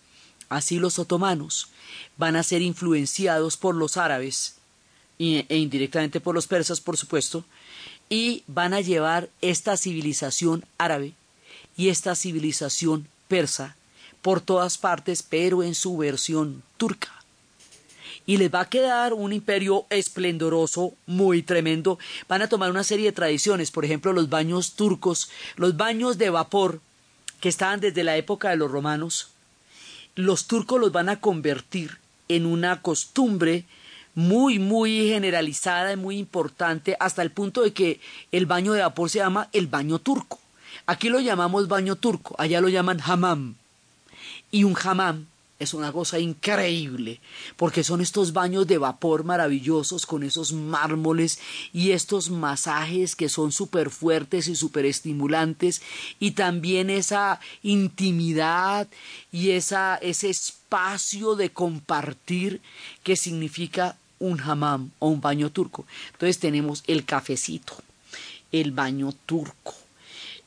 así 0.49 0.79
los 0.79 0.99
otomanos 0.99 1.67
van 2.17 2.35
a 2.35 2.43
ser 2.43 2.61
influenciados 2.61 3.57
por 3.57 3.75
los 3.75 3.97
árabes 3.97 4.55
e 5.19 5.57
indirectamente 5.57 6.19
por 6.19 6.35
los 6.35 6.47
persas, 6.47 6.81
por 6.81 6.97
supuesto, 6.97 7.45
y 8.13 8.43
van 8.45 8.75
a 8.75 8.79
llevar 8.79 9.29
esta 9.41 9.75
civilización 9.75 10.65
árabe 10.77 11.13
y 11.75 11.89
esta 11.89 12.13
civilización 12.13 13.07
persa 13.27 13.75
por 14.21 14.39
todas 14.39 14.77
partes, 14.77 15.23
pero 15.23 15.63
en 15.63 15.73
su 15.73 15.97
versión 15.97 16.61
turca. 16.77 17.09
Y 18.27 18.37
les 18.37 18.53
va 18.53 18.61
a 18.61 18.69
quedar 18.69 19.13
un 19.13 19.33
imperio 19.33 19.87
esplendoroso, 19.89 20.93
muy 21.07 21.41
tremendo. 21.41 21.97
Van 22.29 22.43
a 22.43 22.47
tomar 22.47 22.69
una 22.69 22.83
serie 22.83 23.07
de 23.07 23.13
tradiciones, 23.13 23.71
por 23.71 23.83
ejemplo, 23.83 24.13
los 24.13 24.29
baños 24.29 24.73
turcos, 24.73 25.31
los 25.55 25.75
baños 25.75 26.19
de 26.19 26.29
vapor, 26.29 26.81
que 27.41 27.49
estaban 27.49 27.79
desde 27.79 28.03
la 28.03 28.15
época 28.15 28.51
de 28.51 28.57
los 28.57 28.69
romanos. 28.69 29.29
Los 30.13 30.45
turcos 30.45 30.79
los 30.79 30.91
van 30.91 31.09
a 31.09 31.19
convertir 31.19 31.97
en 32.27 32.45
una 32.45 32.83
costumbre 32.83 33.65
muy, 34.15 34.59
muy 34.59 35.07
generalizada 35.09 35.93
y 35.93 35.97
muy 35.97 36.17
importante, 36.17 36.95
hasta 36.99 37.21
el 37.21 37.31
punto 37.31 37.61
de 37.61 37.73
que 37.73 37.99
el 38.31 38.45
baño 38.45 38.73
de 38.73 38.81
vapor 38.81 39.09
se 39.09 39.19
llama 39.19 39.49
el 39.53 39.67
baño 39.67 39.99
turco. 39.99 40.39
Aquí 40.85 41.09
lo 41.09 41.19
llamamos 41.19 41.67
baño 41.67 41.95
turco, 41.95 42.35
allá 42.37 42.61
lo 42.61 42.69
llaman 42.69 42.99
hammam. 43.03 43.55
Y 44.51 44.65
un 44.65 44.75
hammam 44.81 45.25
es 45.59 45.73
una 45.73 45.91
cosa 45.91 46.19
increíble, 46.19 47.19
porque 47.55 47.83
son 47.83 48.01
estos 48.01 48.33
baños 48.33 48.67
de 48.67 48.77
vapor 48.77 49.23
maravillosos 49.23 50.05
con 50.05 50.23
esos 50.23 50.51
mármoles 50.51 51.39
y 51.71 51.91
estos 51.91 52.29
masajes 52.29 53.15
que 53.15 53.29
son 53.29 53.51
súper 53.51 53.89
fuertes 53.89 54.47
y 54.47 54.55
súper 54.55 54.85
estimulantes, 54.85 55.81
y 56.19 56.31
también 56.31 56.89
esa 56.89 57.39
intimidad 57.61 58.87
y 59.31 59.51
esa, 59.51 59.95
ese 59.95 60.29
espacio 60.29 61.35
de 61.35 61.51
compartir 61.51 62.61
que 63.03 63.15
significa 63.15 63.95
un 64.23 64.39
hammam 64.39 64.89
o 64.99 65.09
un 65.09 65.19
baño 65.19 65.51
turco. 65.51 65.85
Entonces 66.13 66.39
tenemos 66.39 66.83
el 66.87 67.03
cafecito, 67.03 67.75
el 68.51 68.71
baño 68.71 69.11
turco, 69.25 69.75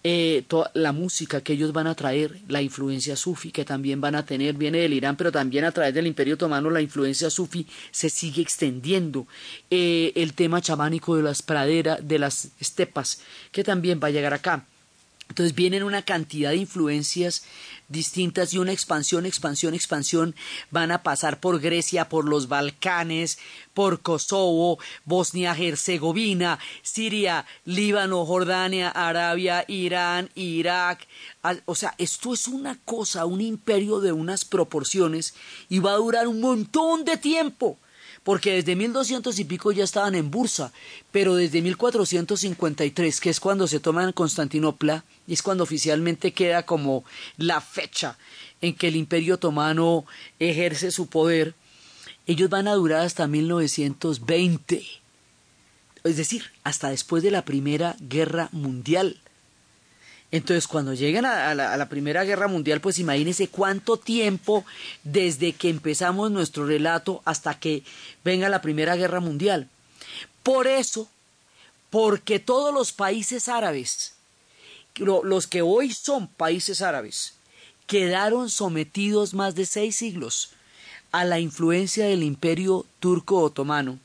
eh, 0.02 0.44
toda 0.48 0.70
la 0.74 0.92
música 0.92 1.40
que 1.42 1.52
ellos 1.52 1.72
van 1.72 1.86
a 1.86 1.94
traer, 1.94 2.38
la 2.48 2.62
influencia 2.62 3.16
sufi 3.16 3.50
que 3.50 3.64
también 3.64 4.00
van 4.00 4.14
a 4.14 4.24
tener, 4.24 4.54
viene 4.54 4.78
del 4.78 4.94
Irán, 4.94 5.16
pero 5.16 5.30
también 5.30 5.64
a 5.64 5.72
través 5.72 5.92
del 5.92 6.06
Imperio 6.06 6.34
Otomano 6.34 6.70
la 6.70 6.80
influencia 6.80 7.28
sufi 7.28 7.66
se 7.90 8.08
sigue 8.08 8.40
extendiendo. 8.40 9.26
Eh, 9.68 10.12
el 10.14 10.32
tema 10.32 10.62
chamánico 10.62 11.16
de 11.16 11.22
las 11.22 11.42
praderas, 11.42 11.98
de 12.06 12.18
las 12.18 12.48
estepas, 12.60 13.20
que 13.52 13.64
también 13.64 14.00
va 14.02 14.08
a 14.08 14.12
llegar 14.12 14.32
acá. 14.32 14.64
Entonces 15.28 15.54
vienen 15.54 15.82
una 15.82 16.02
cantidad 16.02 16.50
de 16.50 16.56
influencias 16.56 17.44
distintas 17.88 18.52
y 18.52 18.58
una 18.58 18.72
expansión, 18.72 19.26
expansión, 19.26 19.74
expansión. 19.74 20.34
Van 20.70 20.90
a 20.90 21.02
pasar 21.02 21.40
por 21.40 21.60
Grecia, 21.60 22.08
por 22.08 22.28
los 22.28 22.48
Balcanes, 22.48 23.38
por 23.74 24.00
Kosovo, 24.00 24.78
Bosnia-Herzegovina, 25.04 26.58
Siria, 26.82 27.44
Líbano, 27.64 28.24
Jordania, 28.24 28.88
Arabia, 28.88 29.64
Irán, 29.68 30.30
Irak. 30.34 31.06
O 31.66 31.74
sea, 31.74 31.94
esto 31.98 32.32
es 32.32 32.48
una 32.48 32.78
cosa, 32.84 33.26
un 33.26 33.40
imperio 33.40 34.00
de 34.00 34.12
unas 34.12 34.44
proporciones 34.44 35.34
y 35.68 35.80
va 35.80 35.92
a 35.92 35.96
durar 35.96 36.28
un 36.28 36.40
montón 36.40 37.04
de 37.04 37.16
tiempo 37.16 37.78
porque 38.22 38.54
desde 38.54 38.76
1200 38.76 39.38
y 39.38 39.44
pico 39.44 39.72
ya 39.72 39.84
estaban 39.84 40.14
en 40.14 40.30
Bursa, 40.30 40.72
pero 41.12 41.34
desde 41.34 41.62
1453, 41.62 43.20
que 43.20 43.30
es 43.30 43.40
cuando 43.40 43.66
se 43.66 43.80
toman 43.80 44.12
Constantinopla, 44.12 45.04
y 45.26 45.32
es 45.34 45.42
cuando 45.42 45.64
oficialmente 45.64 46.32
queda 46.32 46.64
como 46.64 47.04
la 47.36 47.60
fecha 47.60 48.18
en 48.60 48.74
que 48.74 48.88
el 48.88 48.96
Imperio 48.96 49.34
Otomano 49.34 50.04
ejerce 50.38 50.90
su 50.90 51.06
poder, 51.06 51.54
ellos 52.26 52.50
van 52.50 52.68
a 52.68 52.74
durar 52.74 53.02
hasta 53.02 53.26
1920, 53.26 54.84
es 56.04 56.16
decir, 56.16 56.44
hasta 56.64 56.90
después 56.90 57.22
de 57.22 57.30
la 57.30 57.44
Primera 57.44 57.96
Guerra 58.00 58.48
Mundial. 58.52 59.20
Entonces, 60.32 60.66
cuando 60.66 60.92
lleguen 60.92 61.24
a, 61.24 61.54
la, 61.54 61.76
la 61.76 61.88
Primera 61.88 62.24
Guerra 62.24 62.48
Mundial, 62.48 62.80
pues 62.80 62.98
imagínense 62.98 63.48
cuánto 63.48 63.96
tiempo 63.96 64.64
desde 65.04 65.52
que 65.52 65.68
empezamos 65.70 66.30
nuestro 66.30 66.66
relato 66.66 67.22
hasta 67.24 67.58
que 67.58 67.82
venga 68.24 68.48
la 68.48 68.60
Primera 68.60 68.96
Guerra 68.96 69.20
Mundial. 69.20 69.68
Por 70.42 70.66
eso, 70.66 71.08
porque 71.90 72.38
todos 72.40 72.74
los 72.74 72.92
países 72.92 73.48
árabes 73.48 74.14
lo- 74.96 75.22
los 75.24 75.46
que 75.46 75.62
hoy 75.62 75.92
son 75.92 76.26
países 76.26 76.82
árabes 76.82 77.34
quedaron 77.86 78.50
sometidos 78.50 79.34
más 79.34 79.54
de 79.54 79.66
seis 79.66 79.96
siglos 79.96 80.50
a 81.12 81.24
la 81.24 81.38
influencia 81.38 82.06
del 82.06 82.22
imperio 82.22 82.84
turco 82.98 83.40
otomano, 83.40 83.98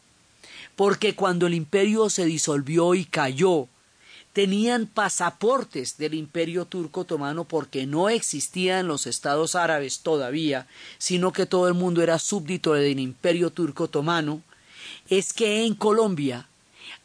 porque 0.76 1.16
cuando 1.16 1.48
el 1.48 1.54
imperio 1.56 2.10
se 2.10 2.26
disolvió 2.26 2.94
y 2.94 3.06
cayó, 3.06 3.68
tenían 4.34 4.88
pasaportes 4.88 5.98
del 5.98 6.14
imperio 6.14 6.66
turco 6.66 7.02
otomano 7.02 7.44
porque 7.44 7.86
no 7.86 8.10
existían 8.10 8.88
los 8.88 9.08
estados 9.08 9.56
árabes 9.56 10.00
todavía, 10.00 10.68
sino 10.98 11.34
que 11.34 11.46
todo 11.46 11.68
el 11.68 11.74
mundo 11.74 12.02
era 12.02 12.18
súbdito 12.20 12.74
del 12.74 13.00
imperio 13.00 13.50
turco 13.50 13.86
otomano, 13.86 14.42
es 15.10 15.34
que 15.34 15.66
en 15.66 15.76
Colombia 15.76 16.48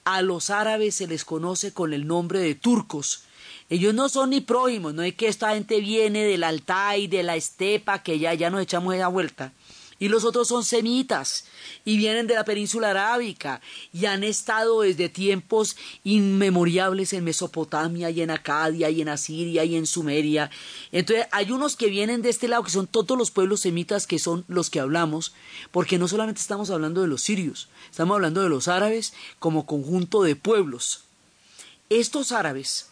a 0.04 0.22
los 0.22 0.50
árabes 0.50 0.94
se 0.94 1.08
les 1.08 1.24
conoce 1.24 1.72
con 1.72 1.92
el 1.92 2.06
nombre 2.06 2.38
de 2.38 2.54
turcos. 2.54 3.24
Ellos 3.68 3.92
no 3.92 4.08
son 4.08 4.30
ni 4.30 4.40
prójimos, 4.40 4.94
no 4.94 5.02
es 5.02 5.14
que 5.14 5.26
esta 5.26 5.54
gente 5.54 5.80
viene 5.80 6.24
del 6.24 6.44
Altai, 6.44 7.08
de 7.08 7.24
la 7.24 7.34
estepa, 7.34 8.04
que 8.04 8.20
ya, 8.20 8.32
ya 8.34 8.48
nos 8.48 8.62
echamos 8.62 8.94
esa 8.94 9.08
vuelta. 9.08 9.52
Y 9.98 10.08
los 10.08 10.24
otros 10.24 10.48
son 10.48 10.62
semitas 10.62 11.46
y 11.84 11.96
vienen 11.96 12.26
de 12.26 12.34
la 12.34 12.44
península 12.44 12.90
arábica 12.90 13.62
y 13.94 14.04
han 14.04 14.24
estado 14.24 14.82
desde 14.82 15.08
tiempos 15.08 15.76
inmemoriales 16.04 17.14
en 17.14 17.24
Mesopotamia 17.24 18.10
y 18.10 18.20
en 18.20 18.30
Acadia 18.30 18.90
y 18.90 19.00
en 19.00 19.08
Asiria 19.08 19.64
y 19.64 19.74
en 19.74 19.86
Sumeria. 19.86 20.50
Entonces 20.92 21.26
hay 21.32 21.50
unos 21.50 21.76
que 21.76 21.88
vienen 21.88 22.20
de 22.20 22.28
este 22.28 22.46
lado 22.46 22.62
que 22.62 22.70
son 22.70 22.86
todos 22.86 23.16
los 23.16 23.30
pueblos 23.30 23.60
semitas 23.60 24.06
que 24.06 24.18
son 24.18 24.44
los 24.48 24.68
que 24.68 24.80
hablamos, 24.80 25.32
porque 25.70 25.98
no 25.98 26.08
solamente 26.08 26.40
estamos 26.40 26.68
hablando 26.70 27.00
de 27.00 27.08
los 27.08 27.22
sirios, 27.22 27.68
estamos 27.90 28.16
hablando 28.16 28.42
de 28.42 28.50
los 28.50 28.68
árabes 28.68 29.14
como 29.38 29.64
conjunto 29.64 30.22
de 30.22 30.36
pueblos. 30.36 31.04
Estos 31.88 32.32
árabes 32.32 32.90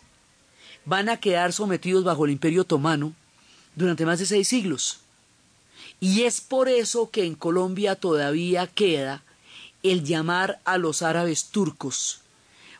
van 0.84 1.08
a 1.08 1.18
quedar 1.18 1.52
sometidos 1.52 2.04
bajo 2.04 2.24
el 2.24 2.30
imperio 2.30 2.62
otomano 2.62 3.14
durante 3.74 4.06
más 4.06 4.18
de 4.18 4.26
seis 4.26 4.48
siglos. 4.48 5.00
Y 6.06 6.24
es 6.24 6.42
por 6.42 6.68
eso 6.68 7.08
que 7.08 7.24
en 7.24 7.34
Colombia 7.34 7.96
todavía 7.96 8.66
queda 8.66 9.22
el 9.82 10.04
llamar 10.04 10.60
a 10.66 10.76
los 10.76 11.00
árabes 11.00 11.46
turcos 11.46 12.20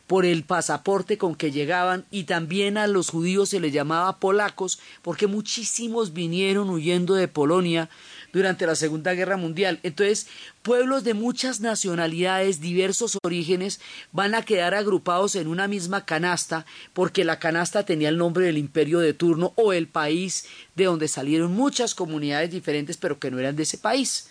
por 0.05 0.25
el 0.25 0.43
pasaporte 0.43 1.17
con 1.17 1.33
que 1.33 1.49
llegaban 1.49 2.05
y 2.11 2.25
también 2.25 2.77
a 2.77 2.85
los 2.85 3.09
judíos 3.09 3.49
se 3.49 3.59
les 3.59 3.73
llamaba 3.73 4.19
polacos 4.19 4.77
porque 5.01 5.25
muchísimos 5.25 6.13
vinieron 6.13 6.69
huyendo 6.69 7.15
de 7.15 7.27
Polonia 7.27 7.89
durante 8.35 8.67
la 8.67 8.75
Segunda 8.75 9.13
Guerra 9.13 9.37
Mundial. 9.37 9.79
Entonces, 9.81 10.27
pueblos 10.61 11.05
de 11.05 11.13
muchas 11.13 11.61
nacionalidades, 11.61 12.59
diversos 12.59 13.17
orígenes, 13.23 13.79
van 14.11 14.35
a 14.35 14.41
quedar 14.41 14.75
agrupados 14.75 15.37
en 15.37 15.47
una 15.47 15.69
misma 15.69 16.03
canasta 16.03 16.65
porque 16.91 17.23
la 17.23 17.39
canasta 17.39 17.85
tenía 17.85 18.09
el 18.09 18.17
nombre 18.17 18.45
del 18.45 18.57
imperio 18.57 18.99
de 18.99 19.13
turno 19.13 19.53
o 19.55 19.71
el 19.71 19.87
país 19.87 20.47
de 20.75 20.83
donde 20.83 21.07
salieron 21.07 21.53
muchas 21.53 21.95
comunidades 21.95 22.51
diferentes 22.51 22.97
pero 22.97 23.19
que 23.19 23.31
no 23.31 23.39
eran 23.39 23.55
de 23.55 23.63
ese 23.63 23.77
país. 23.77 24.27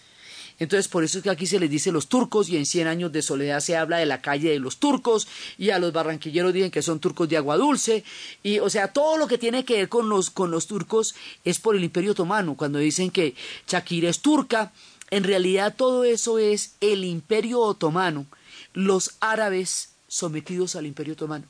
Entonces, 0.58 0.86
por 0.86 1.02
eso 1.02 1.18
es 1.18 1.24
que 1.24 1.30
aquí 1.30 1.46
se 1.46 1.58
les 1.58 1.68
dice 1.68 1.90
los 1.90 2.06
turcos 2.06 2.48
y 2.48 2.56
en 2.56 2.64
100 2.64 2.86
años 2.86 3.12
de 3.12 3.22
soledad 3.22 3.60
se 3.60 3.76
habla 3.76 3.98
de 3.98 4.06
la 4.06 4.22
calle 4.22 4.50
de 4.50 4.60
los 4.60 4.76
turcos 4.76 5.26
y 5.58 5.70
a 5.70 5.80
los 5.80 5.92
barranquilleros 5.92 6.52
dicen 6.52 6.70
que 6.70 6.82
son 6.82 7.00
turcos 7.00 7.28
de 7.28 7.36
agua 7.36 7.56
dulce 7.56 8.04
y, 8.42 8.60
o 8.60 8.70
sea, 8.70 8.88
todo 8.88 9.16
lo 9.16 9.26
que 9.26 9.38
tiene 9.38 9.64
que 9.64 9.74
ver 9.74 9.88
con 9.88 10.08
los, 10.08 10.30
con 10.30 10.50
los 10.50 10.66
turcos 10.66 11.16
es 11.44 11.58
por 11.58 11.74
el 11.74 11.82
imperio 11.82 12.12
otomano. 12.12 12.54
Cuando 12.56 12.78
dicen 12.78 13.10
que 13.10 13.34
Shakira 13.66 14.08
es 14.08 14.20
turca, 14.20 14.72
en 15.10 15.24
realidad 15.24 15.74
todo 15.76 16.04
eso 16.04 16.38
es 16.38 16.76
el 16.80 17.04
imperio 17.04 17.60
otomano, 17.60 18.26
los 18.74 19.12
árabes 19.20 19.90
sometidos 20.06 20.76
al 20.76 20.86
imperio 20.86 21.14
otomano. 21.14 21.46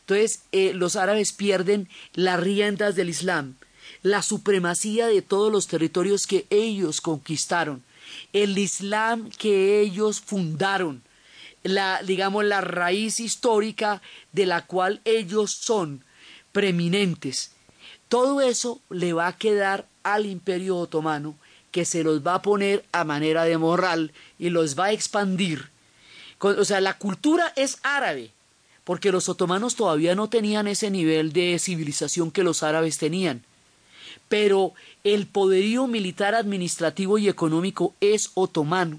Entonces, 0.00 0.40
eh, 0.52 0.72
los 0.72 0.96
árabes 0.96 1.32
pierden 1.32 1.88
las 2.14 2.40
riendas 2.40 2.96
del 2.96 3.10
Islam, 3.10 3.56
la 4.02 4.22
supremacía 4.22 5.08
de 5.08 5.20
todos 5.20 5.52
los 5.52 5.66
territorios 5.66 6.26
que 6.26 6.46
ellos 6.48 7.02
conquistaron 7.02 7.82
el 8.32 8.56
Islam 8.58 9.30
que 9.30 9.80
ellos 9.80 10.20
fundaron, 10.20 11.02
la, 11.62 12.02
digamos, 12.02 12.44
la 12.44 12.60
raíz 12.60 13.20
histórica 13.20 14.00
de 14.32 14.46
la 14.46 14.66
cual 14.66 15.00
ellos 15.04 15.52
son 15.52 16.04
preeminentes. 16.52 17.52
Todo 18.08 18.40
eso 18.40 18.80
le 18.90 19.12
va 19.12 19.28
a 19.28 19.36
quedar 19.36 19.86
al 20.02 20.26
imperio 20.26 20.76
otomano, 20.76 21.36
que 21.70 21.84
se 21.84 22.02
los 22.02 22.26
va 22.26 22.34
a 22.34 22.42
poner 22.42 22.84
a 22.92 23.04
manera 23.04 23.44
de 23.44 23.58
moral 23.58 24.12
y 24.38 24.50
los 24.50 24.78
va 24.78 24.86
a 24.86 24.92
expandir. 24.92 25.70
O 26.40 26.64
sea, 26.64 26.80
la 26.80 26.98
cultura 26.98 27.52
es 27.54 27.78
árabe, 27.82 28.32
porque 28.84 29.12
los 29.12 29.28
otomanos 29.28 29.76
todavía 29.76 30.14
no 30.14 30.28
tenían 30.28 30.66
ese 30.66 30.90
nivel 30.90 31.32
de 31.32 31.58
civilización 31.58 32.30
que 32.30 32.42
los 32.42 32.62
árabes 32.62 32.98
tenían 32.98 33.44
pero 34.28 34.72
el 35.04 35.26
poderío 35.26 35.86
militar, 35.86 36.34
administrativo 36.34 37.18
y 37.18 37.28
económico 37.28 37.94
es 38.00 38.30
otomano. 38.34 38.98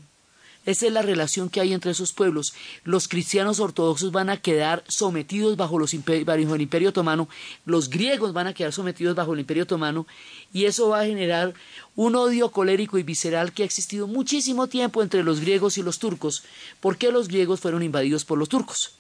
Esa 0.64 0.86
es 0.86 0.94
la 0.94 1.02
relación 1.02 1.50
que 1.50 1.60
hay 1.60 1.74
entre 1.74 1.90
esos 1.90 2.14
pueblos. 2.14 2.54
Los 2.84 3.08
cristianos 3.08 3.60
ortodoxos 3.60 4.12
van 4.12 4.30
a 4.30 4.38
quedar 4.38 4.84
sometidos 4.88 5.58
bajo, 5.58 5.80
los 5.80 5.94
el 5.94 6.62
imperio 6.62 6.90
otomano, 6.90 7.28
los 7.66 7.90
griegos 7.90 8.32
van 8.34 8.46
a 8.46 8.54
quedar 8.54 8.72
sometidos 8.72 9.16
bajo 9.16 9.34
el 9.34 9.40
imperio 9.40 9.64
otomano, 9.64 10.06
y 10.54 10.66
eso 10.66 10.90
va 10.90 11.02
a 11.02 11.06
generar 11.06 11.56
un 11.96 12.16
odio 12.16 12.52
colérico 12.52 13.00
y 13.00 13.04
visceral 13.04 13.54
que 13.54 13.64
ha 13.64 13.66
existido 13.66 14.06
muchísimo 14.06 14.68
tiempo 14.68 15.02
entre 15.02 15.24
los 15.24 15.40
griegos 15.40 15.80
y 15.80 15.84
los 15.84 15.98
turcos, 15.98 16.44
porque 16.80 17.12
los 17.12 17.28
griegos 17.28 17.60
fueron 17.60 17.82
invadidos 17.82 18.24
por 18.24 18.38
los 18.38 18.50
turcos. 18.50 18.94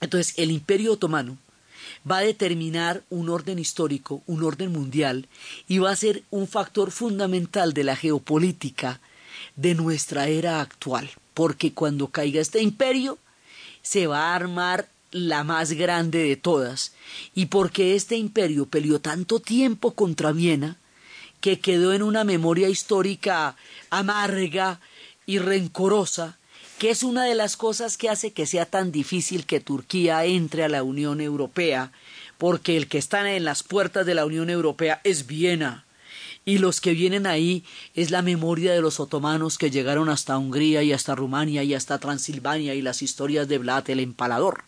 Entonces, 0.00 0.34
el 0.38 0.52
imperio 0.52 0.92
otomano 0.92 1.36
va 2.08 2.18
a 2.18 2.22
determinar 2.22 3.02
un 3.10 3.28
orden 3.28 3.58
histórico, 3.58 4.22
un 4.26 4.42
orden 4.44 4.72
mundial, 4.72 5.28
y 5.68 5.78
va 5.78 5.90
a 5.90 5.96
ser 5.96 6.22
un 6.30 6.46
factor 6.46 6.90
fundamental 6.90 7.72
de 7.72 7.84
la 7.84 7.96
geopolítica 7.96 9.00
de 9.56 9.74
nuestra 9.74 10.28
era 10.28 10.60
actual, 10.60 11.10
porque 11.34 11.72
cuando 11.72 12.08
caiga 12.08 12.40
este 12.40 12.62
imperio 12.62 13.18
se 13.82 14.06
va 14.06 14.32
a 14.32 14.34
armar 14.34 14.88
la 15.10 15.44
más 15.44 15.72
grande 15.72 16.24
de 16.24 16.36
todas, 16.36 16.92
y 17.34 17.46
porque 17.46 17.94
este 17.94 18.16
imperio 18.16 18.66
peleó 18.66 19.00
tanto 19.00 19.38
tiempo 19.38 19.92
contra 19.92 20.32
Viena, 20.32 20.76
que 21.40 21.60
quedó 21.60 21.92
en 21.92 22.02
una 22.02 22.24
memoria 22.24 22.68
histórica 22.68 23.56
amarga 23.90 24.80
y 25.26 25.38
rencorosa, 25.38 26.38
que 26.78 26.90
es 26.90 27.02
una 27.02 27.24
de 27.24 27.34
las 27.34 27.56
cosas 27.56 27.96
que 27.96 28.08
hace 28.08 28.32
que 28.32 28.46
sea 28.46 28.66
tan 28.66 28.92
difícil 28.92 29.46
que 29.46 29.60
Turquía 29.60 30.24
entre 30.24 30.64
a 30.64 30.68
la 30.68 30.82
Unión 30.82 31.20
Europea, 31.20 31.92
porque 32.38 32.76
el 32.76 32.88
que 32.88 32.98
está 32.98 33.32
en 33.32 33.44
las 33.44 33.62
puertas 33.62 34.06
de 34.06 34.14
la 34.14 34.26
Unión 34.26 34.50
Europea 34.50 35.00
es 35.04 35.26
Viena, 35.26 35.84
y 36.44 36.58
los 36.58 36.80
que 36.80 36.92
vienen 36.92 37.26
ahí 37.26 37.64
es 37.94 38.10
la 38.10 38.20
memoria 38.20 38.72
de 38.72 38.82
los 38.82 39.00
otomanos 39.00 39.56
que 39.56 39.70
llegaron 39.70 40.10
hasta 40.10 40.36
Hungría 40.36 40.82
y 40.82 40.92
hasta 40.92 41.14
Rumania 41.14 41.62
y 41.62 41.72
hasta 41.72 41.98
Transilvania 41.98 42.74
y 42.74 42.82
las 42.82 43.00
historias 43.00 43.48
de 43.48 43.58
Vlad 43.58 43.88
el 43.88 44.00
Empalador. 44.00 44.64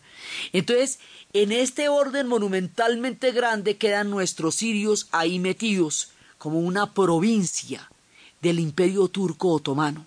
Entonces, 0.53 0.97
en 1.33 1.51
este 1.51 1.87
orden 1.87 2.25
monumentalmente 2.25 3.31
grande 3.31 3.77
quedan 3.77 4.09
nuestros 4.09 4.55
sirios 4.55 5.07
ahí 5.11 5.37
metidos 5.37 6.09
como 6.39 6.59
una 6.59 6.93
provincia 6.93 7.91
del 8.41 8.59
imperio 8.59 9.07
turco 9.07 9.49
otomano. 9.49 10.06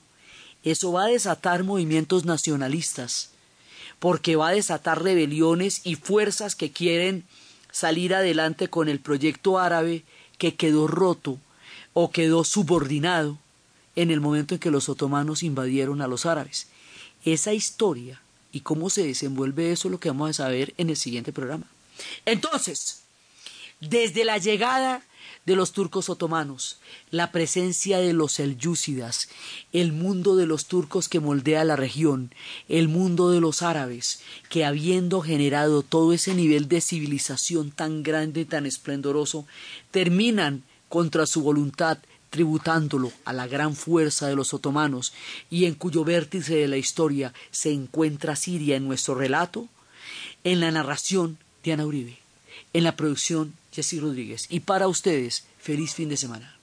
Eso 0.64 0.92
va 0.92 1.04
a 1.04 1.08
desatar 1.08 1.64
movimientos 1.64 2.24
nacionalistas, 2.24 3.30
porque 3.98 4.36
va 4.36 4.48
a 4.48 4.52
desatar 4.52 5.02
rebeliones 5.02 5.80
y 5.84 5.96
fuerzas 5.96 6.54
que 6.54 6.70
quieren 6.70 7.24
salir 7.72 8.14
adelante 8.14 8.68
con 8.68 8.88
el 8.88 9.00
proyecto 9.00 9.58
árabe 9.58 10.04
que 10.38 10.54
quedó 10.54 10.86
roto 10.86 11.38
o 11.92 12.10
quedó 12.10 12.44
subordinado 12.44 13.38
en 13.96 14.10
el 14.10 14.20
momento 14.20 14.54
en 14.54 14.60
que 14.60 14.70
los 14.70 14.88
otomanos 14.88 15.42
invadieron 15.42 16.00
a 16.02 16.06
los 16.06 16.26
árabes. 16.26 16.68
Esa 17.24 17.52
historia 17.52 18.20
y 18.52 18.60
cómo 18.60 18.90
se 18.90 19.06
desenvuelve 19.06 19.72
eso 19.72 19.88
es 19.88 19.92
lo 19.92 20.00
que 20.00 20.08
vamos 20.08 20.30
a 20.30 20.44
saber 20.44 20.74
en 20.78 20.90
el 20.90 20.96
siguiente 20.96 21.32
programa. 21.32 21.66
Entonces, 22.24 23.02
desde 23.80 24.24
la 24.24 24.38
llegada 24.38 25.02
de 25.50 25.56
los 25.56 25.72
turcos 25.72 26.08
otomanos, 26.08 26.78
la 27.10 27.32
presencia 27.32 27.98
de 27.98 28.12
los 28.12 28.30
selyúcidas, 28.34 29.28
el 29.72 29.90
mundo 29.90 30.36
de 30.36 30.46
los 30.46 30.66
turcos 30.66 31.08
que 31.08 31.18
moldea 31.18 31.64
la 31.64 31.74
región, 31.74 32.32
el 32.68 32.86
mundo 32.86 33.32
de 33.32 33.40
los 33.40 33.62
árabes, 33.62 34.20
que 34.48 34.64
habiendo 34.64 35.22
generado 35.22 35.82
todo 35.82 36.12
ese 36.12 36.34
nivel 36.34 36.68
de 36.68 36.80
civilización 36.80 37.72
tan 37.72 38.04
grande 38.04 38.42
y 38.42 38.44
tan 38.44 38.64
esplendoroso, 38.64 39.44
terminan 39.90 40.62
contra 40.88 41.26
su 41.26 41.42
voluntad 41.42 41.98
tributándolo 42.30 43.10
a 43.24 43.32
la 43.32 43.48
gran 43.48 43.74
fuerza 43.74 44.28
de 44.28 44.36
los 44.36 44.54
otomanos 44.54 45.12
y 45.50 45.64
en 45.64 45.74
cuyo 45.74 46.04
vértice 46.04 46.54
de 46.54 46.68
la 46.68 46.76
historia 46.76 47.34
se 47.50 47.72
encuentra 47.72 48.36
Siria 48.36 48.76
en 48.76 48.86
nuestro 48.86 49.16
relato, 49.16 49.66
en 50.44 50.60
la 50.60 50.70
narración 50.70 51.38
Diana 51.64 51.86
Uribe, 51.86 52.18
en 52.72 52.84
la 52.84 52.94
producción 52.94 53.54
Jessy 53.72 54.00
Rodríguez. 54.00 54.46
Y 54.50 54.60
para 54.60 54.88
ustedes, 54.88 55.44
feliz 55.58 55.94
fin 55.94 56.08
de 56.08 56.16
semana. 56.16 56.59